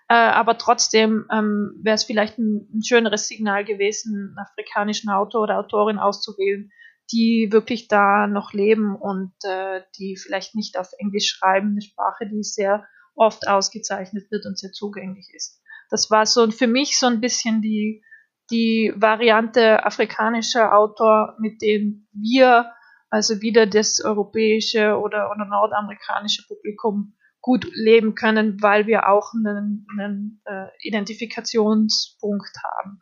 Äh, 0.09 0.15
aber 0.15 0.57
trotzdem 0.57 1.27
ähm, 1.31 1.79
wäre 1.83 1.95
es 1.95 2.05
vielleicht 2.05 2.39
ein, 2.39 2.69
ein, 2.75 2.83
schöneres 2.83 3.29
Signal 3.29 3.65
gewesen, 3.65 4.35
einen 4.37 4.39
afrikanischen 4.39 5.11
Autor 5.11 5.43
oder 5.43 5.59
Autorin 5.59 5.99
auszuwählen, 5.99 6.71
die 7.13 7.49
wirklich 7.51 7.89
da 7.89 8.27
noch 8.27 8.53
leben 8.53 8.97
und 8.97 9.33
äh, 9.45 9.83
die 9.99 10.17
vielleicht 10.17 10.55
nicht 10.55 10.79
auf 10.79 10.91
Englisch 10.99 11.29
schreiben, 11.29 11.73
eine 11.73 11.83
Sprache, 11.83 12.27
die 12.27 12.43
sehr 12.43 12.87
oft 13.15 13.49
ausgezeichnet 13.49 14.31
wird 14.31 14.47
und 14.47 14.59
sehr 14.59 14.73
zugänglich 14.73 15.29
ist. 15.35 15.61
Das 15.91 16.11
war 16.11 16.25
so 16.25 16.51
für 16.51 16.67
mich 16.67 16.99
so 16.99 17.07
ein 17.07 17.21
bisschen 17.21 17.61
die 17.61 18.03
die 18.51 18.93
Variante 18.97 19.85
afrikanischer 19.85 20.75
Autor, 20.75 21.37
mit 21.39 21.61
dem 21.61 22.07
wir 22.13 22.71
also 23.11 23.41
wieder 23.41 23.67
das 23.67 24.01
europäische 24.03 24.99
oder, 24.99 25.31
oder 25.31 25.45
nordamerikanische 25.45 26.47
Publikum 26.47 27.15
gut 27.41 27.67
leben 27.73 28.15
können, 28.15 28.61
weil 28.63 28.87
wir 28.87 29.09
auch 29.09 29.33
einen, 29.33 29.87
einen 29.93 30.43
äh, 30.45 30.67
Identifikationspunkt 30.83 32.53
haben. 32.65 33.01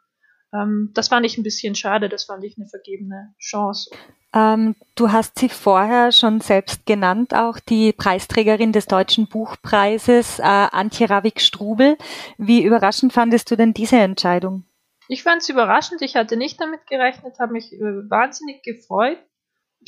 Ähm, 0.54 0.90
das 0.94 1.08
fand 1.08 1.26
ich 1.26 1.38
ein 1.38 1.42
bisschen 1.42 1.74
schade, 1.74 2.08
das 2.08 2.24
fand 2.24 2.44
ich 2.44 2.56
eine 2.56 2.68
vergebene 2.68 3.34
Chance. 3.38 3.90
Ähm, 4.34 4.76
du 4.94 5.12
hast 5.12 5.38
sie 5.38 5.48
vorher 5.48 6.12
schon 6.12 6.40
selbst 6.40 6.84
genannt, 6.84 7.34
auch 7.34 7.58
die 7.58 7.92
Preisträgerin 7.92 8.72
des 8.72 8.86
Deutschen 8.86 9.28
Buchpreises, 9.28 10.38
äh, 10.38 10.42
Antje 10.42 11.08
Ravik-Strubel. 11.08 11.96
Wie 12.36 12.62
überraschend 12.62 13.12
fandest 13.12 13.50
du 13.50 13.56
denn 13.56 13.72
diese 13.72 13.96
Entscheidung? 13.96 14.64
Ich 15.08 15.22
fand 15.22 15.42
es 15.42 15.48
überraschend, 15.48 16.02
ich 16.02 16.16
hatte 16.16 16.36
nicht 16.36 16.60
damit 16.60 16.86
gerechnet, 16.86 17.38
habe 17.38 17.52
mich 17.52 17.72
äh, 17.72 17.80
wahnsinnig 18.10 18.62
gefreut. 18.62 19.18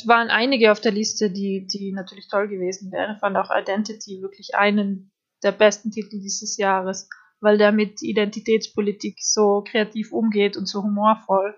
Waren 0.06 0.28
einige 0.28 0.70
auf 0.72 0.80
der 0.80 0.92
Liste, 0.92 1.30
die, 1.30 1.66
die 1.66 1.92
natürlich 1.92 2.28
toll 2.28 2.48
gewesen 2.48 2.92
wären. 2.92 3.14
Ich 3.14 3.20
fand 3.20 3.36
auch 3.36 3.50
Identity 3.50 4.22
wirklich 4.22 4.54
einen 4.54 5.10
der 5.42 5.52
besten 5.52 5.90
Titel 5.90 6.20
dieses 6.20 6.56
Jahres, 6.56 7.08
weil 7.40 7.58
der 7.58 7.72
mit 7.72 8.02
Identitätspolitik 8.02 9.18
so 9.20 9.64
kreativ 9.68 10.12
umgeht 10.12 10.56
und 10.56 10.66
so 10.66 10.82
humorvoll 10.82 11.54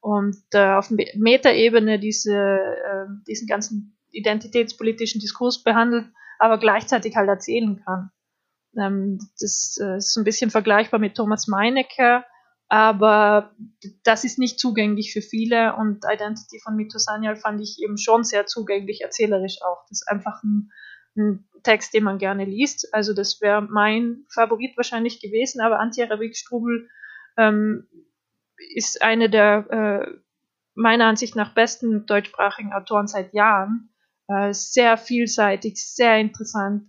und 0.00 0.36
äh, 0.52 0.74
auf 0.74 0.90
Metaebene 0.90 1.98
diese, 1.98 2.34
äh, 2.34 3.06
diesen 3.26 3.46
ganzen 3.46 3.96
identitätspolitischen 4.10 5.20
Diskurs 5.20 5.62
behandelt, 5.62 6.06
aber 6.38 6.58
gleichzeitig 6.58 7.16
halt 7.16 7.28
erzählen 7.28 7.82
kann. 7.84 8.10
Ähm, 8.76 9.18
das 9.40 9.78
äh, 9.80 9.96
ist 9.96 10.12
so 10.12 10.20
ein 10.20 10.24
bisschen 10.24 10.50
vergleichbar 10.50 10.98
mit 11.00 11.14
Thomas 11.14 11.46
Meinecker, 11.46 12.24
aber 12.72 13.54
das 14.02 14.24
ist 14.24 14.38
nicht 14.38 14.58
zugänglich 14.58 15.12
für 15.12 15.20
viele 15.20 15.76
und 15.76 16.06
Identity 16.10 16.58
von 16.58 16.74
Mito 16.74 16.96
Sanyal 16.96 17.36
fand 17.36 17.60
ich 17.60 17.82
eben 17.82 17.98
schon 17.98 18.24
sehr 18.24 18.46
zugänglich, 18.46 19.02
erzählerisch 19.02 19.58
auch. 19.60 19.84
Das 19.90 20.00
ist 20.00 20.08
einfach 20.08 20.42
ein, 20.42 20.72
ein 21.14 21.44
Text, 21.64 21.92
den 21.92 22.04
man 22.04 22.16
gerne 22.16 22.46
liest. 22.46 22.94
Also 22.94 23.12
das 23.12 23.42
wäre 23.42 23.60
mein 23.60 24.24
Favorit 24.32 24.74
wahrscheinlich 24.78 25.20
gewesen, 25.20 25.60
aber 25.60 25.80
Antje 25.80 26.08
Ravik-Strubel 26.08 26.88
ähm, 27.36 27.88
ist 28.74 29.02
eine 29.02 29.28
der 29.28 29.66
äh, 29.70 30.10
meiner 30.74 31.08
Ansicht 31.08 31.36
nach 31.36 31.52
besten 31.52 32.06
deutschsprachigen 32.06 32.72
Autoren 32.72 33.06
seit 33.06 33.34
Jahren. 33.34 33.90
Äh, 34.28 34.54
sehr 34.54 34.96
vielseitig, 34.96 35.76
sehr 35.76 36.16
interessant 36.16 36.84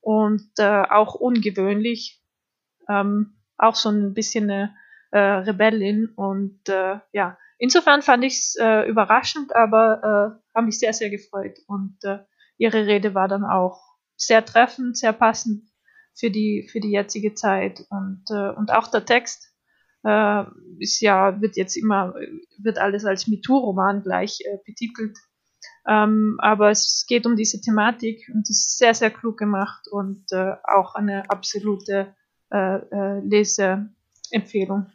und 0.00 0.50
äh, 0.58 0.82
auch 0.82 1.14
ungewöhnlich. 1.14 2.20
Ähm, 2.88 3.36
auch 3.56 3.76
so 3.76 3.88
ein 3.90 4.14
bisschen 4.14 4.50
eine 4.50 4.74
äh, 5.10 5.18
Rebellin. 5.18 6.12
Und 6.16 6.68
äh, 6.68 6.98
ja, 7.12 7.38
insofern 7.58 8.02
fand 8.02 8.24
ich 8.24 8.34
es 8.34 8.56
äh, 8.60 8.88
überraschend, 8.88 9.54
aber 9.54 10.00
äh, 10.02 10.54
habe 10.54 10.66
mich 10.66 10.78
sehr, 10.78 10.92
sehr 10.92 11.10
gefreut. 11.10 11.58
Und 11.66 11.96
äh, 12.02 12.18
ihre 12.56 12.86
Rede 12.86 13.14
war 13.14 13.28
dann 13.28 13.44
auch 13.44 13.80
sehr 14.16 14.44
treffend, 14.44 14.96
sehr 14.96 15.12
passend 15.12 15.64
für 16.14 16.30
die, 16.30 16.68
für 16.70 16.80
die 16.80 16.90
jetzige 16.90 17.34
Zeit. 17.34 17.84
Und, 17.90 18.24
äh, 18.30 18.50
und 18.50 18.72
auch 18.72 18.88
der 18.88 19.04
Text 19.04 19.54
äh, 20.04 20.44
ist 20.78 21.00
ja, 21.00 21.40
wird 21.40 21.56
jetzt 21.56 21.76
immer, 21.76 22.14
wird 22.58 22.78
alles 22.78 23.04
als 23.04 23.28
MeToo-Roman 23.28 24.02
gleich 24.02 24.40
äh, 24.44 24.58
betitelt. 24.64 25.16
Ähm, 25.86 26.36
aber 26.40 26.70
es 26.70 27.06
geht 27.08 27.26
um 27.26 27.36
diese 27.36 27.60
Thematik 27.60 28.28
und 28.34 28.42
es 28.48 28.66
ist 28.66 28.78
sehr, 28.78 28.94
sehr 28.94 29.10
klug 29.10 29.38
gemacht 29.38 29.86
und 29.90 30.24
äh, 30.32 30.54
auch 30.64 30.94
eine 30.94 31.30
absolute 31.30 32.14
äh, 32.50 32.76
äh, 32.76 33.20
Leseempfehlung. 33.20 34.86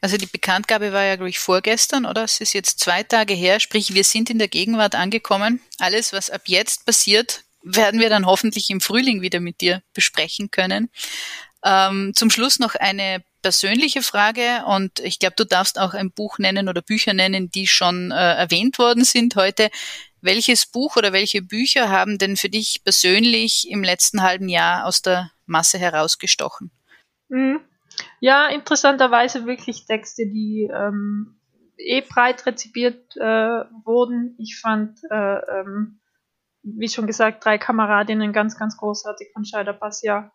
Also 0.00 0.16
die 0.16 0.26
Bekanntgabe 0.26 0.92
war 0.92 1.04
ja, 1.04 1.16
glaube 1.16 1.30
ich, 1.30 1.38
vorgestern, 1.38 2.06
oder? 2.06 2.24
Es 2.24 2.40
ist 2.40 2.54
jetzt 2.54 2.80
zwei 2.80 3.02
Tage 3.02 3.34
her, 3.34 3.60
sprich, 3.60 3.94
wir 3.94 4.04
sind 4.04 4.30
in 4.30 4.38
der 4.38 4.48
Gegenwart 4.48 4.94
angekommen. 4.94 5.60
Alles, 5.78 6.12
was 6.12 6.30
ab 6.30 6.42
jetzt 6.46 6.86
passiert, 6.86 7.44
werden 7.62 8.00
wir 8.00 8.10
dann 8.10 8.26
hoffentlich 8.26 8.70
im 8.70 8.80
Frühling 8.80 9.22
wieder 9.22 9.40
mit 9.40 9.60
dir 9.60 9.82
besprechen 9.94 10.50
können. 10.50 10.90
Ähm, 11.64 12.12
zum 12.16 12.30
Schluss 12.30 12.58
noch 12.58 12.74
eine 12.74 13.22
persönliche 13.42 14.02
Frage 14.02 14.64
und 14.66 15.00
ich 15.00 15.18
glaube, 15.18 15.34
du 15.36 15.44
darfst 15.44 15.78
auch 15.78 15.94
ein 15.94 16.10
Buch 16.10 16.38
nennen 16.38 16.68
oder 16.68 16.82
Bücher 16.82 17.12
nennen, 17.12 17.50
die 17.50 17.66
schon 17.66 18.10
äh, 18.10 18.14
erwähnt 18.14 18.78
worden 18.78 19.04
sind 19.04 19.36
heute. 19.36 19.70
Welches 20.20 20.66
Buch 20.66 20.96
oder 20.96 21.12
welche 21.12 21.42
Bücher 21.42 21.88
haben 21.88 22.18
denn 22.18 22.36
für 22.36 22.48
dich 22.48 22.82
persönlich 22.84 23.68
im 23.70 23.82
letzten 23.82 24.22
halben 24.22 24.48
Jahr 24.48 24.86
aus 24.86 25.02
der 25.02 25.30
Masse 25.46 25.78
herausgestochen? 25.78 26.70
Mhm. 27.28 27.60
Ja, 28.22 28.46
interessanterweise 28.46 29.46
wirklich 29.46 29.84
Texte, 29.84 30.28
die 30.28 30.70
ähm, 30.72 31.40
eh 31.76 32.02
breit 32.02 32.46
rezipiert 32.46 33.16
äh, 33.16 33.64
wurden. 33.84 34.36
Ich 34.38 34.60
fand, 34.60 35.00
äh, 35.10 35.38
ähm, 35.38 35.98
wie 36.62 36.88
schon 36.88 37.08
gesagt, 37.08 37.44
drei 37.44 37.58
Kameradinnen 37.58 38.32
ganz, 38.32 38.56
ganz 38.56 38.76
großartig 38.76 39.32
von 39.32 39.44
Scheider 39.44 39.72
Passia. 39.72 40.30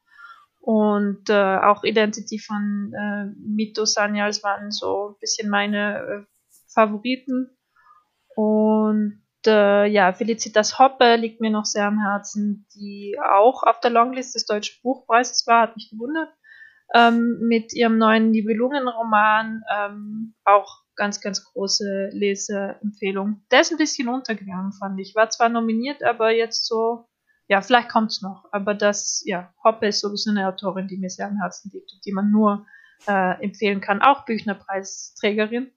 Und 0.59 1.29
äh, 1.29 1.59
auch 1.59 1.85
Identity 1.85 2.39
von 2.39 2.91
äh, 2.93 3.27
Mito 3.39 3.85
Sanyals 3.85 4.43
waren 4.43 4.69
so 4.69 5.11
ein 5.11 5.19
bisschen 5.21 5.49
meine 5.49 5.99
äh, 5.99 6.25
Favoriten. 6.67 7.57
Und 8.35 9.23
äh, 9.45 9.85
ja, 9.85 10.11
Felicitas 10.11 10.77
Hoppe 10.77 11.15
liegt 11.15 11.39
mir 11.39 11.51
noch 11.51 11.63
sehr 11.63 11.85
am 11.85 12.01
Herzen, 12.01 12.67
die 12.75 13.17
auch 13.23 13.63
auf 13.63 13.79
der 13.79 13.91
Longlist 13.91 14.35
des 14.35 14.45
Deutschen 14.45 14.81
Buchpreises 14.83 15.47
war, 15.47 15.61
hat 15.61 15.77
mich 15.77 15.89
gewundert. 15.89 16.27
Ähm, 16.93 17.39
mit 17.41 17.73
ihrem 17.73 17.97
neuen 17.97 18.31
Nibelungenroman 18.31 19.61
ähm, 19.69 20.35
auch 20.45 20.83
ganz, 20.95 21.21
ganz 21.21 21.43
große 21.43 22.09
Leseempfehlung. 22.11 23.45
Der 23.51 23.61
ist 23.61 23.71
ein 23.71 23.77
bisschen 23.77 24.09
untergegangen, 24.09 24.73
fand 24.73 24.99
ich. 24.99 25.15
War 25.15 25.29
zwar 25.29 25.49
nominiert, 25.49 26.03
aber 26.03 26.31
jetzt 26.31 26.65
so, 26.65 27.07
ja, 27.47 27.61
vielleicht 27.61 27.89
kommt's 27.89 28.21
noch. 28.21 28.45
Aber 28.51 28.73
das, 28.73 29.21
ja, 29.25 29.53
Hoppe 29.63 29.87
ist 29.87 30.01
sowieso 30.01 30.31
eine 30.31 30.47
Autorin, 30.47 30.87
die 30.87 30.97
mir 30.97 31.09
sehr 31.09 31.27
am 31.27 31.39
Herzen 31.39 31.71
liegt 31.73 31.91
und 31.93 32.05
die 32.05 32.11
man 32.11 32.31
nur 32.31 32.65
äh, 33.07 33.41
empfehlen 33.43 33.79
kann. 33.79 34.01
Auch 34.01 34.25
Büchnerpreisträgerin. 34.25 35.71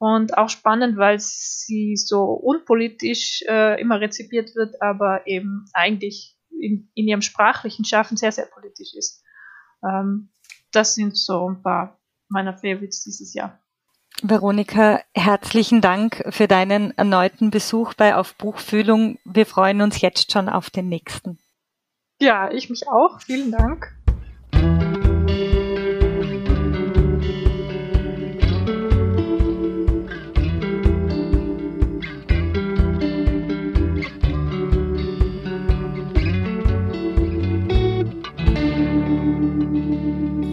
Und 0.00 0.38
auch 0.38 0.48
spannend, 0.48 0.96
weil 0.96 1.18
sie 1.18 1.96
so 1.96 2.22
unpolitisch 2.24 3.42
äh, 3.48 3.80
immer 3.80 4.00
rezipiert 4.00 4.54
wird, 4.54 4.80
aber 4.80 5.26
eben 5.26 5.64
eigentlich 5.72 6.38
in, 6.50 6.88
in 6.94 7.08
ihrem 7.08 7.22
sprachlichen 7.22 7.84
Schaffen 7.84 8.16
sehr, 8.16 8.30
sehr 8.30 8.46
politisch 8.46 8.94
ist. 8.94 9.24
Ähm, 9.82 10.30
das 10.72 10.94
sind 10.94 11.16
so 11.16 11.48
ein 11.48 11.62
paar 11.62 11.98
meiner 12.28 12.54
Favorites 12.54 13.04
dieses 13.04 13.34
Jahr. 13.34 13.58
Veronika, 14.22 15.00
herzlichen 15.14 15.80
Dank 15.80 16.24
für 16.30 16.48
deinen 16.48 16.96
erneuten 16.96 17.50
Besuch 17.50 17.94
bei 17.94 18.16
Auf 18.16 18.34
Buchfühlung. 18.34 19.18
Wir 19.24 19.46
freuen 19.46 19.80
uns 19.80 20.00
jetzt 20.00 20.32
schon 20.32 20.48
auf 20.48 20.70
den 20.70 20.88
nächsten. 20.88 21.38
Ja, 22.20 22.50
ich 22.50 22.68
mich 22.68 22.88
auch. 22.88 23.20
Vielen 23.20 23.52
Dank. 23.52 23.96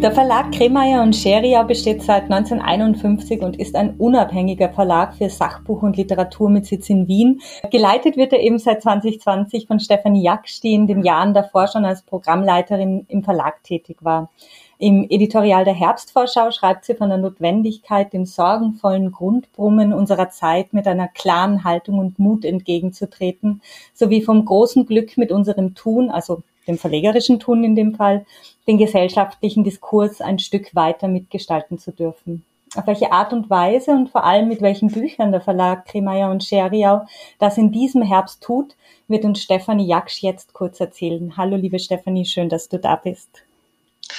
Der 0.01 0.11
Verlag 0.11 0.51
Kremeyer 0.51 1.01
und 1.01 1.15
Scheriau 1.15 1.63
besteht 1.63 2.03
seit 2.03 2.23
1951 2.23 3.41
und 3.41 3.59
ist 3.59 3.75
ein 3.75 3.95
unabhängiger 3.97 4.69
Verlag 4.69 5.15
für 5.15 5.29
Sachbuch 5.29 5.81
und 5.81 5.97
Literatur 5.97 6.49
mit 6.49 6.65
Sitz 6.65 6.89
in 6.89 7.07
Wien. 7.07 7.41
Geleitet 7.71 8.17
wird 8.17 8.33
er 8.33 8.41
eben 8.41 8.59
seit 8.59 8.83
2020 8.83 9.67
von 9.67 9.79
Stefanie 9.79 10.21
Jaksch, 10.21 10.61
den 10.61 11.03
Jahren 11.03 11.33
davor 11.33 11.67
schon 11.67 11.85
als 11.85 12.03
Programmleiterin 12.03 13.05
im 13.07 13.23
Verlag 13.23 13.63
tätig 13.63 13.97
war. 14.01 14.29
Im 14.77 15.07
Editorial 15.09 15.63
der 15.63 15.73
Herbstvorschau 15.73 16.51
schreibt 16.51 16.83
sie 16.83 16.95
von 16.95 17.07
der 17.07 17.17
Notwendigkeit, 17.17 18.11
dem 18.11 18.25
sorgenvollen 18.25 19.11
Grundbrummen 19.11 19.93
unserer 19.93 20.29
Zeit 20.29 20.73
mit 20.73 20.85
einer 20.85 21.07
klaren 21.07 21.63
Haltung 21.63 21.99
und 21.99 22.19
Mut 22.19 22.43
entgegenzutreten, 22.43 23.61
sowie 23.93 24.21
vom 24.21 24.43
großen 24.43 24.85
Glück 24.85 25.17
mit 25.17 25.31
unserem 25.31 25.75
Tun, 25.75 26.09
also 26.09 26.43
dem 26.67 26.77
verlegerischen 26.77 27.39
Tun 27.39 27.63
in 27.63 27.75
dem 27.75 27.95
Fall, 27.95 28.25
den 28.67 28.77
gesellschaftlichen 28.77 29.63
Diskurs 29.63 30.21
ein 30.21 30.39
Stück 30.39 30.75
weiter 30.75 31.07
mitgestalten 31.07 31.77
zu 31.79 31.91
dürfen. 31.91 32.45
Auf 32.75 32.87
welche 32.87 33.11
Art 33.11 33.31
und 33.31 33.49
Weise 33.49 33.91
und 33.91 34.09
vor 34.09 34.25
allem 34.25 34.49
mit 34.49 34.61
welchen 34.61 34.89
Büchern 34.89 35.31
der 35.31 35.41
Verlag 35.41 35.85
Kremeyer 35.85 36.29
und 36.29 36.43
Scheriau 36.43 37.07
das 37.39 37.57
in 37.57 37.71
diesem 37.71 38.01
Herbst 38.01 38.41
tut, 38.41 38.75
wird 39.07 39.23
uns 39.23 39.41
Stefanie 39.41 39.87
Jaksch 39.87 40.21
jetzt 40.21 40.53
kurz 40.53 40.79
erzählen. 40.79 41.37
Hallo, 41.37 41.55
liebe 41.55 41.79
Stefanie, 41.79 42.25
schön, 42.25 42.49
dass 42.49 42.67
du 42.67 42.77
da 42.77 42.95
bist. 42.95 43.29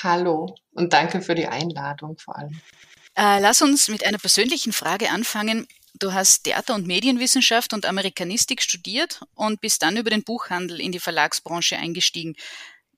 Hallo 0.02 0.54
und 0.74 0.92
danke 0.92 1.20
für 1.20 1.34
die 1.34 1.46
Einladung 1.46 2.16
vor 2.16 2.36
allem. 2.36 2.60
Äh, 3.16 3.40
lass 3.40 3.62
uns 3.62 3.88
mit 3.88 4.06
einer 4.06 4.18
persönlichen 4.18 4.72
Frage 4.72 5.10
anfangen. 5.10 5.66
Du 5.98 6.12
hast 6.12 6.44
Theater- 6.44 6.74
und 6.74 6.86
Medienwissenschaft 6.86 7.72
und 7.72 7.86
Amerikanistik 7.86 8.62
studiert 8.62 9.22
und 9.34 9.60
bist 9.60 9.82
dann 9.82 9.96
über 9.96 10.10
den 10.10 10.24
Buchhandel 10.24 10.80
in 10.80 10.92
die 10.92 11.00
Verlagsbranche 11.00 11.76
eingestiegen. 11.76 12.36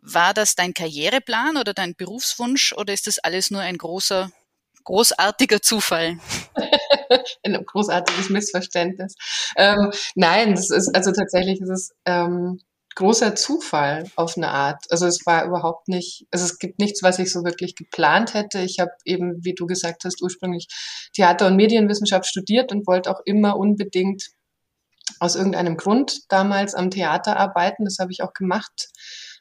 War 0.01 0.35
das 0.35 0.57
dein 0.57 0.75
Karriereplan 0.75 1.57
oder 1.57 1.75
dein 1.75 1.95
Berufswunsch 1.95 2.73
oder 2.73 2.93
ist 2.93 3.07
das 3.07 3.19
alles 3.19 3.51
nur 3.51 3.61
ein 3.61 3.79
großer, 3.79 4.31
großartiger 4.85 5.63
Zufall? 5.63 6.19
ein 7.45 7.65
großartiges 7.65 8.31
Missverständnis. 8.31 9.15
Ähm, 9.57 9.93
nein, 10.15 10.55
das 10.55 10.71
ist 10.71 10.95
also 10.95 11.13
tatsächlich 11.13 11.61
ist 11.61 11.71
es 11.71 11.95
ähm, 12.05 12.61
großer 12.99 13.37
Zufall 13.37 14.11
auf 14.17 14.37
eine 14.37 14.51
Art. 14.51 14.85
Also 14.91 15.07
es 15.07 15.25
war 15.25 15.45
überhaupt 15.47 15.87
nicht, 15.87 16.27
also 16.33 16.45
es 16.45 16.59
gibt 16.59 16.81
nichts, 16.81 17.01
was 17.05 17.21
ich 17.21 17.33
so 17.33 17.45
wirklich 17.45 17.77
geplant 17.77 18.35
hätte. 18.35 18.59
Ich 18.59 18.81
habe 18.81 18.91
eben, 19.05 19.45
wie 19.45 19.55
du 19.55 19.67
gesagt 19.67 20.05
hast, 20.05 20.21
ursprünglich 20.21 20.67
Theater- 21.15 21.47
und 21.47 21.55
Medienwissenschaft 21.55 22.27
studiert 22.27 22.73
und 22.73 22.89
wollte 22.89 23.13
auch 23.13 23.21
immer 23.25 23.57
unbedingt 23.57 24.25
aus 25.21 25.37
irgendeinem 25.37 25.77
Grund 25.77 26.23
damals 26.29 26.75
am 26.75 26.91
Theater 26.91 27.37
arbeiten. 27.37 27.85
Das 27.85 27.99
habe 28.01 28.11
ich 28.11 28.23
auch 28.23 28.33
gemacht 28.33 28.89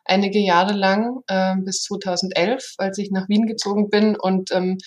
einige 0.08 0.40
Jahre 0.40 0.74
lang, 0.74 1.22
äh, 1.28 1.56
bis 1.64 1.82
2011, 1.84 2.76
als 2.78 2.98
ich 2.98 3.12
nach 3.12 3.28
Wien 3.30 3.46
gezogen 3.46 3.90
bin 3.90 4.16
und 4.16 4.52
ähm, 4.52 4.78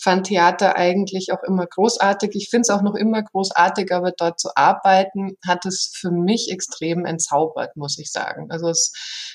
fand 0.00 0.26
Theater 0.26 0.76
eigentlich 0.76 1.32
auch 1.32 1.42
immer 1.46 1.66
großartig. 1.66 2.30
Ich 2.34 2.48
finde 2.50 2.62
es 2.62 2.70
auch 2.70 2.82
noch 2.82 2.94
immer 2.94 3.22
großartig, 3.22 3.92
aber 3.92 4.12
dort 4.16 4.40
zu 4.40 4.50
arbeiten 4.54 5.36
hat 5.46 5.66
es 5.66 5.92
für 5.94 6.10
mich 6.10 6.50
extrem 6.50 7.04
entzaubert, 7.04 7.76
muss 7.76 7.98
ich 7.98 8.10
sagen. 8.10 8.46
Also 8.50 8.68
es, 8.68 8.92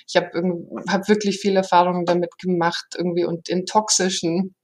ich 0.07 0.15
habe 0.15 0.29
hab 0.89 1.07
wirklich 1.07 1.39
viel 1.39 1.55
Erfahrungen 1.55 2.05
damit 2.05 2.37
gemacht, 2.37 2.95
irgendwie 2.97 3.25
und 3.25 3.49
in 3.49 3.65
toxischen 3.65 4.55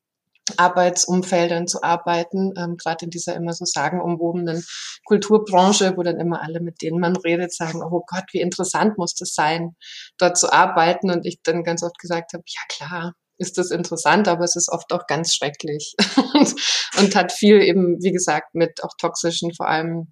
Arbeitsumfeldern 0.58 1.68
zu 1.68 1.84
arbeiten, 1.84 2.54
ähm, 2.58 2.78
gerade 2.78 3.06
in 3.06 3.12
dieser 3.12 3.36
immer 3.36 3.54
so 3.54 3.66
sagenumwobenen 3.66 4.64
Kulturbranche, 5.06 5.96
wo 5.98 6.04
dann 6.04 6.20
immer 6.20 6.42
alle, 6.42 6.60
mit 6.62 6.82
denen 6.82 7.00
man 7.00 7.16
redet, 7.16 7.54
sagen, 7.54 7.82
oh 7.84 8.04
Gott, 8.08 8.26
wie 8.32 8.42
interessant 8.42 8.98
muss 8.98 9.16
das 9.16 9.34
sein, 9.34 9.76
dort 10.18 10.38
zu 10.38 10.52
arbeiten. 10.52 11.12
Und 11.12 11.26
ich 11.26 11.40
dann 11.44 11.64
ganz 11.64 11.84
oft 11.84 11.98
gesagt 12.00 12.34
habe, 12.34 12.44
ja 12.48 12.62
klar, 12.70 13.14
ist 13.38 13.58
das 13.58 13.72
interessant, 13.72 14.28
aber 14.28 14.44
es 14.44 14.56
ist 14.56 14.70
oft 14.70 14.92
auch 14.92 15.08
ganz 15.08 15.34
schrecklich 15.34 15.96
und, 16.34 16.56
und 17.00 17.16
hat 17.16 17.32
viel 17.32 17.62
eben, 17.62 17.98
wie 18.02 18.12
gesagt, 18.12 18.54
mit 18.54 18.84
auch 18.84 18.94
toxischen, 19.00 19.54
vor 19.54 19.68
allem 19.68 20.12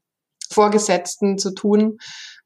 Vorgesetzten 0.49 1.37
zu 1.37 1.53
tun, 1.53 1.97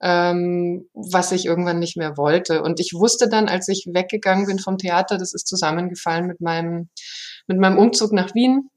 ähm, 0.02 0.89
was 0.94 1.32
ich 1.32 1.46
irgendwann 1.46 1.80
nicht 1.80 1.98
mehr 1.98 2.18
wollte. 2.18 2.64
Und 2.64 2.80
ich 2.80 2.94
wusste 2.94 3.30
dann, 3.30 3.48
als 3.48 3.68
ich 3.68 3.88
weggegangen 3.92 4.48
bin 4.48 4.60
vom 4.60 4.78
Theater, 4.78 5.18
das 5.18 5.34
ist 5.34 5.48
zusammengefallen 5.48 6.26
mit 6.26 6.42
meinem 6.42 6.89
mit 7.52 7.60
meinem 7.60 7.78
Umzug 7.78 8.14
nach 8.14 8.34
Wien. 8.34 8.70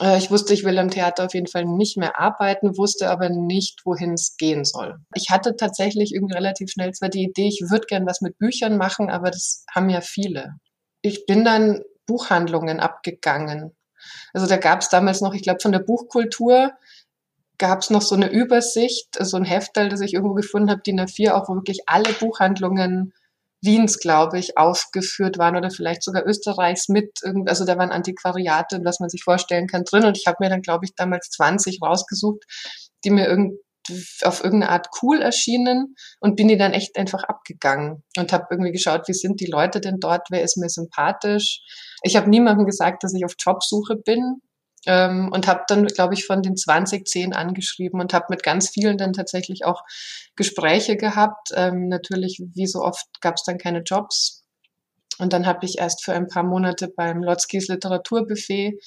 Äh, 0.00 0.18
ich 0.18 0.30
wusste, 0.30 0.54
ich 0.54 0.64
will 0.64 0.78
am 0.78 0.90
Theater 0.90 1.24
auf 1.24 1.34
jeden 1.34 1.46
Fall 1.46 1.64
nicht 1.64 1.96
mehr 1.96 2.18
arbeiten, 2.18 2.76
wusste 2.76 3.10
aber 3.10 3.28
nicht, 3.28 3.80
wohin 3.84 4.14
es 4.14 4.36
gehen 4.36 4.64
soll. 4.64 4.96
Ich 5.14 5.30
hatte 5.30 5.56
tatsächlich 5.56 6.14
irgendwie 6.14 6.34
relativ 6.34 6.70
schnell 6.70 6.92
zwar 6.92 7.08
die 7.08 7.24
Idee, 7.24 7.48
ich 7.48 7.62
würde 7.70 7.86
gern 7.86 8.06
was 8.06 8.20
mit 8.20 8.38
Büchern 8.38 8.76
machen, 8.76 9.10
aber 9.10 9.30
das 9.30 9.64
haben 9.74 9.90
ja 9.90 10.00
viele. 10.00 10.54
Ich 11.02 11.26
bin 11.26 11.44
dann 11.44 11.82
Buchhandlungen 12.06 12.80
abgegangen. 12.80 13.74
Also 14.32 14.46
da 14.46 14.56
gab 14.56 14.80
es 14.80 14.90
damals 14.90 15.20
noch, 15.20 15.34
ich 15.34 15.42
glaube, 15.42 15.60
von 15.62 15.72
der 15.72 15.78
Buchkultur 15.78 16.72
gab 17.56 17.80
es 17.80 17.90
noch 17.90 18.02
so 18.02 18.14
eine 18.14 18.30
Übersicht, 18.30 19.16
so 19.18 19.36
ein 19.36 19.44
Heftel, 19.44 19.88
das 19.88 20.00
ich 20.00 20.12
irgendwo 20.12 20.34
gefunden 20.34 20.70
habe, 20.70 20.82
DIN 20.82 21.00
A4, 21.00 21.32
auch 21.32 21.48
wo 21.48 21.54
wirklich 21.54 21.80
alle 21.86 22.12
Buchhandlungen 22.12 23.12
Wiens, 23.64 23.98
glaube 23.98 24.38
ich, 24.38 24.58
aufgeführt 24.58 25.38
waren 25.38 25.56
oder 25.56 25.70
vielleicht 25.70 26.02
sogar 26.02 26.26
Österreichs 26.26 26.88
mit, 26.88 27.10
also 27.46 27.64
da 27.64 27.78
waren 27.78 27.90
Antiquariate, 27.90 28.80
was 28.84 29.00
man 29.00 29.08
sich 29.08 29.24
vorstellen 29.24 29.66
kann, 29.66 29.84
drin. 29.84 30.04
Und 30.04 30.18
ich 30.18 30.26
habe 30.26 30.36
mir 30.40 30.50
dann, 30.50 30.62
glaube 30.62 30.84
ich, 30.84 30.94
damals 30.94 31.30
20 31.30 31.80
rausgesucht, 31.82 32.44
die 33.04 33.10
mir 33.10 33.26
irgend, 33.26 33.58
auf 34.22 34.42
irgendeine 34.42 34.72
Art 34.72 34.88
cool 35.02 35.20
erschienen 35.20 35.94
und 36.20 36.36
bin 36.36 36.48
die 36.48 36.56
dann 36.56 36.72
echt 36.72 36.96
einfach 36.96 37.24
abgegangen 37.24 38.02
und 38.16 38.32
habe 38.32 38.46
irgendwie 38.50 38.72
geschaut, 38.72 39.08
wie 39.08 39.12
sind 39.12 39.40
die 39.40 39.46
Leute 39.46 39.80
denn 39.80 39.98
dort, 40.00 40.28
wer 40.30 40.42
ist 40.42 40.56
mir 40.56 40.70
sympathisch. 40.70 41.60
Ich 42.02 42.16
habe 42.16 42.30
niemandem 42.30 42.66
gesagt, 42.66 43.04
dass 43.04 43.14
ich 43.14 43.24
auf 43.24 43.34
Jobsuche 43.38 43.96
bin 43.96 44.40
ähm, 44.86 45.30
und 45.32 45.46
habe 45.46 45.62
dann, 45.68 45.86
glaube 45.86 46.14
ich, 46.14 46.26
von 46.26 46.42
den 46.42 46.56
20 46.56 47.06
10 47.06 47.34
angeschrieben 47.34 48.00
und 48.00 48.12
habe 48.14 48.26
mit 48.30 48.42
ganz 48.42 48.70
vielen 48.70 48.98
dann 48.98 49.12
tatsächlich 49.12 49.64
auch 49.64 49.82
Gespräche 50.36 50.96
gehabt. 50.96 51.50
Ähm, 51.54 51.88
natürlich, 51.88 52.42
wie 52.54 52.66
so 52.66 52.80
oft, 52.80 53.06
gab 53.20 53.34
es 53.36 53.44
dann 53.44 53.58
keine 53.58 53.80
Jobs. 53.80 54.44
Und 55.18 55.32
dann 55.32 55.46
habe 55.46 55.64
ich 55.64 55.78
erst 55.78 56.04
für 56.04 56.12
ein 56.12 56.28
paar 56.28 56.42
Monate 56.42 56.88
beim 56.88 57.22
Lotzkis 57.22 57.68
Literaturbuffet 57.68 58.78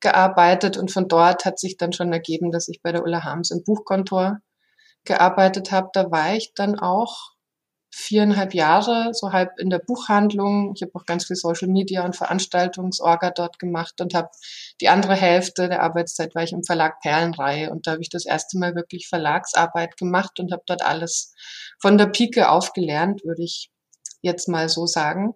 gearbeitet 0.00 0.76
und 0.76 0.90
von 0.90 1.08
dort 1.08 1.44
hat 1.44 1.58
sich 1.58 1.76
dann 1.76 1.92
schon 1.92 2.12
ergeben, 2.12 2.50
dass 2.50 2.68
ich 2.68 2.82
bei 2.82 2.92
der 2.92 3.02
Ulla 3.02 3.24
Harms 3.24 3.50
im 3.50 3.62
Buchkontor 3.64 4.38
gearbeitet 5.04 5.72
habe. 5.72 5.88
Da 5.92 6.10
war 6.10 6.34
ich 6.34 6.52
dann 6.54 6.78
auch 6.78 7.33
viereinhalb 7.94 8.54
Jahre, 8.54 9.10
so 9.12 9.32
halb 9.32 9.58
in 9.58 9.70
der 9.70 9.78
Buchhandlung. 9.78 10.72
Ich 10.74 10.82
habe 10.82 10.92
auch 10.94 11.06
ganz 11.06 11.26
viel 11.26 11.36
Social 11.36 11.68
Media 11.68 12.04
und 12.04 12.16
Veranstaltungsorga 12.16 13.30
dort 13.30 13.58
gemacht 13.58 14.00
und 14.00 14.14
habe 14.14 14.28
die 14.80 14.88
andere 14.88 15.14
Hälfte 15.14 15.68
der 15.68 15.82
Arbeitszeit 15.82 16.34
war 16.34 16.42
ich 16.42 16.52
im 16.52 16.64
Verlag 16.64 17.00
Perlenreihe 17.00 17.70
und 17.70 17.86
da 17.86 17.92
habe 17.92 18.02
ich 18.02 18.10
das 18.10 18.26
erste 18.26 18.58
Mal 18.58 18.74
wirklich 18.74 19.08
Verlagsarbeit 19.08 19.96
gemacht 19.96 20.40
und 20.40 20.52
habe 20.52 20.62
dort 20.66 20.82
alles 20.82 21.34
von 21.80 21.96
der 21.96 22.06
Pike 22.06 22.48
auf 22.48 22.72
gelernt, 22.72 23.24
würde 23.24 23.44
ich 23.44 23.70
jetzt 24.22 24.48
mal 24.48 24.68
so 24.68 24.86
sagen. 24.86 25.34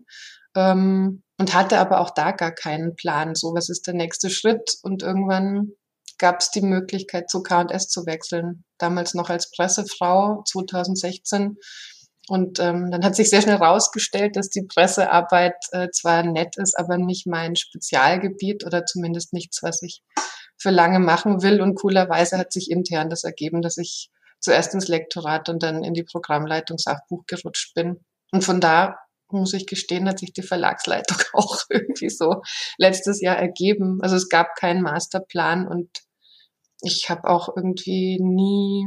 Ähm, 0.57 1.23
und 1.39 1.55
hatte 1.55 1.79
aber 1.79 2.01
auch 2.01 2.11
da 2.11 2.33
gar 2.33 2.53
keinen 2.53 2.97
Plan, 2.97 3.37
so 3.37 3.55
was 3.55 3.69
ist 3.69 3.87
der 3.87 3.95
nächste 3.95 4.31
Schritt 4.31 4.75
und 4.83 5.05
irgendwann 5.05 5.75
gab 6.19 6.41
es 6.41 6.51
die 6.51 6.63
Möglichkeit, 6.63 7.31
zu 7.31 7.45
K&S 7.45 7.89
zu 7.89 8.05
wechseln. 8.05 8.65
Damals 8.79 9.15
noch 9.15 9.31
als 9.31 9.53
Pressefrau 9.53 10.43
2016. 10.45 11.57
Und 12.29 12.61
ähm, 12.61 12.91
dann 12.91 13.05
hat 13.05 13.16
sich 13.16 13.31
sehr 13.31 13.41
schnell 13.41 13.59
herausgestellt, 13.59 14.37
dass 14.37 14.51
die 14.51 14.62
Pressearbeit 14.62 15.57
äh, 15.72 15.89
zwar 15.91 16.22
nett 16.22 16.57
ist, 16.59 16.79
aber 16.79 16.99
nicht 16.99 17.26
mein 17.26 17.57
Spezialgebiet 17.57 18.66
oder 18.66 18.85
zumindest 18.85 19.33
nichts, 19.33 19.62
was 19.62 19.83
ich 19.83 20.03
für 20.59 20.70
lange 20.70 20.99
machen 20.99 21.43
will. 21.43 21.62
Und 21.62 21.76
coolerweise 21.76 22.37
hat 22.37 22.53
sich 22.53 22.70
intern 22.70 23.09
das 23.09 23.24
ergeben, 23.24 23.62
dass 23.62 23.79
ich 23.79 24.11
zuerst 24.41 24.74
ins 24.74 24.89
Lektorat 24.89 25.49
und 25.49 25.62
dann 25.62 25.85
in 25.85 25.95
die 25.95 26.05
Programmleitung 26.05 26.79
Sachbuch 26.79 27.24
gerutscht 27.26 27.74
bin. 27.74 28.05
Und 28.31 28.45
von 28.45 28.61
da 28.61 28.99
muss 29.31 29.55
ich 29.55 29.66
gestehen, 29.66 30.09
hat 30.09 30.18
sich 30.18 30.33
die 30.33 30.43
Verlagsleitung 30.43 31.18
auch 31.33 31.62
irgendwie 31.70 32.11
so 32.11 32.43
letztes 32.76 33.20
Jahr 33.20 33.37
ergeben. 33.37 34.01
Also 34.03 34.16
es 34.16 34.29
gab 34.29 34.55
keinen 34.57 34.83
Masterplan 34.83 35.66
und 35.66 35.89
ich 36.83 37.11
habe 37.11 37.29
auch 37.29 37.57
irgendwie 37.57 38.18
nie 38.20 38.87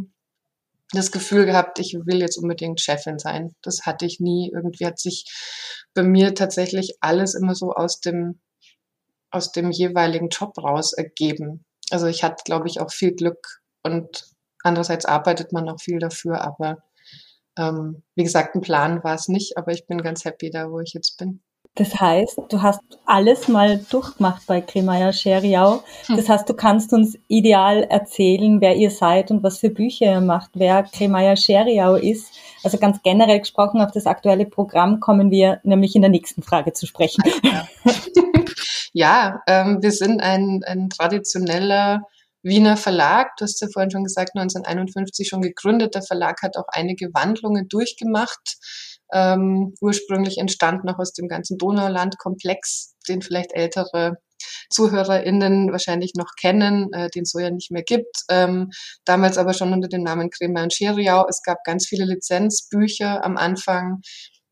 das 0.94 1.12
Gefühl 1.12 1.46
gehabt, 1.46 1.80
ich 1.80 1.94
will 2.06 2.20
jetzt 2.20 2.38
unbedingt 2.38 2.82
Chefin 2.82 3.20
sein. 3.20 3.56
Das 3.62 3.86
hatte 3.86 4.06
ich 4.06 4.20
nie. 4.20 4.52
Irgendwie 4.54 4.86
hat 4.86 5.00
sich 5.00 5.26
bei 5.94 6.04
mir 6.04 6.36
tatsächlich 6.36 6.98
alles 7.02 7.34
immer 7.34 7.56
so 7.56 7.72
aus 7.74 8.00
dem, 8.02 8.42
aus 9.30 9.52
dem 9.52 9.72
jeweiligen 9.72 10.30
Job 10.30 10.58
raus 10.58 10.94
ergeben. 10.94 11.66
Also 11.90 12.08
ich 12.08 12.24
hatte, 12.24 12.44
glaube 12.46 12.68
ich, 12.68 12.80
auch 12.80 12.92
viel 12.92 13.14
Glück 13.14 13.62
und 13.84 14.26
andererseits 14.64 15.06
arbeitet 15.06 15.52
man 15.52 15.70
auch 15.70 15.80
viel 15.80 16.00
dafür, 16.00 16.42
aber 16.42 16.78
ähm, 17.58 18.04
wie 18.16 18.24
gesagt, 18.24 18.56
ein 18.56 18.62
Plan 18.62 19.04
war 19.04 19.16
es 19.16 19.28
nicht, 19.28 19.58
aber 19.58 19.72
ich 19.72 19.88
bin 19.88 20.02
ganz 20.02 20.24
happy 20.24 20.50
da, 20.50 20.72
wo 20.72 20.80
ich 20.80 20.94
jetzt 20.94 21.18
bin. 21.18 21.42
Das 21.76 22.00
heißt, 22.00 22.38
du 22.50 22.62
hast 22.62 22.82
alles 23.06 23.48
mal 23.48 23.78
durchgemacht 23.90 24.46
bei 24.46 24.60
Kremaya 24.60 25.14
Scheriau. 25.14 25.84
Hm. 26.08 26.18
Das 26.18 26.28
heißt, 26.28 26.50
du 26.50 26.54
kannst 26.54 26.92
uns 26.92 27.18
ideal 27.30 27.84
erzählen, 27.84 28.60
wer 28.60 28.76
ihr 28.76 28.92
seid 28.92 29.32
und 29.32 29.42
was 29.42 29.60
für 29.60 29.70
Bücher 29.70 30.06
ihr 30.08 30.22
macht, 30.22 30.52
wer 30.54 30.84
Kremaya 30.84 31.38
Scheriau 31.38 31.96
ist. 31.96 32.34
Also 32.64 32.78
ganz 32.78 33.02
generell 33.04 33.40
gesprochen 33.40 33.80
auf 33.80 33.92
das 33.92 34.06
aktuelle 34.06 34.46
Programm 34.46 35.00
kommen 35.00 35.32
wir 35.32 35.62
nämlich 35.64 35.96
in 35.96 36.02
der 36.02 36.12
nächsten 36.12 36.44
Frage 36.44 36.74
zu 36.74 36.86
sprechen. 36.86 37.24
Ja, 37.42 37.68
ja 38.94 39.42
ähm, 39.48 39.82
wir 39.82 39.92
sind 39.92 40.22
ein, 40.22 40.64
ein 40.66 40.90
traditioneller 40.90 42.02
Wiener 42.44 42.76
Verlag, 42.76 43.38
du 43.38 43.44
hast 43.44 43.62
ja 43.62 43.68
vorhin 43.72 43.92
schon 43.92 44.04
gesagt, 44.04 44.32
1951 44.36 45.28
schon 45.28 45.42
gegründet. 45.42 45.94
Der 45.94 46.02
Verlag 46.02 46.42
hat 46.42 46.58
auch 46.58 46.68
einige 46.70 47.14
Wandlungen 47.14 47.70
durchgemacht. 47.70 48.58
Ähm, 49.14 49.74
ursprünglich 49.82 50.38
entstand 50.38 50.84
noch 50.84 51.00
aus 51.00 51.14
dem 51.14 51.28
ganzen 51.28 51.58
Donauland-Komplex, 51.58 52.96
den 53.08 53.22
vielleicht 53.22 53.54
ältere 53.54 54.18
ZuhörerInnen 54.70 55.72
wahrscheinlich 55.72 56.14
noch 56.16 56.36
kennen, 56.40 56.92
äh, 56.94 57.10
den 57.10 57.24
es 57.24 57.32
so 57.32 57.40
ja 57.40 57.52
nicht 57.52 57.72
mehr 57.72 57.84
gibt. 57.84 58.24
Ähm, 58.30 58.72
damals 59.06 59.38
aber 59.38 59.54
schon 59.54 59.74
unter 59.74 59.88
dem 59.88 60.04
Namen 60.04 60.30
Kremer 60.30 60.64
und 60.64 60.74
Scheriau. 60.74 61.26
Es 61.28 61.42
gab 61.44 61.64
ganz 61.64 61.88
viele 61.88 62.06
Lizenzbücher 62.06 63.24
am 63.24 63.38
Anfang. 63.38 64.02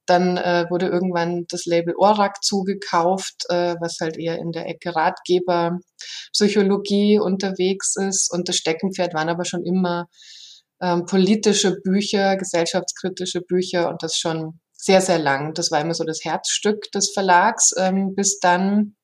Dann 0.05 0.37
äh, 0.37 0.65
wurde 0.69 0.87
irgendwann 0.87 1.45
das 1.49 1.65
Label 1.65 1.93
Orak 1.95 2.43
zugekauft, 2.43 3.45
äh, 3.49 3.75
was 3.79 3.97
halt 4.01 4.17
eher 4.17 4.39
in 4.39 4.51
der 4.51 4.67
Ecke 4.67 4.95
Ratgeber, 4.95 5.77
Psychologie 6.33 7.19
unterwegs 7.19 7.95
ist. 7.95 8.31
Und 8.31 8.49
das 8.49 8.57
Steckenpferd 8.57 9.13
waren 9.13 9.29
aber 9.29 9.45
schon 9.45 9.63
immer 9.65 10.07
ähm, 10.81 11.05
politische 11.05 11.75
Bücher, 11.81 12.37
gesellschaftskritische 12.37 13.41
Bücher 13.41 13.89
und 13.89 14.01
das 14.03 14.17
schon 14.17 14.59
sehr, 14.73 15.01
sehr 15.01 15.19
lang. 15.19 15.53
Das 15.53 15.71
war 15.71 15.81
immer 15.81 15.93
so 15.93 16.03
das 16.03 16.23
Herzstück 16.23 16.91
des 16.91 17.11
Verlags, 17.11 17.73
ähm, 17.77 18.15
bis 18.15 18.39
dann 18.39 18.95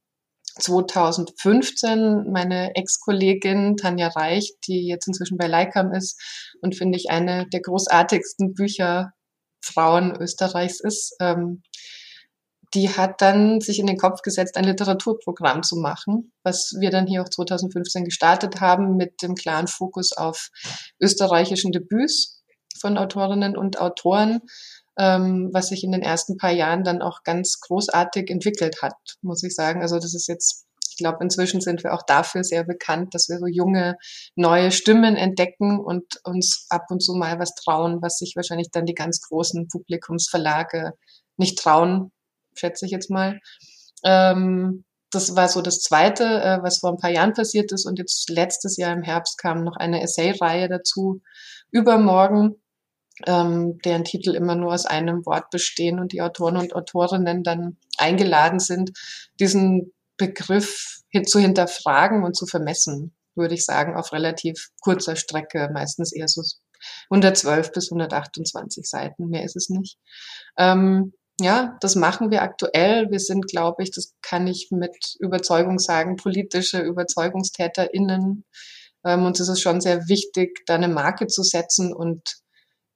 2015 0.59 2.32
meine 2.32 2.76
Ex-Kollegin 2.76 3.76
Tanja 3.76 4.07
Reich, 4.07 4.53
die 4.67 4.88
jetzt 4.88 5.07
inzwischen 5.07 5.38
bei 5.38 5.47
Leikam 5.47 5.93
ist 5.93 6.21
und 6.61 6.76
finde 6.76 6.97
ich 6.97 7.09
eine 7.09 7.47
der 7.49 7.61
großartigsten 7.61 8.53
Bücher 8.53 9.11
Frauen 9.61 10.15
Österreichs 10.15 10.80
ist, 10.80 11.15
ähm, 11.19 11.61
die 12.76 12.89
hat 12.89 13.21
dann 13.21 13.61
sich 13.61 13.80
in 13.80 13.88
den 13.88 13.97
Kopf 13.97 14.21
gesetzt, 14.21 14.57
ein 14.57 14.65
Literaturprogramm 14.65 15.63
zu 15.63 15.78
machen, 15.78 16.34
was 16.43 16.76
wir 16.80 16.91
dann 16.91 17.07
hier 17.07 17.23
auch 17.23 17.30
2015 17.30 18.03
gestartet 18.03 18.59
haben 18.59 18.97
mit 18.97 19.21
dem 19.21 19.36
klaren 19.36 19.67
Fokus 19.67 20.11
auf 20.11 20.49
österreichischen 21.01 21.71
Debüts 21.71 22.43
von 22.80 22.97
Autorinnen 22.97 23.57
und 23.57 23.80
Autoren, 23.80 24.41
ähm, 24.99 25.49
was 25.53 25.69
sich 25.69 25.84
in 25.84 25.93
den 25.93 26.03
ersten 26.03 26.38
paar 26.38 26.51
Jahren 26.51 26.84
dann 26.84 27.01
auch 27.01 27.23
ganz 27.23 27.59
großartig 27.61 28.30
entwickelt 28.30 28.82
hat, 28.82 28.97
muss 29.21 29.43
ich 29.43 29.55
sagen. 29.55 29.82
Also 29.82 29.95
das 29.95 30.13
ist 30.13 30.28
jetzt 30.28 30.65
ich 30.95 30.99
glaube, 30.99 31.17
inzwischen 31.21 31.59
sind 31.59 31.84
wir 31.84 31.93
auch 31.93 32.03
dafür 32.03 32.45
sehr 32.45 32.63
bekannt, 32.63 33.13
dass 33.13 33.28
wir 33.28 33.38
so 33.38 33.47
junge, 33.47 33.97
neue 34.36 34.71
Stimmen 34.71 35.17
entdecken 35.17 35.78
und 35.78 36.05
uns 36.23 36.67
ab 36.69 36.86
und 36.88 37.03
zu 37.03 37.15
mal 37.15 37.38
was 37.38 37.53
trauen, 37.53 38.01
was 38.01 38.17
sich 38.17 38.32
wahrscheinlich 38.38 38.69
dann 38.71 38.86
die 38.86 38.93
ganz 38.93 39.19
großen 39.19 39.67
Publikumsverlage 39.67 40.93
nicht 41.36 41.59
trauen, 41.59 42.11
schätze 42.55 42.85
ich 42.85 42.91
jetzt 42.91 43.09
mal. 43.09 43.39
Ähm, 44.03 44.83
das 45.11 45.35
war 45.35 45.47
so 45.47 45.61
das 45.61 45.79
Zweite, 45.79 46.23
äh, 46.23 46.61
was 46.61 46.79
vor 46.79 46.91
ein 46.91 46.97
paar 46.97 47.11
Jahren 47.11 47.33
passiert 47.33 47.71
ist. 47.71 47.85
Und 47.85 47.99
jetzt 47.99 48.29
letztes 48.29 48.77
Jahr 48.77 48.93
im 48.93 49.03
Herbst 49.03 49.37
kam 49.37 49.63
noch 49.63 49.77
eine 49.77 50.01
Essay-Reihe 50.01 50.67
dazu, 50.67 51.21
übermorgen, 51.71 52.55
ähm, 53.25 53.79
deren 53.85 54.03
Titel 54.03 54.35
immer 54.35 54.55
nur 54.55 54.73
aus 54.73 54.85
einem 54.85 55.25
Wort 55.25 55.49
bestehen 55.49 55.99
und 55.99 56.11
die 56.11 56.21
Autoren 56.21 56.57
und 56.57 56.75
Autorinnen 56.75 57.43
dann 57.43 57.77
eingeladen 57.97 58.59
sind, 58.59 58.91
diesen 59.39 59.93
Begriff 60.17 61.01
hin 61.09 61.25
zu 61.25 61.39
hinterfragen 61.39 62.23
und 62.23 62.35
zu 62.35 62.45
vermessen, 62.45 63.15
würde 63.35 63.53
ich 63.53 63.65
sagen, 63.65 63.95
auf 63.95 64.11
relativ 64.11 64.69
kurzer 64.81 65.15
Strecke, 65.15 65.69
meistens 65.73 66.13
eher 66.13 66.27
so 66.27 66.41
112 67.09 67.71
bis 67.71 67.89
128 67.91 68.85
Seiten, 68.85 69.29
mehr 69.29 69.43
ist 69.43 69.55
es 69.55 69.69
nicht. 69.69 69.97
Ähm, 70.57 71.13
ja, 71.39 71.77
das 71.81 71.95
machen 71.95 72.31
wir 72.31 72.41
aktuell. 72.41 73.11
Wir 73.11 73.19
sind, 73.19 73.47
glaube 73.47 73.83
ich, 73.83 73.91
das 73.91 74.13
kann 74.21 74.47
ich 74.47 74.69
mit 74.71 75.15
Überzeugung 75.19 75.79
sagen, 75.79 76.15
politische 76.15 76.89
UberzeugungstäterInnen. 76.89 78.45
Ähm, 79.05 79.25
uns 79.25 79.39
ist 79.39 79.49
es 79.49 79.59
schon 79.59 79.81
sehr 79.81 80.07
wichtig, 80.07 80.61
da 80.65 80.75
eine 80.75 80.88
Marke 80.88 81.27
zu 81.27 81.43
setzen 81.43 81.93
und 81.93 82.38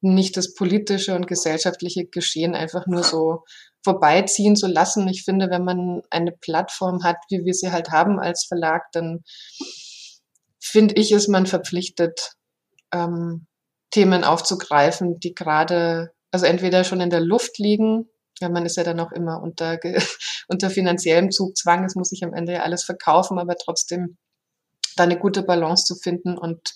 nicht 0.02 0.38
das 0.38 0.54
politische 0.54 1.16
und 1.16 1.28
gesellschaftliche 1.28 2.06
Geschehen 2.06 2.56
einfach 2.56 2.88
nur 2.88 3.04
so 3.04 3.44
vorbeiziehen 3.84 4.56
zu 4.56 4.68
lassen. 4.68 5.08
Ich 5.10 5.24
finde, 5.24 5.50
wenn 5.50 5.66
man 5.66 6.02
eine 6.10 6.32
Plattform 6.32 7.04
hat, 7.04 7.18
wie 7.30 7.44
wir 7.44 7.54
sie 7.54 7.72
halt 7.72 7.92
haben 7.92 8.20
als 8.20 8.46
Verlag, 8.46 8.92
dann 8.94 9.24
finde 10.60 10.96
ich, 10.96 11.12
ist 11.12 11.28
man 11.28 11.46
verpflichtet, 11.46 12.34
ähm, 12.94 13.48
Themen 13.92 14.24
aufzugreifen, 14.24 15.20
die 15.20 15.34
gerade, 15.34 16.12
also 16.32 16.46
entweder 16.46 16.84
schon 16.84 17.02
in 17.02 17.10
der 17.10 17.22
Luft 17.22 17.58
liegen, 17.58 18.08
ja, 18.40 18.50
man 18.50 18.66
ist 18.66 18.78
ja 18.78 18.84
dann 18.84 19.00
auch 19.00 19.12
immer 19.12 19.42
unter, 19.42 19.80
unter 20.48 20.70
finanziellem 20.70 21.32
Zugzwang, 21.32 21.86
es 21.86 21.96
muss 21.96 22.10
sich 22.10 22.24
am 22.24 22.34
Ende 22.34 22.54
ja 22.54 22.64
alles 22.64 22.84
verkaufen, 22.84 23.40
aber 23.40 23.56
trotzdem 23.56 24.18
da 24.96 25.04
eine 25.04 25.20
gute 25.20 25.44
Balance 25.44 25.86
zu 25.86 25.96
finden 25.96 26.38
und 26.38 26.76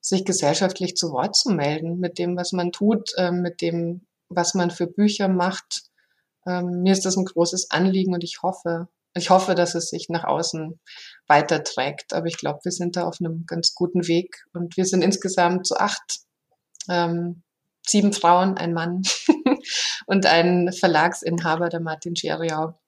sich 0.00 0.24
gesellschaftlich 0.24 0.94
zu 0.94 1.10
Wort 1.12 1.36
zu 1.36 1.50
melden 1.50 1.98
mit 1.98 2.18
dem, 2.18 2.36
was 2.36 2.52
man 2.52 2.72
tut, 2.72 3.12
äh, 3.16 3.32
mit 3.32 3.60
dem, 3.60 4.06
was 4.28 4.54
man 4.54 4.70
für 4.70 4.86
Bücher 4.86 5.28
macht, 5.28 5.88
ähm, 6.46 6.82
mir 6.82 6.92
ist 6.92 7.04
das 7.04 7.16
ein 7.16 7.24
großes 7.24 7.70
Anliegen 7.70 8.14
und 8.14 8.24
ich 8.24 8.42
hoffe, 8.42 8.88
ich 9.14 9.30
hoffe, 9.30 9.54
dass 9.54 9.74
es 9.74 9.90
sich 9.90 10.08
nach 10.08 10.24
außen 10.24 10.80
weiterträgt. 11.26 12.12
Aber 12.14 12.26
ich 12.26 12.38
glaube, 12.38 12.60
wir 12.62 12.72
sind 12.72 12.96
da 12.96 13.04
auf 13.04 13.18
einem 13.20 13.44
ganz 13.46 13.74
guten 13.74 14.06
Weg 14.06 14.44
und 14.54 14.76
wir 14.76 14.84
sind 14.84 15.02
insgesamt 15.02 15.66
zu 15.66 15.76
acht. 15.76 16.20
Ähm, 16.88 17.42
sieben 17.88 18.12
Frauen, 18.12 18.56
ein 18.56 18.72
Mann 18.72 19.02
und 20.06 20.26
ein 20.26 20.72
Verlagsinhaber, 20.72 21.68
der 21.68 21.80
Martin 21.80 22.16
Scheriau. 22.16 22.78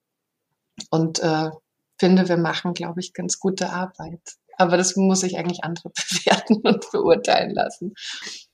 Und 0.90 1.20
äh, 1.20 1.50
finde, 1.98 2.28
wir 2.28 2.38
machen, 2.38 2.74
glaube 2.74 3.00
ich, 3.00 3.12
ganz 3.12 3.38
gute 3.38 3.70
Arbeit. 3.70 4.20
Aber 4.56 4.76
das 4.76 4.94
muss 4.94 5.22
ich 5.22 5.38
eigentlich 5.38 5.64
andere 5.64 5.90
bewerten 6.10 6.56
und 6.56 6.90
beurteilen 6.92 7.54
lassen. 7.54 7.94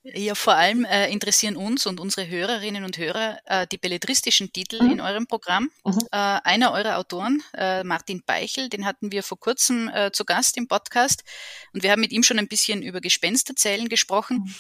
Ja, 0.04 0.36
vor 0.36 0.54
allem 0.54 0.84
äh, 0.84 1.10
interessieren 1.10 1.56
uns 1.56 1.84
und 1.86 1.98
unsere 1.98 2.28
Hörerinnen 2.28 2.84
und 2.84 2.96
Hörer 2.96 3.38
äh, 3.44 3.66
die 3.66 3.78
belletristischen 3.78 4.52
Titel 4.52 4.80
mhm. 4.80 4.92
in 4.92 5.00
eurem 5.00 5.26
Programm. 5.26 5.70
Mhm. 5.84 5.98
Äh, 6.12 6.38
einer 6.44 6.70
eurer 6.72 6.98
Autoren, 6.98 7.42
äh, 7.54 7.82
Martin 7.82 8.22
Beichel, 8.24 8.68
den 8.68 8.84
hatten 8.84 9.10
wir 9.10 9.24
vor 9.24 9.40
kurzem 9.40 9.88
äh, 9.88 10.12
zu 10.12 10.24
Gast 10.24 10.56
im 10.56 10.68
Podcast 10.68 11.24
und 11.72 11.82
wir 11.82 11.90
haben 11.90 12.00
mit 12.00 12.12
ihm 12.12 12.22
schon 12.22 12.38
ein 12.38 12.46
bisschen 12.46 12.82
über 12.82 13.00
Gespensterzählen 13.00 13.88
gesprochen. 13.88 14.44
Mhm. 14.44 14.54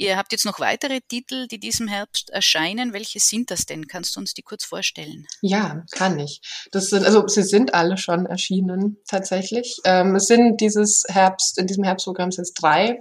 Ihr 0.00 0.16
habt 0.16 0.32
jetzt 0.32 0.46
noch 0.46 0.60
weitere 0.60 1.02
Titel, 1.02 1.46
die 1.46 1.60
diesem 1.60 1.86
Herbst 1.86 2.30
erscheinen. 2.30 2.94
Welche 2.94 3.20
sind 3.20 3.50
das 3.50 3.66
denn? 3.66 3.86
Kannst 3.86 4.16
du 4.16 4.20
uns 4.20 4.32
die 4.32 4.40
kurz 4.40 4.64
vorstellen? 4.64 5.26
Ja, 5.42 5.84
kann 5.90 6.18
ich. 6.18 6.40
Das 6.72 6.88
sind, 6.88 7.04
also 7.04 7.28
sie 7.28 7.42
sind 7.42 7.74
alle 7.74 7.98
schon 7.98 8.24
erschienen 8.24 8.96
tatsächlich. 9.06 9.76
Ähm, 9.84 10.14
es 10.14 10.26
sind 10.26 10.58
dieses 10.62 11.04
Herbst, 11.06 11.58
in 11.58 11.66
diesem 11.66 11.84
Herbstprogramm 11.84 12.32
sind 12.32 12.44
es 12.44 12.54
drei 12.54 12.98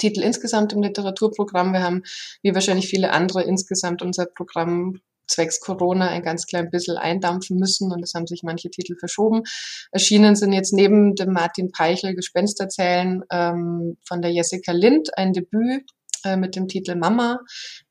Titel 0.00 0.22
insgesamt 0.22 0.72
im 0.72 0.82
Literaturprogramm. 0.82 1.72
Wir 1.72 1.84
haben, 1.84 2.02
wie 2.42 2.52
wahrscheinlich 2.52 2.88
viele 2.88 3.12
andere, 3.12 3.44
insgesamt 3.44 4.02
unser 4.02 4.26
Programm 4.26 5.00
zwecks 5.28 5.60
Corona 5.60 6.08
ein 6.08 6.22
ganz 6.22 6.46
klein 6.46 6.68
bisschen 6.68 6.96
eindampfen 6.96 7.58
müssen 7.58 7.92
und 7.92 8.02
es 8.02 8.14
haben 8.14 8.26
sich 8.26 8.42
manche 8.42 8.70
Titel 8.70 8.96
verschoben. 8.98 9.42
Erschienen 9.92 10.34
sind 10.34 10.52
jetzt 10.52 10.72
neben 10.72 11.14
dem 11.14 11.32
Martin 11.32 11.70
Peichel 11.70 12.16
Gespensterzählen 12.16 13.22
ähm, 13.30 13.98
von 14.04 14.20
der 14.20 14.32
Jessica 14.32 14.72
Lind 14.72 15.16
ein 15.16 15.32
Debüt 15.32 15.92
mit 16.24 16.56
dem 16.56 16.68
Titel 16.68 16.96
Mama. 16.96 17.40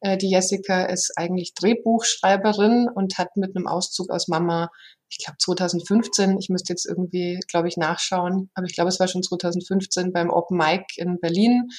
Äh, 0.02 0.18
die 0.18 0.30
Jessica 0.30 0.86
ist 0.86 1.14
eigentlich 1.16 1.54
Drehbuchschreiberin 1.54 2.90
und 2.94 3.18
hat 3.18 3.36
mit 3.36 3.56
einem 3.56 3.68
Auszug 3.68 4.10
aus 4.10 4.28
Mama 4.28 4.70
ich 5.10 5.20
glaube 5.24 5.38
2015, 5.38 6.38
ich 6.40 6.50
müsste 6.50 6.74
jetzt 6.74 6.86
irgendwie, 6.86 7.40
glaube 7.48 7.68
ich, 7.68 7.78
nachschauen, 7.78 8.50
aber 8.54 8.66
ich 8.68 8.76
glaube, 8.76 8.90
es 8.90 9.00
war 9.00 9.08
schon 9.08 9.24
2015 9.24 10.12
beim 10.12 10.30
Open 10.30 10.58
Mic 10.58 10.84
in 10.98 11.20
Berlin 11.20 11.70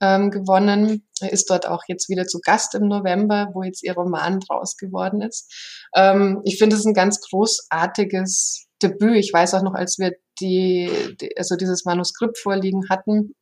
ähm, 0.00 0.30
gewonnen. 0.30 1.06
Ist 1.20 1.50
dort 1.50 1.66
auch 1.66 1.82
jetzt 1.88 2.08
wieder 2.08 2.26
zu 2.26 2.40
Gast 2.40 2.74
im 2.74 2.88
November, 2.88 3.50
wo 3.52 3.62
jetzt 3.62 3.82
ihr 3.82 3.94
Roman 3.94 4.40
draus 4.40 4.76
geworden 4.76 5.20
ist. 5.20 5.88
Ähm, 5.94 6.40
ich 6.44 6.58
finde 6.58 6.76
es 6.76 6.86
ein 6.86 6.94
ganz 6.94 7.20
großartiges 7.20 8.66
Debüt. 8.82 9.16
Ich 9.16 9.32
weiß 9.32 9.54
auch 9.54 9.62
noch, 9.62 9.74
als 9.74 9.98
wir 9.98 10.12
die, 10.40 10.90
die, 11.20 11.36
also 11.36 11.56
dieses 11.56 11.84
Manuskript 11.84 12.38
vorliegen 12.38 12.88
hatten, 12.88 13.34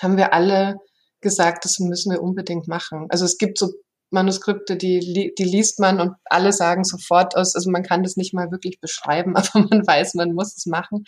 haben 0.00 0.16
wir 0.16 0.32
alle 0.32 0.76
gesagt, 1.20 1.64
das 1.64 1.78
müssen 1.78 2.12
wir 2.12 2.22
unbedingt 2.22 2.68
machen. 2.68 3.06
Also 3.10 3.24
es 3.24 3.38
gibt 3.38 3.58
so 3.58 3.72
Manuskripte, 4.10 4.76
die, 4.76 5.32
die 5.36 5.44
liest 5.44 5.78
man 5.78 6.00
und 6.00 6.12
alle 6.24 6.52
sagen 6.52 6.84
sofort 6.84 7.36
aus, 7.36 7.54
also 7.54 7.70
man 7.70 7.82
kann 7.82 8.02
das 8.02 8.16
nicht 8.16 8.34
mal 8.34 8.50
wirklich 8.50 8.80
beschreiben, 8.80 9.36
aber 9.36 9.66
man 9.70 9.86
weiß, 9.86 10.14
man 10.14 10.32
muss 10.32 10.56
es 10.56 10.66
machen. 10.66 11.04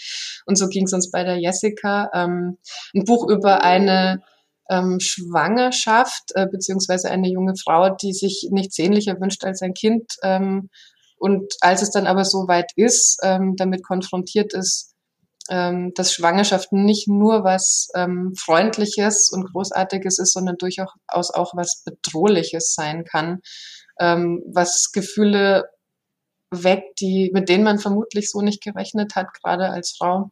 Und 0.46 0.56
so 0.56 0.68
ging 0.68 0.84
es 0.84 0.92
uns 0.92 1.10
bei 1.10 1.24
der 1.24 1.38
Jessica. 1.38 2.10
Ähm, 2.14 2.58
ein 2.94 3.04
Buch 3.04 3.28
über 3.28 3.62
eine 3.62 4.22
ähm, 4.70 5.00
Schwangerschaft, 5.00 6.32
äh, 6.34 6.46
beziehungsweise 6.46 7.10
eine 7.10 7.28
junge 7.28 7.54
Frau, 7.56 7.90
die 7.90 8.12
sich 8.12 8.48
nichts 8.50 8.76
sehnlicher 8.76 9.20
wünscht 9.20 9.44
als 9.44 9.62
ein 9.62 9.74
Kind. 9.74 10.14
Ähm, 10.22 10.70
und 11.18 11.54
als 11.60 11.82
es 11.82 11.90
dann 11.90 12.06
aber 12.06 12.24
so 12.24 12.48
weit 12.48 12.72
ist, 12.76 13.18
ähm, 13.22 13.54
damit 13.56 13.84
konfrontiert 13.84 14.54
ist, 14.54 14.92
ähm, 15.50 15.92
dass 15.94 16.12
Schwangerschaft 16.12 16.72
nicht 16.72 17.08
nur 17.08 17.44
was 17.44 17.88
ähm, 17.94 18.34
Freundliches 18.36 19.30
und 19.30 19.52
Großartiges 19.52 20.18
ist, 20.18 20.32
sondern 20.32 20.56
durchaus 20.56 20.90
auch 21.08 21.52
was 21.54 21.82
Bedrohliches 21.84 22.74
sein 22.74 23.04
kann, 23.04 23.40
ähm, 23.98 24.42
was 24.46 24.92
Gefühle 24.92 25.68
weckt, 26.50 27.00
die, 27.00 27.30
mit 27.32 27.48
denen 27.48 27.64
man 27.64 27.78
vermutlich 27.78 28.30
so 28.30 28.40
nicht 28.40 28.62
gerechnet 28.62 29.16
hat, 29.16 29.28
gerade 29.34 29.70
als 29.70 29.96
Frau. 29.96 30.30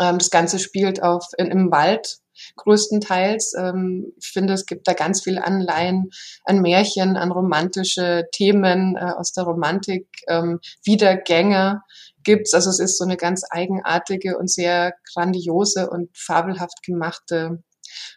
Ähm, 0.00 0.18
das 0.18 0.30
Ganze 0.30 0.58
spielt 0.58 1.02
auf, 1.02 1.26
in, 1.36 1.46
im 1.46 1.70
Wald 1.70 2.18
größtenteils. 2.56 3.54
Ähm, 3.58 4.12
ich 4.18 4.28
finde, 4.28 4.54
es 4.54 4.66
gibt 4.66 4.88
da 4.88 4.94
ganz 4.94 5.22
viel 5.22 5.38
Anleihen 5.38 6.10
an 6.44 6.60
Märchen, 6.60 7.16
an 7.16 7.30
romantische 7.30 8.26
Themen 8.32 8.96
äh, 8.96 9.00
aus 9.00 9.32
der 9.32 9.44
Romantik, 9.44 10.06
ähm, 10.28 10.60
Wiedergänge 10.84 11.82
gibt's. 12.22 12.54
Also 12.54 12.70
es 12.70 12.78
ist 12.78 12.98
so 12.98 13.04
eine 13.04 13.16
ganz 13.16 13.42
eigenartige 13.50 14.38
und 14.38 14.50
sehr 14.50 14.94
grandiose 15.12 15.90
und 15.90 16.10
fabelhaft 16.16 16.82
gemachte 16.82 17.62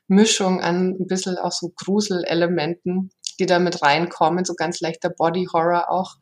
Mischung 0.08 0.62
an 0.62 0.95
ein 0.99 1.08
bisschen 1.08 1.38
auch 1.38 1.51
so 1.51 1.72
Gruselelementen, 1.76 3.12
die 3.39 3.45
da 3.45 3.60
mit 3.60 3.82
reinkommen, 3.82 4.45
so 4.45 4.53
ganz 4.53 4.80
leichter 4.80 5.10
Body 5.10 5.47
Horror 5.51 5.89
auch. 5.89 6.16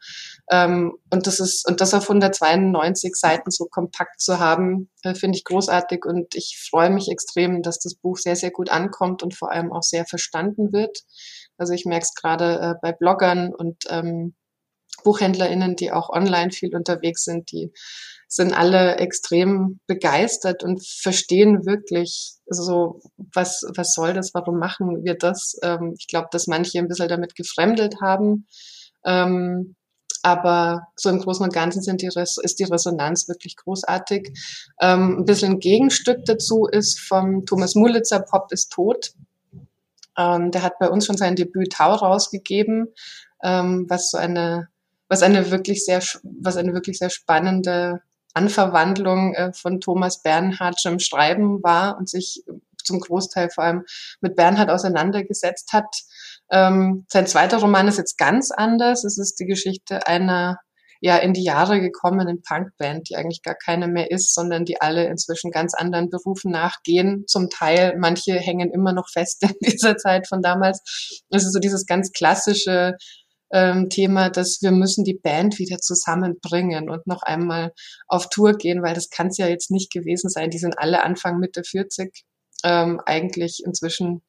Ähm, 0.49 0.93
und 1.11 1.27
das 1.27 1.39
ist, 1.39 1.67
und 1.67 1.81
das 1.81 1.93
auf 1.93 2.03
192 2.03 3.15
Seiten 3.15 3.51
so 3.51 3.65
kompakt 3.65 4.19
zu 4.19 4.39
haben, 4.39 4.89
äh, 5.03 5.13
finde 5.13 5.37
ich 5.37 5.43
großartig 5.43 6.05
und 6.05 6.35
ich 6.35 6.67
freue 6.69 6.89
mich 6.89 7.09
extrem, 7.09 7.61
dass 7.61 7.79
das 7.79 7.95
Buch 7.95 8.17
sehr, 8.17 8.35
sehr 8.35 8.51
gut 8.51 8.69
ankommt 8.69 9.23
und 9.23 9.35
vor 9.35 9.51
allem 9.51 9.71
auch 9.71 9.83
sehr 9.83 10.05
verstanden 10.05 10.73
wird. 10.73 11.03
Also 11.57 11.73
ich 11.73 11.85
merke 11.85 12.05
es 12.05 12.13
gerade 12.15 12.59
äh, 12.59 12.73
bei 12.81 12.91
Bloggern 12.91 13.53
und 13.53 13.83
ähm, 13.89 14.33
BuchhändlerInnen, 15.03 15.75
die 15.75 15.91
auch 15.91 16.09
online 16.09 16.51
viel 16.51 16.75
unterwegs 16.75 17.23
sind, 17.23 17.51
die 17.51 17.71
sind 18.27 18.53
alle 18.53 18.97
extrem 18.97 19.79
begeistert 19.85 20.63
und 20.63 20.83
verstehen 20.83 21.65
wirklich 21.65 22.33
so, 22.47 22.99
was, 23.33 23.63
was 23.75 23.93
soll 23.93 24.13
das, 24.13 24.33
warum 24.33 24.57
machen 24.57 25.03
wir 25.03 25.15
das? 25.15 25.55
Ähm, 25.61 25.93
ich 25.99 26.07
glaube, 26.07 26.29
dass 26.31 26.47
manche 26.47 26.79
ein 26.79 26.87
bisschen 26.87 27.09
damit 27.09 27.35
gefremdelt 27.35 28.01
haben. 28.01 28.47
Ähm, 29.05 29.75
aber 30.23 30.87
so 30.95 31.09
im 31.09 31.19
Großen 31.19 31.43
und 31.43 31.53
Ganzen 31.53 31.81
sind 31.83 32.01
die 32.01 32.09
ist 32.15 32.55
die 32.59 32.63
Resonanz 32.63 33.27
wirklich 33.27 33.57
großartig. 33.57 34.31
Ähm, 34.81 35.19
ein 35.19 35.25
bisschen 35.25 35.53
ein 35.53 35.59
Gegenstück 35.59 36.25
dazu 36.25 36.65
ist 36.65 36.99
vom 36.99 37.45
Thomas 37.45 37.75
Mulitzer 37.75 38.21
Pop 38.21 38.51
ist 38.51 38.71
tot. 38.71 39.11
Ähm, 40.17 40.51
der 40.51 40.63
hat 40.63 40.79
bei 40.79 40.89
uns 40.89 41.05
schon 41.05 41.17
sein 41.17 41.35
Debüt 41.35 41.73
Tau 41.73 41.93
rausgegeben, 41.93 42.87
ähm, 43.43 43.85
was 43.89 44.11
so 44.11 44.17
eine 44.17 44.69
was 45.13 45.21
eine 45.21 45.51
wirklich 45.51 45.85
sehr, 45.85 46.01
was 46.23 46.57
eine 46.57 46.73
wirklich 46.73 46.97
sehr 46.97 47.11
spannende 47.11 48.01
Anverwandlung 48.33 49.35
äh, 49.35 49.53
von 49.53 49.79
Thomas 49.79 50.23
Bernhard 50.23 50.83
im 50.85 50.97
Schreiben 50.97 51.61
war 51.61 51.99
und 51.99 52.09
sich 52.09 52.43
zum 52.83 52.99
Großteil 52.99 53.51
vor 53.51 53.63
allem 53.63 53.83
mit 54.21 54.35
Bernhard 54.35 54.71
auseinandergesetzt 54.71 55.71
hat. 55.71 55.85
Ähm, 56.49 57.05
sein 57.11 57.27
zweiter 57.27 57.59
Roman 57.59 57.87
ist 57.87 57.99
jetzt 57.99 58.17
ganz 58.17 58.49
anders. 58.49 59.03
Es 59.03 59.19
ist 59.19 59.39
die 59.39 59.45
Geschichte 59.45 60.07
einer 60.07 60.57
ja 60.99 61.17
in 61.17 61.33
die 61.33 61.43
Jahre 61.43 61.79
gekommenen 61.79 62.41
Punkband, 62.41 63.09
die 63.09 63.15
eigentlich 63.15 63.43
gar 63.43 63.55
keine 63.55 63.87
mehr 63.87 64.09
ist, 64.09 64.33
sondern 64.33 64.65
die 64.65 64.81
alle 64.81 65.05
inzwischen 65.05 65.51
ganz 65.51 65.75
anderen 65.75 66.09
Berufen 66.09 66.49
nachgehen. 66.49 67.25
Zum 67.27 67.51
Teil, 67.51 67.95
manche 67.99 68.33
hängen 68.33 68.71
immer 68.71 68.93
noch 68.93 69.09
fest 69.11 69.43
in 69.43 69.53
dieser 69.61 69.95
Zeit 69.95 70.27
von 70.27 70.41
damals. 70.41 71.21
Es 71.29 71.45
ist 71.45 71.53
so 71.53 71.59
dieses 71.59 71.85
ganz 71.85 72.13
klassische 72.13 72.95
ähm, 73.53 73.89
Thema, 73.89 74.29
dass 74.29 74.61
wir 74.61 74.71
müssen 74.71 75.03
die 75.03 75.13
Band 75.13 75.59
wieder 75.59 75.77
zusammenbringen 75.77 76.89
und 76.89 77.05
noch 77.05 77.21
einmal 77.21 77.71
auf 78.07 78.29
Tour 78.29 78.53
gehen, 78.57 78.81
weil 78.81 78.95
das 78.95 79.09
kann 79.09 79.27
es 79.27 79.37
ja 79.37 79.47
jetzt 79.47 79.71
nicht 79.71 79.93
gewesen 79.93 80.29
sein. 80.29 80.49
Die 80.49 80.57
sind 80.57 80.77
alle 80.79 81.03
Anfang 81.03 81.39
Mitte 81.39 81.63
40 81.63 82.11
ähm, 82.63 82.99
eigentlich 83.05 83.61
inzwischen 83.63 84.23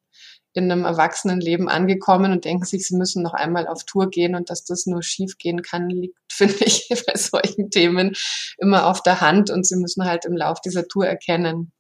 in 0.52 0.70
einem 0.70 0.84
Erwachsenenleben 0.84 1.68
angekommen 1.68 2.32
und 2.32 2.44
denken 2.44 2.64
sich, 2.64 2.86
sie 2.86 2.96
müssen 2.96 3.22
noch 3.22 3.34
einmal 3.34 3.66
auf 3.66 3.84
Tour 3.84 4.10
gehen 4.10 4.36
und 4.36 4.50
dass 4.50 4.64
das 4.64 4.86
nur 4.86 5.02
schief 5.02 5.36
gehen 5.38 5.62
kann, 5.62 5.88
liegt, 5.88 6.16
finde 6.30 6.62
ich, 6.64 6.88
bei 7.06 7.16
solchen 7.16 7.70
Themen 7.70 8.12
immer 8.58 8.86
auf 8.86 9.02
der 9.02 9.20
Hand 9.20 9.50
und 9.50 9.66
sie 9.66 9.76
müssen 9.76 10.04
halt 10.04 10.26
im 10.26 10.36
Lauf 10.36 10.60
dieser 10.60 10.86
Tour 10.86 11.06
erkennen, 11.06 11.72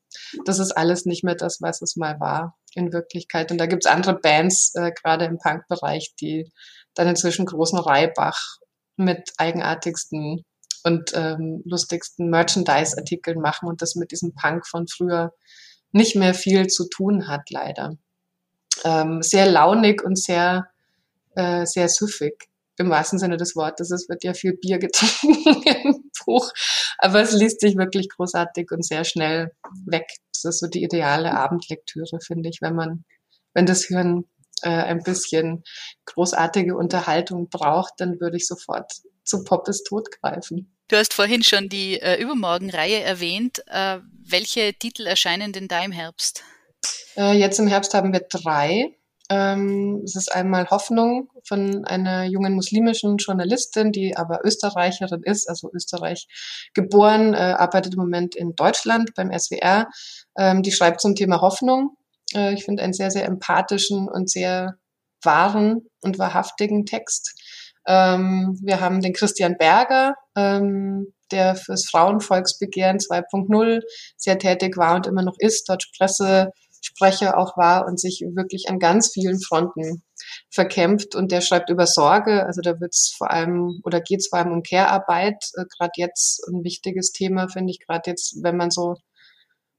das 0.44 0.58
ist 0.58 0.72
alles 0.72 1.06
nicht 1.06 1.24
mehr 1.24 1.34
das, 1.34 1.60
was 1.60 1.82
es 1.82 1.96
mal 1.96 2.18
war 2.20 2.56
in 2.74 2.92
Wirklichkeit. 2.92 3.50
Und 3.50 3.58
da 3.58 3.66
gibt's 3.66 3.86
andere 3.86 4.18
Bands, 4.18 4.72
äh, 4.74 4.92
gerade 4.92 5.24
im 5.24 5.38
Punk-Bereich, 5.38 6.14
die 6.20 6.50
dann 6.94 7.08
inzwischen 7.08 7.46
großen 7.46 7.78
Reibach 7.78 8.58
mit 8.96 9.32
eigenartigsten 9.38 10.44
und 10.84 11.12
ähm, 11.14 11.62
lustigsten 11.64 12.28
Merchandise-Artikeln 12.30 13.40
machen 13.40 13.68
und 13.68 13.82
das 13.82 13.94
mit 13.96 14.12
diesem 14.12 14.34
Punk 14.34 14.66
von 14.66 14.86
früher 14.86 15.32
nicht 15.92 16.14
mehr 16.16 16.34
viel 16.34 16.66
zu 16.66 16.88
tun 16.88 17.28
hat, 17.28 17.50
leider. 17.50 17.96
Ähm, 18.84 19.22
sehr 19.22 19.50
launig 19.50 20.02
und 20.04 20.18
sehr, 20.18 20.68
äh, 21.36 21.64
sehr 21.64 21.88
süffig 21.88 22.48
im 22.76 22.90
wahrsten 22.90 23.18
Sinne 23.18 23.36
des 23.36 23.54
Wortes. 23.56 23.90
Es 23.90 24.08
wird 24.08 24.24
ja 24.24 24.34
viel 24.34 24.56
Bier 24.56 24.78
getrunken 24.80 25.62
im 25.62 26.10
Buch, 26.24 26.50
aber 26.98 27.22
es 27.22 27.32
liest 27.32 27.60
sich 27.60 27.76
wirklich 27.76 28.08
großartig 28.10 28.70
und 28.72 28.84
sehr 28.84 29.04
schnell 29.04 29.52
weg. 29.86 30.06
Das 30.32 30.44
ist 30.44 30.60
so 30.60 30.66
die 30.66 30.82
ideale 30.82 31.32
Abendlektüre, 31.32 32.18
finde 32.20 32.48
ich, 32.48 32.58
wenn 32.60 32.74
man, 32.74 33.04
wenn 33.54 33.66
das 33.66 33.84
Hirn 33.84 34.24
äh, 34.64 34.70
ein 34.70 35.02
bisschen 35.02 35.62
großartige 36.06 36.76
Unterhaltung 36.76 37.48
braucht, 37.48 37.94
dann 37.98 38.20
würde 38.20 38.36
ich 38.36 38.46
sofort 38.46 38.90
zu 39.24 39.44
Pop 39.44 39.68
ist 39.68 39.84
tot 39.84 40.08
greifen. 40.20 40.74
Du 40.88 40.96
hast 40.96 41.14
vorhin 41.14 41.42
schon 41.42 41.68
die 41.68 42.00
äh, 42.00 42.20
Übermorgenreihe 42.20 43.00
erwähnt. 43.00 43.62
Äh, 43.68 44.00
welche 44.26 44.74
Titel 44.74 45.06
erscheinen 45.06 45.52
denn 45.52 45.68
da 45.68 45.82
im 45.82 45.92
Herbst? 45.92 46.42
Äh, 47.16 47.38
jetzt 47.38 47.58
im 47.58 47.66
Herbst 47.66 47.94
haben 47.94 48.12
wir 48.12 48.20
drei. 48.28 48.94
Ähm, 49.30 50.02
es 50.04 50.16
ist 50.16 50.30
einmal 50.30 50.68
Hoffnung 50.68 51.30
von 51.48 51.86
einer 51.86 52.24
jungen 52.24 52.52
muslimischen 52.52 53.16
Journalistin, 53.16 53.90
die 53.90 54.14
aber 54.16 54.40
Österreicherin 54.44 55.22
ist, 55.22 55.48
also 55.48 55.70
Österreich 55.72 56.26
geboren, 56.74 57.32
äh, 57.32 57.38
arbeitet 57.38 57.94
im 57.94 58.00
Moment 58.00 58.36
in 58.36 58.54
Deutschland 58.54 59.14
beim 59.14 59.32
SWR. 59.32 59.88
Ähm, 60.36 60.62
die 60.62 60.72
schreibt 60.72 61.00
zum 61.00 61.14
Thema 61.14 61.40
Hoffnung 61.40 61.96
äh, 62.34 62.54
ich 62.54 62.64
finde 62.64 62.82
einen 62.82 62.92
sehr, 62.92 63.10
sehr 63.10 63.24
empathischen 63.24 64.08
und 64.08 64.30
sehr 64.30 64.74
wahren 65.22 65.88
und 66.02 66.18
wahrhaftigen 66.18 66.86
Text. 66.86 67.34
Ähm, 67.86 68.58
wir 68.62 68.80
haben 68.80 69.00
den 69.00 69.12
Christian 69.12 69.56
Berger, 69.58 70.14
ähm, 70.36 71.12
der 71.30 71.54
fürs 71.56 71.88
Frauenvolksbegehren 71.88 72.98
2.0 72.98 73.80
sehr 74.16 74.38
tätig 74.38 74.76
war 74.76 74.96
und 74.96 75.06
immer 75.06 75.22
noch 75.22 75.36
ist, 75.38 75.68
dort 75.68 75.84
Pressesprecher 75.98 77.36
auch 77.38 77.56
war 77.56 77.86
und 77.86 78.00
sich 78.00 78.24
wirklich 78.34 78.68
an 78.68 78.78
ganz 78.78 79.10
vielen 79.12 79.40
Fronten 79.40 80.02
verkämpft. 80.50 81.14
Und 81.14 81.32
der 81.32 81.40
schreibt 81.40 81.70
über 81.70 81.86
Sorge, 81.86 82.46
also 82.46 82.60
da 82.62 82.80
wird 82.80 82.92
es 82.94 83.14
vor 83.16 83.30
allem 83.30 83.80
oder 83.84 84.00
geht 84.00 84.20
es 84.20 84.28
vor 84.28 84.38
allem 84.38 84.52
um 84.52 84.62
Care-Arbeit, 84.62 85.44
äh, 85.54 85.64
gerade 85.76 85.92
jetzt 85.96 86.42
ein 86.48 86.64
wichtiges 86.64 87.12
Thema, 87.12 87.48
finde 87.48 87.70
ich, 87.72 87.80
gerade 87.80 88.10
jetzt, 88.10 88.42
wenn 88.42 88.56
man 88.56 88.70
so 88.70 88.96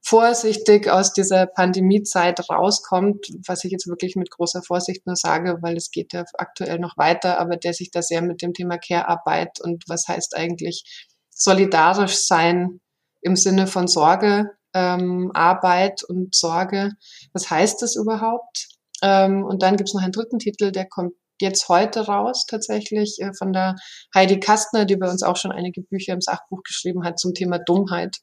vorsichtig 0.06 0.88
aus 0.88 1.12
dieser 1.12 1.46
Pandemiezeit 1.46 2.48
rauskommt, 2.48 3.26
was 3.44 3.64
ich 3.64 3.72
jetzt 3.72 3.88
wirklich 3.88 4.14
mit 4.14 4.30
großer 4.30 4.62
Vorsicht 4.62 5.04
nur 5.04 5.16
sage, 5.16 5.58
weil 5.62 5.76
es 5.76 5.90
geht 5.90 6.12
ja 6.12 6.24
aktuell 6.34 6.78
noch 6.78 6.96
weiter, 6.96 7.40
aber 7.40 7.56
der 7.56 7.74
sich 7.74 7.90
da 7.90 8.02
sehr 8.02 8.22
mit 8.22 8.40
dem 8.40 8.54
Thema 8.54 8.78
Care-Arbeit 8.78 9.60
und 9.60 9.82
was 9.88 10.06
heißt 10.06 10.36
eigentlich 10.36 11.08
solidarisch 11.30 12.18
sein 12.24 12.80
im 13.20 13.34
Sinne 13.34 13.66
von 13.66 13.88
Sorge, 13.88 14.52
ähm, 14.74 15.32
Arbeit 15.34 16.04
und 16.04 16.36
Sorge. 16.36 16.92
Was 17.32 17.50
heißt 17.50 17.82
das 17.82 17.96
überhaupt? 17.96 18.68
Ähm, 19.02 19.44
und 19.44 19.60
dann 19.62 19.76
gibt 19.76 19.88
es 19.88 19.94
noch 19.94 20.04
einen 20.04 20.12
dritten 20.12 20.38
Titel, 20.38 20.70
der 20.70 20.86
kommt 20.86 21.14
jetzt 21.40 21.68
heute 21.68 22.06
raus, 22.06 22.46
tatsächlich 22.46 23.18
äh, 23.20 23.32
von 23.36 23.52
der 23.52 23.74
Heidi 24.14 24.38
Kastner, 24.38 24.84
die 24.84 24.96
bei 24.96 25.10
uns 25.10 25.24
auch 25.24 25.36
schon 25.36 25.50
einige 25.50 25.82
Bücher 25.82 26.12
im 26.12 26.20
Sachbuch 26.20 26.62
geschrieben 26.62 27.04
hat 27.04 27.18
zum 27.18 27.34
Thema 27.34 27.58
Dummheit. 27.58 28.18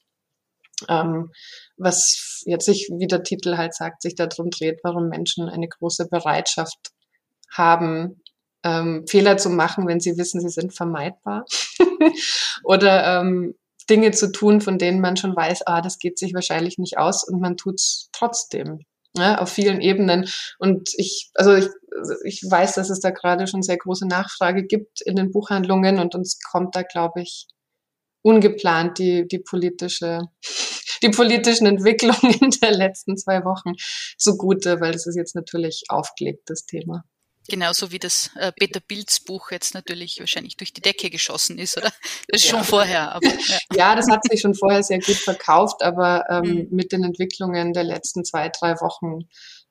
Ähm, 0.88 1.30
was 1.76 2.42
jetzt 2.46 2.66
sich, 2.66 2.88
wie 2.96 3.06
der 3.06 3.22
Titel 3.22 3.56
halt 3.56 3.74
sagt, 3.74 4.02
sich 4.02 4.14
darum 4.14 4.50
dreht, 4.50 4.80
warum 4.82 5.08
Menschen 5.08 5.48
eine 5.48 5.68
große 5.68 6.08
Bereitschaft 6.08 6.92
haben, 7.50 8.22
ähm, 8.64 9.04
Fehler 9.08 9.36
zu 9.36 9.50
machen, 9.50 9.86
wenn 9.86 10.00
sie 10.00 10.16
wissen, 10.16 10.40
sie 10.40 10.48
sind 10.48 10.74
vermeidbar. 10.74 11.44
Oder 12.64 13.20
ähm, 13.20 13.54
Dinge 13.88 14.12
zu 14.12 14.32
tun, 14.32 14.60
von 14.60 14.78
denen 14.78 15.00
man 15.00 15.16
schon 15.16 15.36
weiß, 15.36 15.66
ah, 15.66 15.82
das 15.82 15.98
geht 15.98 16.18
sich 16.18 16.34
wahrscheinlich 16.34 16.78
nicht 16.78 16.98
aus 16.98 17.24
und 17.24 17.40
man 17.40 17.56
tut's 17.56 18.08
trotzdem. 18.12 18.80
Ja, 19.16 19.38
auf 19.38 19.48
vielen 19.48 19.80
Ebenen. 19.80 20.28
Und 20.58 20.90
ich, 20.96 21.30
also 21.34 21.54
ich, 21.54 21.68
ich 22.24 22.42
weiß, 22.42 22.74
dass 22.74 22.90
es 22.90 22.98
da 22.98 23.10
gerade 23.10 23.46
schon 23.46 23.62
sehr 23.62 23.76
große 23.76 24.08
Nachfrage 24.08 24.64
gibt 24.64 25.02
in 25.02 25.14
den 25.14 25.30
Buchhandlungen 25.30 26.00
und 26.00 26.16
uns 26.16 26.40
kommt 26.40 26.74
da, 26.74 26.82
glaube 26.82 27.22
ich, 27.22 27.46
ungeplant 28.24 28.98
die, 28.98 29.28
die 29.28 29.38
politische, 29.38 30.22
die 31.02 31.10
politischen 31.10 31.66
Entwicklungen 31.66 32.50
der 32.62 32.72
letzten 32.72 33.16
zwei 33.16 33.44
Wochen 33.44 33.74
zugute, 34.18 34.80
weil 34.80 34.92
das 34.92 35.06
ist 35.06 35.16
jetzt 35.16 35.34
natürlich 35.34 35.84
aufgelegtes 35.88 36.64
Thema. 36.64 37.04
Genauso 37.46 37.92
wie 37.92 37.98
das 37.98 38.30
äh, 38.36 38.52
Peter 38.52 38.80
Bilds 38.80 39.20
Buch 39.20 39.50
jetzt 39.50 39.74
natürlich 39.74 40.18
wahrscheinlich 40.18 40.56
durch 40.56 40.72
die 40.72 40.80
Decke 40.80 41.10
geschossen 41.10 41.58
ist, 41.58 41.76
oder? 41.76 41.92
Das 42.28 42.40
ist 42.40 42.50
ja. 42.50 42.56
schon 42.56 42.64
vorher. 42.64 43.12
Aber, 43.12 43.26
ja. 43.26 43.58
ja. 43.76 43.94
das 43.94 44.08
hat 44.08 44.20
sich 44.28 44.40
schon 44.40 44.54
vorher 44.54 44.82
sehr 44.82 45.00
gut 45.00 45.16
verkauft, 45.16 45.82
aber 45.82 46.24
ähm, 46.30 46.42
mhm. 46.42 46.68
mit 46.70 46.92
den 46.92 47.04
Entwicklungen 47.04 47.74
der 47.74 47.84
letzten 47.84 48.24
zwei, 48.24 48.48
drei 48.48 48.80
Wochen 48.80 49.28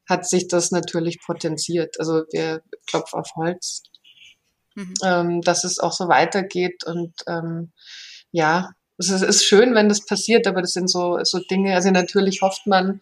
hat 0.08 0.30
sich 0.30 0.48
das 0.48 0.70
natürlich 0.70 1.20
potenziert. 1.26 2.00
Also 2.00 2.26
wir 2.32 2.62
klopfen 2.86 3.20
auf 3.20 3.32
Holz, 3.36 3.82
mhm. 4.76 4.94
ähm, 5.04 5.42
dass 5.42 5.64
es 5.64 5.80
auch 5.80 5.94
so 5.94 6.08
weitergeht 6.08 6.84
und 6.86 7.16
ähm, 7.28 7.74
ja, 8.34 8.72
es 8.98 9.10
ist, 9.10 9.22
ist 9.22 9.46
schön, 9.46 9.74
wenn 9.76 9.88
das 9.88 10.06
passiert, 10.06 10.48
aber 10.48 10.62
das 10.62 10.72
sind 10.72 10.90
so, 10.90 11.20
so 11.24 11.40
Dinge, 11.40 11.74
also 11.76 11.92
natürlich 11.92 12.42
hofft 12.42 12.68
man, 12.68 13.00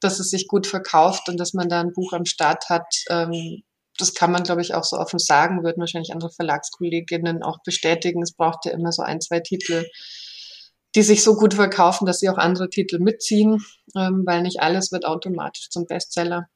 dass 0.00 0.20
es 0.20 0.30
sich 0.30 0.46
gut 0.46 0.66
verkauft 0.66 1.28
und 1.28 1.38
dass 1.40 1.54
man 1.54 1.68
da 1.68 1.80
ein 1.80 1.92
Buch 1.92 2.12
am 2.12 2.26
Start 2.26 2.68
hat. 2.68 2.86
Ähm, 3.10 3.62
das 3.98 4.14
kann 4.14 4.30
man, 4.30 4.42
glaube 4.42 4.60
ich, 4.60 4.74
auch 4.74 4.84
so 4.84 4.98
offen 4.98 5.18
sagen, 5.18 5.64
würden 5.64 5.80
wahrscheinlich 5.80 6.12
andere 6.12 6.30
Verlagskolleginnen 6.30 7.42
auch 7.42 7.58
bestätigen. 7.64 8.22
Es 8.22 8.34
braucht 8.34 8.66
ja 8.66 8.72
immer 8.72 8.92
so 8.92 9.02
ein, 9.02 9.22
zwei 9.22 9.40
Titel, 9.40 9.86
die 10.94 11.02
sich 11.02 11.22
so 11.22 11.34
gut 11.34 11.54
verkaufen, 11.54 12.06
dass 12.06 12.18
sie 12.18 12.28
auch 12.28 12.38
andere 12.38 12.68
Titel 12.68 12.98
mitziehen, 12.98 13.64
ähm, 13.96 14.22
weil 14.26 14.42
nicht 14.42 14.60
alles 14.60 14.92
wird 14.92 15.06
automatisch 15.06 15.70
zum 15.70 15.86
Bestseller. 15.86 16.48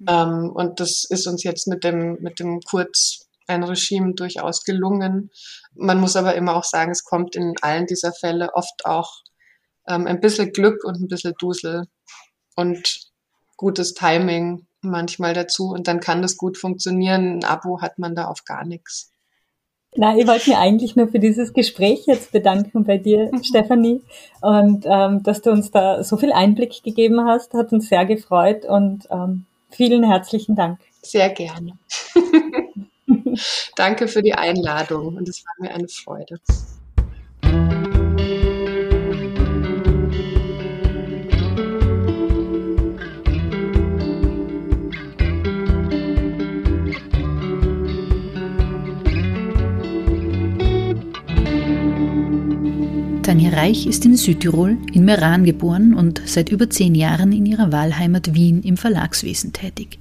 Mhm. 0.00 0.06
Ähm, 0.08 0.52
und 0.52 0.80
das 0.80 1.04
ist 1.08 1.28
uns 1.28 1.44
jetzt 1.44 1.68
mit 1.68 1.84
dem, 1.84 2.18
mit 2.20 2.40
dem 2.40 2.60
Kurz 2.60 3.27
ein 3.48 3.64
Regime 3.64 4.14
durchaus 4.14 4.64
gelungen. 4.64 5.30
Man 5.74 6.00
muss 6.00 6.16
aber 6.16 6.34
immer 6.34 6.56
auch 6.56 6.64
sagen, 6.64 6.90
es 6.90 7.04
kommt 7.04 7.36
in 7.36 7.54
allen 7.62 7.86
dieser 7.86 8.12
Fälle 8.12 8.50
oft 8.54 8.84
auch 8.84 9.22
ähm, 9.88 10.06
ein 10.06 10.20
bisschen 10.20 10.52
Glück 10.52 10.84
und 10.84 11.00
ein 11.00 11.08
bisschen 11.08 11.34
Dusel 11.38 11.84
und 12.56 13.00
gutes 13.56 13.94
Timing 13.94 14.66
manchmal 14.80 15.34
dazu 15.34 15.70
und 15.70 15.88
dann 15.88 16.00
kann 16.00 16.22
das 16.22 16.36
gut 16.36 16.56
funktionieren. 16.56 17.38
Ein 17.38 17.44
Abo 17.44 17.80
hat 17.80 17.98
man 17.98 18.14
da 18.14 18.26
auf 18.26 18.44
gar 18.44 18.64
nichts. 18.64 19.12
Na, 19.96 20.16
ich 20.16 20.26
wollte 20.26 20.50
mich 20.50 20.58
eigentlich 20.58 20.96
nur 20.96 21.08
für 21.08 21.18
dieses 21.18 21.54
Gespräch 21.54 22.04
jetzt 22.06 22.30
bedanken 22.30 22.84
bei 22.84 22.98
dir, 22.98 23.30
mhm. 23.32 23.42
Stefanie, 23.42 24.02
und 24.42 24.84
ähm, 24.86 25.22
dass 25.22 25.40
du 25.40 25.50
uns 25.50 25.70
da 25.70 26.04
so 26.04 26.18
viel 26.18 26.32
Einblick 26.32 26.82
gegeben 26.82 27.24
hast, 27.24 27.54
hat 27.54 27.72
uns 27.72 27.88
sehr 27.88 28.04
gefreut 28.04 28.66
und 28.66 29.08
ähm, 29.10 29.46
vielen 29.70 30.04
herzlichen 30.04 30.56
Dank. 30.56 30.78
Sehr 31.02 31.30
gerne. 31.30 31.78
Danke 33.76 34.08
für 34.08 34.22
die 34.22 34.34
Einladung 34.34 35.16
und 35.16 35.28
es 35.28 35.44
war 35.44 35.54
mir 35.58 35.74
eine 35.74 35.88
Freude. 35.88 36.38
Tanja 53.28 53.50
Reich 53.50 53.86
ist 53.86 54.06
in 54.06 54.16
Südtirol, 54.16 54.78
in 54.94 55.04
Meran 55.04 55.44
geboren 55.44 55.92
und 55.92 56.22
seit 56.24 56.48
über 56.48 56.70
zehn 56.70 56.94
Jahren 56.94 57.30
in 57.32 57.44
ihrer 57.44 57.70
Wahlheimat 57.70 58.32
Wien 58.32 58.62
im 58.62 58.78
Verlagswesen 58.78 59.52
tätig. 59.52 59.98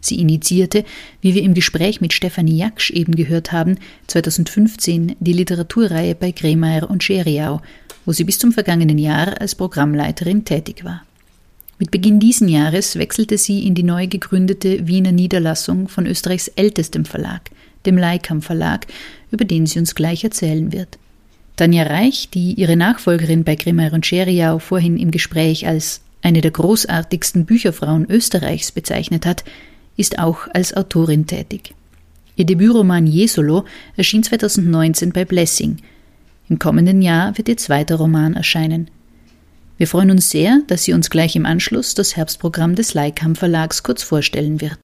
Sie 0.00 0.20
initiierte, 0.20 0.84
wie 1.20 1.34
wir 1.34 1.42
im 1.42 1.54
Gespräch 1.54 2.00
mit 2.00 2.12
Stefanie 2.12 2.58
Jaksch 2.58 2.90
eben 2.90 3.14
gehört 3.14 3.52
haben, 3.52 3.78
2015 4.06 5.16
die 5.20 5.32
Literaturreihe 5.32 6.14
bei 6.14 6.32
Kremeyer 6.32 6.88
und 6.88 7.02
Scheriau, 7.02 7.60
wo 8.06 8.12
sie 8.12 8.24
bis 8.24 8.38
zum 8.38 8.52
vergangenen 8.52 8.98
Jahr 8.98 9.40
als 9.40 9.54
Programmleiterin 9.54 10.44
tätig 10.44 10.84
war. 10.84 11.02
Mit 11.78 11.90
Beginn 11.90 12.18
diesen 12.18 12.48
Jahres 12.48 12.96
wechselte 12.96 13.38
sie 13.38 13.66
in 13.66 13.74
die 13.74 13.84
neu 13.84 14.08
gegründete 14.08 14.88
Wiener 14.88 15.12
Niederlassung 15.12 15.88
von 15.88 16.06
Österreichs 16.06 16.48
ältestem 16.48 17.04
Verlag, 17.04 17.50
dem 17.86 17.96
Leikam 17.96 18.42
Verlag, 18.42 18.86
über 19.30 19.44
den 19.44 19.66
sie 19.66 19.78
uns 19.78 19.94
gleich 19.94 20.24
erzählen 20.24 20.72
wird. 20.72 20.98
Tanja 21.56 21.84
Reich, 21.84 22.30
die 22.30 22.54
ihre 22.54 22.76
Nachfolgerin 22.76 23.44
bei 23.44 23.56
Kremeyer 23.56 23.92
und 23.92 24.06
Scheriau 24.06 24.58
vorhin 24.58 24.96
im 24.96 25.10
Gespräch 25.10 25.66
als 25.66 26.00
eine 26.22 26.40
der 26.40 26.50
großartigsten 26.50 27.46
Bücherfrauen 27.46 28.06
Österreichs 28.08 28.72
bezeichnet 28.72 29.26
hat, 29.26 29.44
ist 29.98 30.18
auch 30.18 30.48
als 30.54 30.74
Autorin 30.74 31.26
tätig. 31.26 31.74
Ihr 32.36 32.46
Debütroman 32.46 33.06
Jesolo 33.06 33.64
erschien 33.96 34.22
2019 34.22 35.12
bei 35.12 35.24
Blessing. 35.24 35.78
Im 36.48 36.58
kommenden 36.58 37.02
Jahr 37.02 37.36
wird 37.36 37.48
ihr 37.48 37.56
zweiter 37.56 37.96
Roman 37.96 38.34
erscheinen. 38.34 38.90
Wir 39.76 39.86
freuen 39.86 40.10
uns 40.10 40.30
sehr, 40.30 40.60
dass 40.68 40.84
sie 40.84 40.92
uns 40.92 41.10
gleich 41.10 41.36
im 41.36 41.44
Anschluss 41.44 41.94
das 41.94 42.16
Herbstprogramm 42.16 42.74
des 42.74 42.94
Leikam 42.94 43.36
Verlags 43.36 43.82
kurz 43.82 44.02
vorstellen 44.02 44.60
wird. 44.60 44.78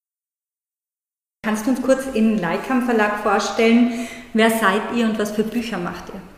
Kannst 1.45 1.67
du 1.67 1.71
uns 1.71 1.83
kurz 1.83 2.03
im 2.15 2.39
Leikam 2.39 2.85
Verlag 2.85 3.23
vorstellen, 3.23 4.09
wer 4.33 4.51
seid 4.51 4.83
ihr 4.97 5.07
und 5.07 5.19
was 5.19 5.31
für 5.31 5.45
Bücher 5.45 5.79
macht 5.79 6.09
ihr? 6.09 6.34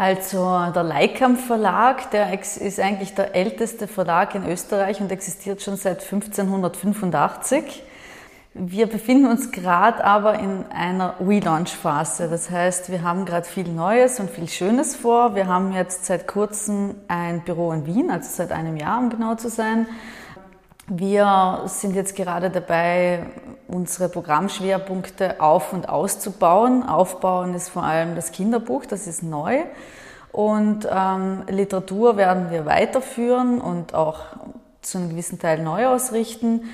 Also 0.00 0.72
der 0.74 0.82
Leikam 0.82 1.36
Verlag, 1.36 2.10
der 2.10 2.32
ist 2.32 2.80
eigentlich 2.80 3.14
der 3.14 3.34
älteste 3.36 3.86
Verlag 3.86 4.34
in 4.34 4.48
Österreich 4.48 4.98
und 5.02 5.12
existiert 5.12 5.60
schon 5.60 5.76
seit 5.76 6.00
1585. 6.02 7.82
Wir 8.54 8.86
befinden 8.86 9.26
uns 9.26 9.52
gerade 9.52 10.02
aber 10.02 10.38
in 10.38 10.64
einer 10.70 11.16
Relaunch-Phase. 11.20 12.30
Das 12.30 12.50
heißt, 12.50 12.90
wir 12.90 13.02
haben 13.02 13.26
gerade 13.26 13.46
viel 13.46 13.68
Neues 13.68 14.18
und 14.20 14.30
viel 14.30 14.48
Schönes 14.48 14.96
vor. 14.96 15.34
Wir 15.34 15.48
haben 15.48 15.74
jetzt 15.74 16.06
seit 16.06 16.26
kurzem 16.26 16.94
ein 17.08 17.42
Büro 17.42 17.70
in 17.70 17.84
Wien, 17.84 18.10
also 18.10 18.26
seit 18.32 18.52
einem 18.52 18.78
Jahr, 18.78 19.00
um 19.00 19.10
genau 19.10 19.34
zu 19.34 19.50
sein. 19.50 19.86
Wir 20.92 21.62
sind 21.66 21.94
jetzt 21.94 22.16
gerade 22.16 22.50
dabei, 22.50 23.24
unsere 23.68 24.08
Programmschwerpunkte 24.08 25.40
auf- 25.40 25.72
und 25.72 25.88
auszubauen. 25.88 26.82
Aufbauen 26.82 27.54
ist 27.54 27.68
vor 27.68 27.84
allem 27.84 28.16
das 28.16 28.32
Kinderbuch, 28.32 28.86
das 28.86 29.06
ist 29.06 29.22
neu. 29.22 29.60
Und 30.32 30.88
ähm, 30.90 31.44
Literatur 31.48 32.16
werden 32.16 32.50
wir 32.50 32.66
weiterführen 32.66 33.60
und 33.60 33.94
auch 33.94 34.18
zu 34.82 34.98
einem 34.98 35.10
gewissen 35.10 35.38
Teil 35.38 35.62
neu 35.62 35.86
ausrichten. 35.86 36.64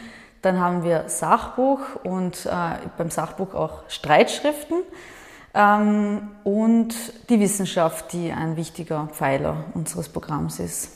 Dann 0.40 0.60
haben 0.60 0.82
wir 0.82 1.10
Sachbuch 1.10 1.80
und 2.02 2.46
äh, 2.46 2.50
beim 2.96 3.10
Sachbuch 3.10 3.52
auch 3.52 3.82
Streitschriften 3.88 4.78
ähm, 5.54 6.30
und 6.42 6.94
die 7.28 7.38
Wissenschaft, 7.38 8.14
die 8.14 8.32
ein 8.32 8.56
wichtiger 8.56 9.08
Pfeiler 9.12 9.56
unseres 9.74 10.08
Programms 10.08 10.58
ist. 10.58 10.95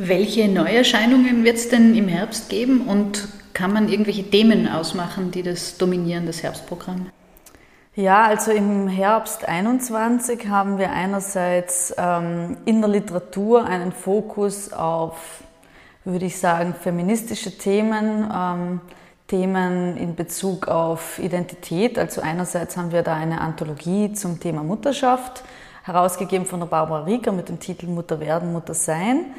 Welche 0.00 0.46
Neuerscheinungen 0.46 1.42
wird 1.42 1.56
es 1.56 1.70
denn 1.70 1.92
im 1.96 2.06
Herbst 2.06 2.50
geben 2.50 2.82
und 2.86 3.26
kann 3.52 3.72
man 3.72 3.88
irgendwelche 3.88 4.22
Themen 4.22 4.68
ausmachen, 4.68 5.32
die 5.32 5.42
das 5.42 5.76
dominieren, 5.76 6.24
das 6.24 6.40
Herbstprogramm? 6.40 7.10
Ja, 7.96 8.22
also 8.26 8.52
im 8.52 8.86
Herbst 8.86 9.48
21 9.48 10.46
haben 10.46 10.78
wir 10.78 10.92
einerseits 10.92 11.92
ähm, 11.98 12.58
in 12.64 12.80
der 12.80 12.90
Literatur 12.90 13.64
einen 13.64 13.90
Fokus 13.90 14.72
auf, 14.72 15.42
würde 16.04 16.26
ich 16.26 16.38
sagen, 16.38 16.76
feministische 16.80 17.58
Themen, 17.58 18.30
ähm, 18.32 18.80
Themen 19.26 19.96
in 19.96 20.14
Bezug 20.14 20.68
auf 20.68 21.18
Identität. 21.18 21.98
Also 21.98 22.20
einerseits 22.20 22.76
haben 22.76 22.92
wir 22.92 23.02
da 23.02 23.16
eine 23.16 23.40
Anthologie 23.40 24.12
zum 24.12 24.38
Thema 24.38 24.62
Mutterschaft, 24.62 25.42
herausgegeben 25.82 26.46
von 26.46 26.60
der 26.60 26.68
Barbara 26.68 27.02
Rieger 27.02 27.32
mit 27.32 27.48
dem 27.48 27.58
Titel 27.58 27.86
Mutter 27.86 28.20
werden, 28.20 28.52
Mutter 28.52 28.74
sein. 28.74 29.34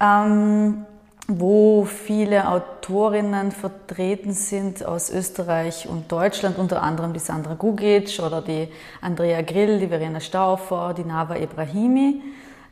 Ähm, 0.00 0.86
wo 1.28 1.84
viele 1.84 2.48
Autorinnen 2.48 3.52
vertreten 3.52 4.32
sind 4.32 4.84
aus 4.84 5.10
Österreich 5.10 5.88
und 5.88 6.10
Deutschland, 6.10 6.58
unter 6.58 6.82
anderem 6.82 7.12
die 7.12 7.20
Sandra 7.20 7.54
Gugic 7.54 8.18
oder 8.18 8.42
die 8.42 8.68
Andrea 9.00 9.42
Grill, 9.42 9.78
die 9.78 9.88
Verena 9.88 10.18
Stauffer, 10.18 10.92
die 10.96 11.04
Nava 11.04 11.36
Ibrahimi. 11.36 12.20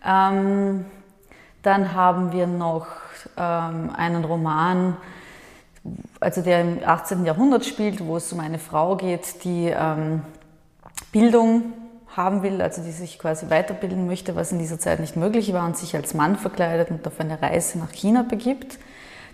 Ähm, 0.04 0.86
dann 1.62 1.92
haben 1.94 2.32
wir 2.32 2.46
noch 2.46 2.86
ähm, 3.36 3.90
einen 3.96 4.24
Roman, 4.24 4.96
also 6.18 6.42
der 6.42 6.62
im 6.62 6.78
18. 6.84 7.24
Jahrhundert 7.24 7.64
spielt, 7.64 8.04
wo 8.04 8.16
es 8.16 8.32
um 8.32 8.40
eine 8.40 8.58
Frau 8.58 8.96
geht, 8.96 9.44
die 9.44 9.66
ähm, 9.66 10.22
Bildung 11.12 11.72
haben 12.18 12.42
will, 12.42 12.60
also 12.60 12.82
die 12.82 12.90
sich 12.90 13.18
quasi 13.18 13.48
weiterbilden 13.48 14.06
möchte, 14.06 14.36
was 14.36 14.52
in 14.52 14.58
dieser 14.58 14.78
Zeit 14.78 15.00
nicht 15.00 15.16
möglich 15.16 15.54
war 15.54 15.64
und 15.64 15.78
sich 15.78 15.96
als 15.96 16.12
Mann 16.12 16.36
verkleidet 16.36 16.90
und 16.90 17.06
auf 17.06 17.18
eine 17.18 17.40
Reise 17.40 17.78
nach 17.78 17.92
China 17.92 18.24
begibt. 18.28 18.78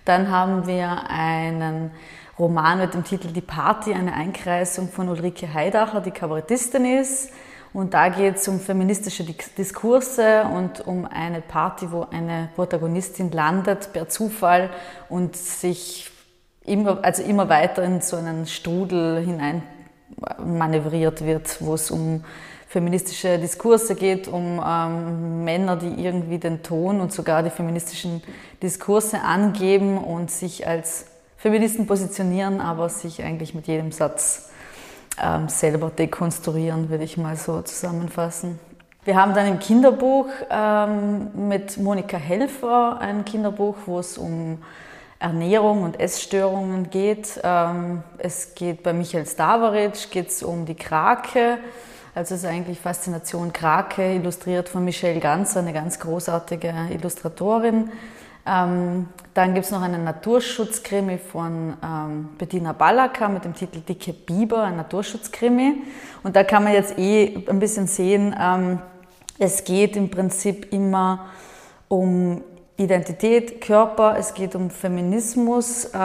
Dann 0.04 0.30
haben 0.30 0.68
wir 0.68 1.08
einen 1.08 1.90
Roman 2.38 2.78
mit 2.78 2.94
dem 2.94 3.02
Titel 3.02 3.28
Die 3.28 3.40
Party, 3.40 3.94
eine 3.94 4.12
Einkreisung 4.12 4.88
von 4.88 5.08
Ulrike 5.08 5.52
Heidacher, 5.52 6.00
die 6.00 6.10
Kabarettistin 6.10 6.84
ist. 6.84 7.32
Und 7.72 7.94
da 7.94 8.08
geht 8.08 8.36
es 8.36 8.46
um 8.46 8.60
feministische 8.60 9.24
Diskurse 9.24 10.44
und 10.44 10.86
um 10.86 11.06
eine 11.06 11.40
Party, 11.40 11.90
wo 11.90 12.06
eine 12.12 12.50
Protagonistin 12.54 13.32
landet 13.32 13.92
per 13.92 14.08
Zufall 14.08 14.70
und 15.08 15.36
sich 15.36 16.10
immer, 16.64 17.02
also 17.02 17.22
immer 17.22 17.48
weiter 17.48 17.82
in 17.82 18.00
so 18.00 18.16
einen 18.16 18.46
Strudel 18.46 19.24
hinein 19.24 19.62
manövriert 20.44 21.24
wird, 21.24 21.60
wo 21.60 21.74
es 21.74 21.90
um 21.90 22.24
feministische 22.74 23.38
Diskurse 23.38 23.94
geht, 23.94 24.26
um 24.26 24.60
ähm, 24.66 25.44
Männer, 25.44 25.76
die 25.76 26.04
irgendwie 26.04 26.38
den 26.38 26.64
Ton 26.64 27.00
und 27.00 27.12
sogar 27.12 27.44
die 27.44 27.50
feministischen 27.50 28.20
Diskurse 28.60 29.20
angeben 29.20 29.96
und 29.96 30.28
sich 30.28 30.66
als 30.66 31.06
Feministen 31.36 31.86
positionieren, 31.86 32.60
aber 32.60 32.88
sich 32.88 33.22
eigentlich 33.22 33.54
mit 33.54 33.68
jedem 33.68 33.92
Satz 33.92 34.50
ähm, 35.22 35.48
selber 35.48 35.88
dekonstruieren, 35.88 36.90
würde 36.90 37.04
ich 37.04 37.16
mal 37.16 37.36
so 37.36 37.62
zusammenfassen. 37.62 38.58
Wir 39.04 39.14
haben 39.14 39.34
dann 39.34 39.46
im 39.46 39.60
Kinderbuch 39.60 40.26
ähm, 40.50 41.48
mit 41.48 41.78
Monika 41.78 42.16
Helfer 42.16 42.98
ein 42.98 43.24
Kinderbuch, 43.24 43.76
wo 43.86 44.00
es 44.00 44.18
um 44.18 44.58
Ernährung 45.20 45.84
und 45.84 46.00
Essstörungen 46.00 46.90
geht. 46.90 47.40
Ähm, 47.44 48.02
es 48.18 48.56
geht 48.56 48.82
bei 48.82 48.92
Michael 48.92 49.26
Stavaric 49.26 50.10
geht's 50.10 50.42
um 50.42 50.66
die 50.66 50.74
Krake. 50.74 51.58
Also 52.16 52.36
es 52.36 52.44
ist 52.44 52.48
eigentlich 52.48 52.78
Faszination 52.78 53.52
Krake, 53.52 54.14
illustriert 54.14 54.68
von 54.68 54.84
Michelle 54.84 55.18
Ganzer, 55.18 55.58
eine 55.58 55.72
ganz 55.72 55.98
großartige 55.98 56.72
Illustratorin. 56.92 57.90
Ähm, 58.46 59.08
dann 59.32 59.54
gibt 59.54 59.66
es 59.66 59.72
noch 59.72 59.82
eine 59.82 59.98
Naturschutzkrimi 59.98 61.18
von 61.18 61.76
ähm, 61.82 62.28
Bettina 62.38 62.72
Ballaka 62.72 63.28
mit 63.28 63.44
dem 63.44 63.54
Titel 63.54 63.80
Dicke 63.80 64.12
Biber, 64.12 64.62
ein 64.62 64.76
Naturschutzkrimi. 64.76 65.82
Und 66.22 66.36
da 66.36 66.44
kann 66.44 66.62
man 66.62 66.74
jetzt 66.74 66.96
eh 66.98 67.44
ein 67.48 67.58
bisschen 67.58 67.88
sehen, 67.88 68.32
ähm, 68.40 68.78
es 69.40 69.64
geht 69.64 69.96
im 69.96 70.08
Prinzip 70.08 70.72
immer 70.72 71.26
um 71.88 72.42
Identität, 72.76 73.60
Körper, 73.60 74.16
es 74.18 74.34
geht 74.34 74.56
um 74.56 74.68
Feminismus, 74.68 75.84
äh, 75.94 75.98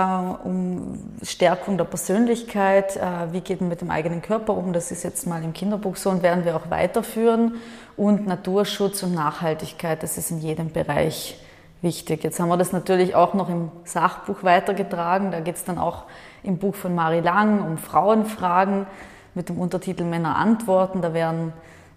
um 0.44 1.00
Stärkung 1.24 1.78
der 1.78 1.86
Persönlichkeit, 1.86 2.96
äh, 2.96 3.02
wie 3.32 3.42
geht 3.42 3.60
man 3.60 3.70
mit 3.70 3.82
dem 3.82 3.90
eigenen 3.90 4.22
Körper 4.22 4.54
um, 4.56 4.72
das 4.72 4.92
ist 4.92 5.02
jetzt 5.02 5.26
mal 5.26 5.44
im 5.44 5.54
Kinderbuch 5.54 5.96
so 5.96 6.12
und 6.12 6.22
werden 6.22 6.46
wir 6.46 6.56
auch 6.56 6.70
weiterführen. 6.70 7.56
Und 7.98 8.28
Naturschutz 8.28 9.02
und 9.02 9.16
Nachhaltigkeit, 9.16 10.04
das 10.04 10.20
ist 10.20 10.30
in 10.30 10.42
jedem 10.42 10.72
Bereich 10.72 11.40
wichtig. 11.82 12.24
Jetzt 12.24 12.40
haben 12.40 12.50
wir 12.50 12.58
das 12.58 12.72
natürlich 12.72 13.16
auch 13.16 13.34
noch 13.34 13.50
im 13.50 13.72
Sachbuch 13.84 14.44
weitergetragen, 14.44 15.32
da 15.32 15.40
geht 15.40 15.56
es 15.56 15.64
dann 15.64 15.80
auch 15.80 16.04
im 16.44 16.60
Buch 16.60 16.76
von 16.76 16.94
Marie 16.94 17.22
Lang 17.22 17.66
um 17.66 17.80
Frauenfragen 17.80 18.86
mit 19.34 19.50
dem 19.50 19.58
Untertitel 19.58 20.04
Männer 20.04 20.36
antworten, 20.36 21.02
da 21.02 21.16
werden 21.16 21.52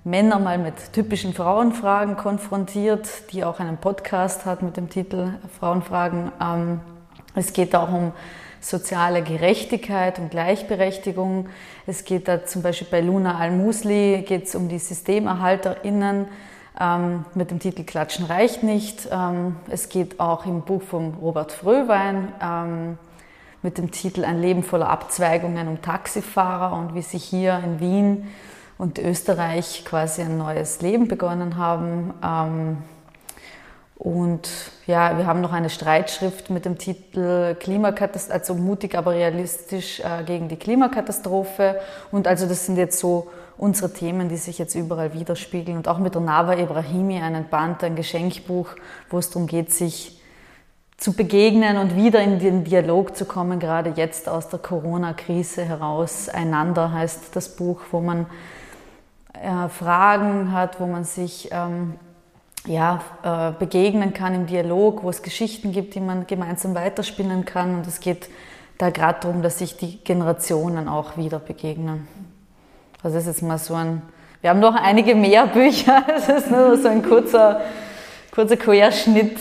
Männer 0.04 0.40
mal 0.40 0.58
mit 0.58 0.92
typischen 0.92 1.32
Frauenfragen 1.32 2.16
konfrontiert, 2.16 3.08
die 3.30 3.44
auch 3.44 3.60
einen 3.60 3.76
Podcast 3.76 4.46
hat 4.46 4.60
mit 4.60 4.76
dem 4.76 4.90
Titel 4.90 5.34
Frauenfragen. 5.60 6.32
Ähm, 6.40 6.80
es 7.36 7.52
geht 7.52 7.76
auch 7.76 7.92
um 7.92 8.10
soziale 8.60 9.22
Gerechtigkeit 9.22 10.18
und 10.18 10.32
Gleichberechtigung. 10.32 11.48
Es 11.86 12.04
geht 12.04 12.26
da 12.26 12.44
zum 12.44 12.62
Beispiel 12.62 12.88
bei 12.90 13.00
Luna 13.00 13.38
Al-Musli 13.38 14.24
geht 14.26 14.46
es 14.46 14.56
um 14.56 14.68
die 14.68 14.80
SystemerhalterInnen 14.80 16.26
ähm, 16.80 17.24
mit 17.34 17.52
dem 17.52 17.60
Titel 17.60 17.84
Klatschen 17.84 18.26
reicht 18.26 18.64
nicht. 18.64 19.08
Ähm, 19.08 19.54
es 19.70 19.88
geht 19.88 20.18
auch 20.18 20.46
im 20.46 20.62
Buch 20.62 20.82
von 20.82 21.14
Robert 21.14 21.52
Fröhwein 21.52 22.98
mit 23.62 23.78
dem 23.78 23.92
Titel 23.92 24.24
Ein 24.24 24.40
Leben 24.40 24.64
voller 24.64 24.88
Abzweigungen 24.88 25.68
um 25.68 25.80
Taxifahrer 25.80 26.76
und 26.76 26.96
wie 26.96 27.02
sich 27.02 27.22
hier 27.22 27.62
in 27.64 27.78
Wien 27.78 28.28
und 28.82 28.98
Österreich 28.98 29.84
quasi 29.84 30.22
ein 30.22 30.38
neues 30.38 30.80
Leben 30.80 31.06
begonnen 31.06 31.56
haben. 31.56 32.14
Ähm, 32.20 32.78
und 33.94 34.48
ja, 34.88 35.16
wir 35.16 35.24
haben 35.24 35.40
noch 35.40 35.52
eine 35.52 35.70
Streitschrift 35.70 36.50
mit 36.50 36.64
dem 36.64 36.78
Titel 36.78 37.54
Klimakatastrophe, 37.54 38.34
also 38.34 38.54
mutig, 38.54 38.96
aber 38.96 39.12
realistisch 39.12 40.00
äh, 40.00 40.24
gegen 40.24 40.48
die 40.48 40.56
Klimakatastrophe. 40.56 41.78
Und 42.10 42.26
also 42.26 42.48
das 42.48 42.66
sind 42.66 42.76
jetzt 42.76 42.98
so 42.98 43.30
unsere 43.56 43.92
Themen, 43.92 44.28
die 44.28 44.36
sich 44.36 44.58
jetzt 44.58 44.74
überall 44.74 45.14
widerspiegeln. 45.14 45.76
Und 45.76 45.86
auch 45.86 45.98
mit 45.98 46.16
der 46.16 46.22
Nava 46.22 46.54
Ibrahimi 46.54 47.20
einen 47.20 47.48
Band, 47.48 47.84
ein 47.84 47.94
Geschenkbuch, 47.94 48.70
wo 49.10 49.18
es 49.18 49.30
darum 49.30 49.46
geht, 49.46 49.72
sich 49.72 50.20
zu 50.96 51.12
begegnen 51.12 51.76
und 51.76 51.94
wieder 51.94 52.20
in 52.20 52.40
den 52.40 52.64
Dialog 52.64 53.16
zu 53.16 53.26
kommen, 53.26 53.60
gerade 53.60 53.92
jetzt 53.94 54.28
aus 54.28 54.48
der 54.48 54.58
Corona-Krise 54.58 55.64
heraus. 55.64 56.28
Einander 56.28 56.90
heißt 56.90 57.36
das 57.36 57.50
Buch, 57.50 57.82
wo 57.92 58.00
man 58.00 58.26
äh, 59.42 59.68
Fragen 59.68 60.52
hat, 60.52 60.80
wo 60.80 60.86
man 60.86 61.04
sich 61.04 61.48
ähm, 61.50 61.94
ja, 62.66 63.00
äh, 63.22 63.52
begegnen 63.58 64.14
kann 64.14 64.34
im 64.34 64.46
Dialog, 64.46 65.02
wo 65.02 65.10
es 65.10 65.22
Geschichten 65.22 65.72
gibt, 65.72 65.94
die 65.94 66.00
man 66.00 66.26
gemeinsam 66.26 66.74
weiterspinnen 66.74 67.44
kann. 67.44 67.74
Und 67.74 67.86
es 67.86 68.00
geht 68.00 68.28
da 68.78 68.90
gerade 68.90 69.20
darum, 69.20 69.42
dass 69.42 69.58
sich 69.58 69.76
die 69.76 69.98
Generationen 70.04 70.88
auch 70.88 71.16
wieder 71.16 71.38
begegnen. 71.38 72.06
Also 73.02 73.16
das 73.16 73.26
ist 73.26 73.34
jetzt 73.34 73.42
mal 73.42 73.58
so 73.58 73.74
ein, 73.74 74.02
wir 74.40 74.50
haben 74.50 74.60
noch 74.60 74.76
einige 74.76 75.14
mehr 75.14 75.46
Bücher, 75.46 76.04
es 76.16 76.28
ist 76.28 76.50
nur 76.50 76.78
so 76.78 76.88
ein 76.88 77.02
kurzer, 77.02 77.62
kurzer 78.32 78.56
Querschnitt. 78.56 79.38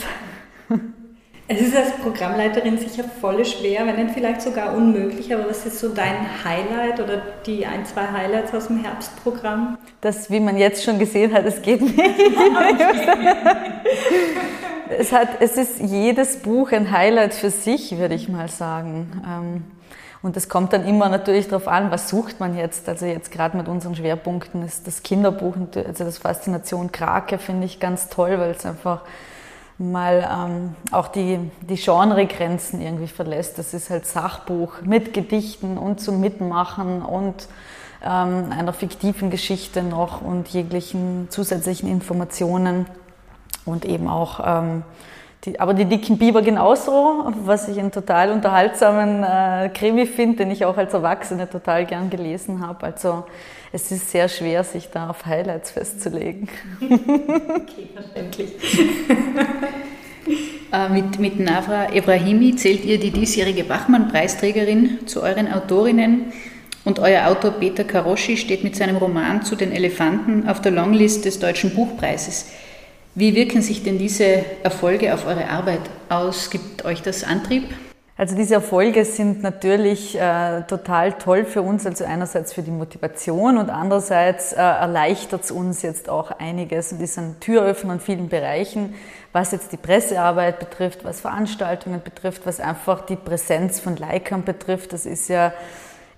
Es 1.54 1.60
ist 1.60 1.76
als 1.76 1.92
Programmleiterin 1.98 2.78
sicher 2.78 3.04
voll 3.04 3.44
schwer, 3.44 3.86
wenn 3.86 3.98
nicht 3.98 4.14
vielleicht 4.14 4.42
sogar 4.42 4.74
unmöglich, 4.74 5.34
aber 5.34 5.50
was 5.50 5.66
ist 5.66 5.80
so 5.80 5.90
dein 5.90 6.46
Highlight 6.46 7.02
oder 7.02 7.22
die 7.46 7.66
ein, 7.66 7.86
zwei 7.86 8.08
Highlights 8.08 8.54
aus 8.54 8.68
dem 8.68 8.82
Herbstprogramm? 8.82 9.78
Das, 10.00 10.32
wie 10.32 10.40
man 10.40 10.56
jetzt 10.58 10.86
schon 10.86 10.98
gesehen 10.98 11.34
hat, 11.34 11.44
es 11.44 11.62
geht 11.62 11.82
nicht. 11.82 12.00
es, 14.98 15.12
hat, 15.12 15.28
es 15.42 15.58
ist 15.58 15.82
jedes 15.82 16.38
Buch 16.38 16.72
ein 16.72 16.90
Highlight 16.90 17.34
für 17.34 17.50
sich, 17.50 17.98
würde 17.98 18.16
ich 18.16 18.30
mal 18.30 18.48
sagen. 18.48 19.22
Ähm, 19.28 19.66
und 20.22 20.38
es 20.38 20.48
kommt 20.48 20.72
dann 20.72 20.88
immer 20.88 21.10
natürlich 21.10 21.50
darauf 21.50 21.68
an, 21.68 21.92
was 21.92 22.08
sucht 22.08 22.40
man 22.40 22.58
jetzt. 22.58 22.88
Also 22.88 23.06
jetzt 23.06 23.30
gerade 23.30 23.58
mit 23.58 23.68
unseren 23.68 23.96
Schwerpunkten 23.96 24.64
ist 24.64 24.88
das 24.88 25.04
Kinderbuch, 25.04 25.56
also 25.76 26.06
das 26.06 26.18
Faszination 26.18 26.94
Krake 26.94 27.40
finde 27.40 27.66
ich 27.66 27.82
ganz 27.82 28.08
toll, 28.08 28.40
weil 28.40 28.52
es 28.52 28.66
einfach 28.66 29.02
mal 29.82 30.28
ähm, 30.30 30.76
auch 30.92 31.08
die, 31.08 31.40
die 31.62 31.76
Genregrenzen 31.76 32.82
irgendwie 32.82 33.08
verlässt. 33.08 33.58
Das 33.58 33.74
ist 33.74 33.90
halt 33.90 34.06
Sachbuch 34.06 34.82
mit 34.84 35.14
Gedichten 35.14 35.78
und 35.78 36.00
zum 36.00 36.22
Mitmachen 36.22 37.02
und 37.02 37.48
ähm, 38.04 38.52
einer 38.52 38.74
fiktiven 38.74 39.30
Geschichte 39.30 39.84
noch 39.84 40.22
und 40.22 40.48
jeglichen 40.50 41.28
zusätzlichen 41.30 41.90
Informationen 41.90 42.86
und 43.66 43.86
eben 43.86 44.08
auch 44.08 44.40
ähm, 44.44 44.84
die, 45.46 45.60
aber 45.60 45.74
die 45.74 45.86
dicken 45.86 46.20
Biber 46.20 46.44
genauso, 46.44 47.32
was 47.46 47.68
ich 47.68 47.80
einen 47.80 47.92
total 47.92 48.32
unterhaltsamen 48.32 49.24
äh, 49.24 49.70
Krimi 49.74 50.06
finde, 50.06 50.38
den 50.38 50.52
ich 50.52 50.66
auch 50.66 50.78
als 50.78 50.94
Erwachsene 50.94 51.50
total 51.50 51.86
gern 51.86 52.12
gelesen 52.12 52.66
habe. 52.66 52.86
Also 52.86 53.24
es 53.74 53.92
ist 53.92 54.12
sehr 54.12 54.28
schwer, 54.28 54.64
sich 54.64 54.90
da 54.90 55.10
auf 55.10 55.26
Highlights 55.26 55.72
festzulegen. 55.72 56.50
okay, 56.82 57.90
verständlich. 57.94 58.50
äh, 60.74 60.90
mit, 60.90 61.20
mit 61.20 61.40
Navra 61.40 61.94
Ebrahimi 61.94 62.56
zählt 62.56 62.84
ihr 62.84 63.00
die 63.00 63.12
diesjährige 63.12 63.64
Bachmann-Preisträgerin 63.64 65.08
zu 65.08 65.22
euren 65.22 65.52
Autorinnen 65.52 66.34
und 66.84 67.00
euer 67.00 67.28
Autor 67.28 67.52
Peter 67.52 67.84
Karoschi 67.84 68.38
steht 68.38 68.64
mit 68.64 68.76
seinem 68.76 68.98
Roman 68.98 69.44
zu 69.44 69.56
den 69.56 69.72
Elefanten 69.72 70.50
auf 70.50 70.62
der 70.62 70.72
Longlist 70.72 71.26
des 71.26 71.40
Deutschen 71.40 71.74
Buchpreises. 71.74 72.48
Wie 73.14 73.36
wirken 73.36 73.62
sich 73.62 73.84
denn 73.84 73.98
diese 73.98 74.46
Erfolge 74.64 75.14
auf 75.14 75.26
eure 75.28 75.50
Arbeit 75.50 75.82
aus? 76.10 76.50
Gibt 76.50 76.86
euch 76.86 77.02
das 77.02 77.24
Antrieb? 77.24 77.66
Also 78.22 78.36
diese 78.36 78.54
Erfolge 78.54 79.04
sind 79.04 79.42
natürlich 79.42 80.16
äh, 80.16 80.62
total 80.68 81.14
toll 81.14 81.44
für 81.44 81.64
uns, 81.64 81.88
also 81.88 82.06
einerseits 82.06 82.54
für 82.54 82.62
die 82.62 82.70
Motivation 82.70 83.58
und 83.58 83.72
andererseits 83.72 84.54
äh, 84.54 84.58
erleichtert 84.58 85.46
es 85.46 85.50
uns 85.50 85.82
jetzt 85.82 86.08
auch 86.08 86.30
einiges 86.30 86.92
und 86.92 87.02
ist 87.02 87.18
ein 87.18 87.38
Türöffner 87.40 87.94
in 87.94 88.00
vielen 88.00 88.30
Bereichen, 88.30 88.94
was 89.32 89.52
jetzt 89.52 89.72
die 89.72 89.78
Pressearbeit 89.78 90.60
betrifft, 90.60 91.04
was 91.04 91.20
Veranstaltungen 91.20 92.04
betrifft, 92.04 92.46
was 92.46 92.60
einfach 92.60 93.08
die 93.08 93.16
Präsenz 93.16 93.80
von 93.80 93.96
Leikern 93.96 94.44
betrifft. 94.44 94.94
Das 94.94 95.08
ist 95.08 95.28
ja 95.28 95.52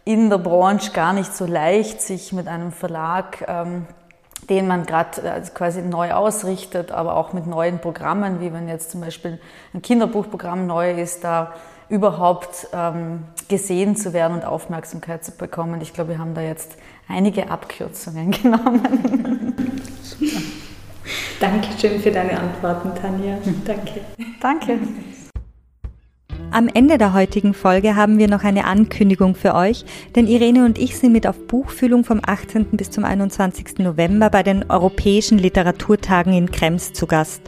in 0.03 0.29
der 0.29 0.39
Branche 0.39 0.91
gar 0.91 1.13
nicht 1.13 1.33
so 1.33 1.45
leicht, 1.45 2.01
sich 2.01 2.33
mit 2.33 2.49
einem 2.49 2.73
Verlag 2.73 3.45
ähm, 3.47 3.87
den 4.49 4.67
man 4.67 4.85
gerade 4.85 5.21
äh, 5.21 5.41
quasi 5.53 5.81
neu 5.81 6.11
ausrichtet, 6.11 6.91
aber 6.91 7.15
auch 7.15 7.31
mit 7.31 7.47
neuen 7.47 7.79
Programmen, 7.79 8.41
wie 8.41 8.51
wenn 8.51 8.67
jetzt 8.67 8.91
zum 8.91 8.99
Beispiel 8.99 9.39
ein 9.73 9.81
Kinderbuchprogramm 9.81 10.67
neu 10.67 10.91
ist, 10.91 11.23
da 11.23 11.53
überhaupt 11.93 12.67
ähm, 12.73 13.19
gesehen 13.49 13.95
zu 13.95 14.13
werden 14.13 14.33
und 14.33 14.45
Aufmerksamkeit 14.45 15.23
zu 15.23 15.31
bekommen. 15.31 15.79
Ich 15.81 15.93
glaube, 15.93 16.09
wir 16.11 16.17
haben 16.17 16.33
da 16.33 16.41
jetzt 16.41 16.75
einige 17.07 17.51
Abkürzungen 17.51 18.31
genommen. 18.41 19.53
Super. 20.01 20.41
Dankeschön 21.39 21.99
für 21.99 22.11
deine 22.11 22.39
Antworten, 22.39 22.91
Tanja. 22.99 23.37
Danke. 23.63 24.01
Danke. 24.41 24.79
Am 26.49 26.67
Ende 26.67 26.97
der 26.97 27.13
heutigen 27.13 27.53
Folge 27.53 27.95
haben 27.95 28.17
wir 28.17 28.27
noch 28.27 28.43
eine 28.43 28.65
Ankündigung 28.65 29.35
für 29.35 29.53
euch, 29.53 29.85
denn 30.15 30.27
Irene 30.27 30.65
und 30.65 30.79
ich 30.79 30.97
sind 30.97 31.11
mit 31.11 31.27
auf 31.27 31.47
Buchfühlung 31.47 32.03
vom 32.03 32.21
18. 32.25 32.65
bis 32.71 32.89
zum 32.89 33.05
21. 33.05 33.79
November 33.79 34.29
bei 34.29 34.41
den 34.41 34.69
Europäischen 34.69 35.37
Literaturtagen 35.37 36.33
in 36.33 36.49
Krems 36.49 36.93
zu 36.93 37.05
Gast. 37.05 37.41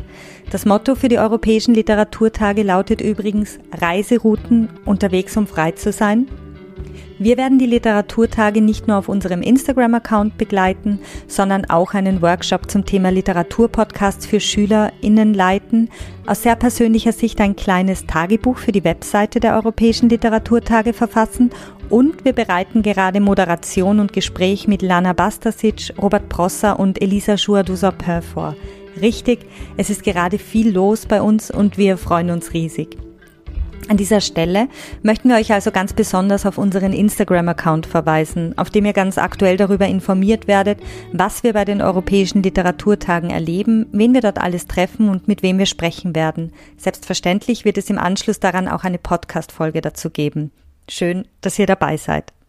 Das 0.52 0.66
Motto 0.66 0.96
für 0.96 1.10
die 1.10 1.18
Europäischen 1.20 1.74
Literaturtage 1.74 2.64
lautet 2.64 3.02
übrigens 3.02 3.60
Reiserouten 3.74 4.70
unterwegs, 4.86 5.36
um 5.38 5.48
frei 5.48 5.72
zu 5.72 5.92
sein. 5.92 6.28
Wir 7.18 7.38
werden 7.38 7.60
die 7.60 7.66
Literaturtage 7.66 8.62
nicht 8.62 8.88
nur 8.88 8.98
auf 8.98 9.08
unserem 9.08 9.42
Instagram-Account 9.42 10.38
begleiten, 10.38 11.00
sondern 11.28 11.64
auch 11.70 11.94
einen 11.94 12.22
Workshop 12.22 12.70
zum 12.70 12.86
Thema 12.86 13.10
Literaturpodcast 13.10 14.28
für 14.28 14.42
SchülerInnen 14.42 15.34
leiten, 15.34 15.90
aus 16.26 16.44
sehr 16.44 16.58
persönlicher 16.58 17.14
Sicht 17.14 17.40
ein 17.40 17.56
kleines 17.56 18.06
Tagebuch 18.06 18.58
für 18.58 18.74
die 18.74 18.84
Webseite 18.84 19.40
der 19.40 19.56
Europäischen 19.56 20.10
Literaturtage 20.10 20.92
verfassen 20.92 21.52
und 21.90 22.26
wir 22.26 22.34
bereiten 22.34 22.82
gerade 22.82 23.22
Moderation 23.22 24.02
und 24.02 24.12
Gespräch 24.12 24.68
mit 24.68 24.82
Lana 24.82 25.14
Bastasic, 25.14 25.94
Robert 26.02 26.28
Prosser 26.28 26.80
und 26.80 27.02
Elisa 27.02 27.36
Jour-Dusopin 27.36 28.24
vor. 28.24 28.58
Richtig, 29.02 29.40
es 29.78 29.90
ist 29.90 30.04
gerade 30.04 30.38
viel 30.38 30.72
los 30.72 31.06
bei 31.06 31.22
uns 31.22 31.52
und 31.52 31.78
wir 31.78 31.98
freuen 31.98 32.30
uns 32.30 32.54
riesig. 32.54 32.98
An 33.88 33.98
dieser 33.98 34.20
Stelle 34.20 34.68
möchten 35.04 35.30
wir 35.30 35.36
euch 35.36 35.54
also 35.54 35.70
ganz 35.70 35.94
besonders 35.94 36.48
auf 36.48 36.58
unseren 36.58 36.92
Instagram-Account 36.92 37.86
verweisen, 37.86 38.58
auf 38.58 38.72
dem 38.72 38.86
ihr 38.86 38.94
ganz 38.94 39.20
aktuell 39.20 39.58
darüber 39.58 39.86
informiert 39.86 40.48
werdet, 40.48 40.80
was 41.12 41.44
wir 41.44 41.54
bei 41.54 41.66
den 41.66 41.84
Europäischen 41.84 42.42
Literaturtagen 42.42 43.30
erleben, 43.30 43.86
wen 43.92 44.16
wir 44.16 44.22
dort 44.22 44.40
alles 44.40 44.66
treffen 44.66 45.10
und 45.10 45.28
mit 45.28 45.44
wem 45.44 45.60
wir 45.60 45.68
sprechen 45.68 46.16
werden. 46.16 46.52
Selbstverständlich 46.78 47.64
wird 47.64 47.78
es 47.78 47.92
im 47.92 48.00
Anschluss 48.00 48.40
daran 48.40 48.68
auch 48.68 48.86
eine 48.86 48.98
Podcast-Folge 48.98 49.82
dazu 49.82 50.10
geben. 50.10 50.52
Schön, 50.90 51.28
dass 51.42 51.60
ihr 51.60 51.68
dabei 51.68 51.98
seid. 51.98 52.35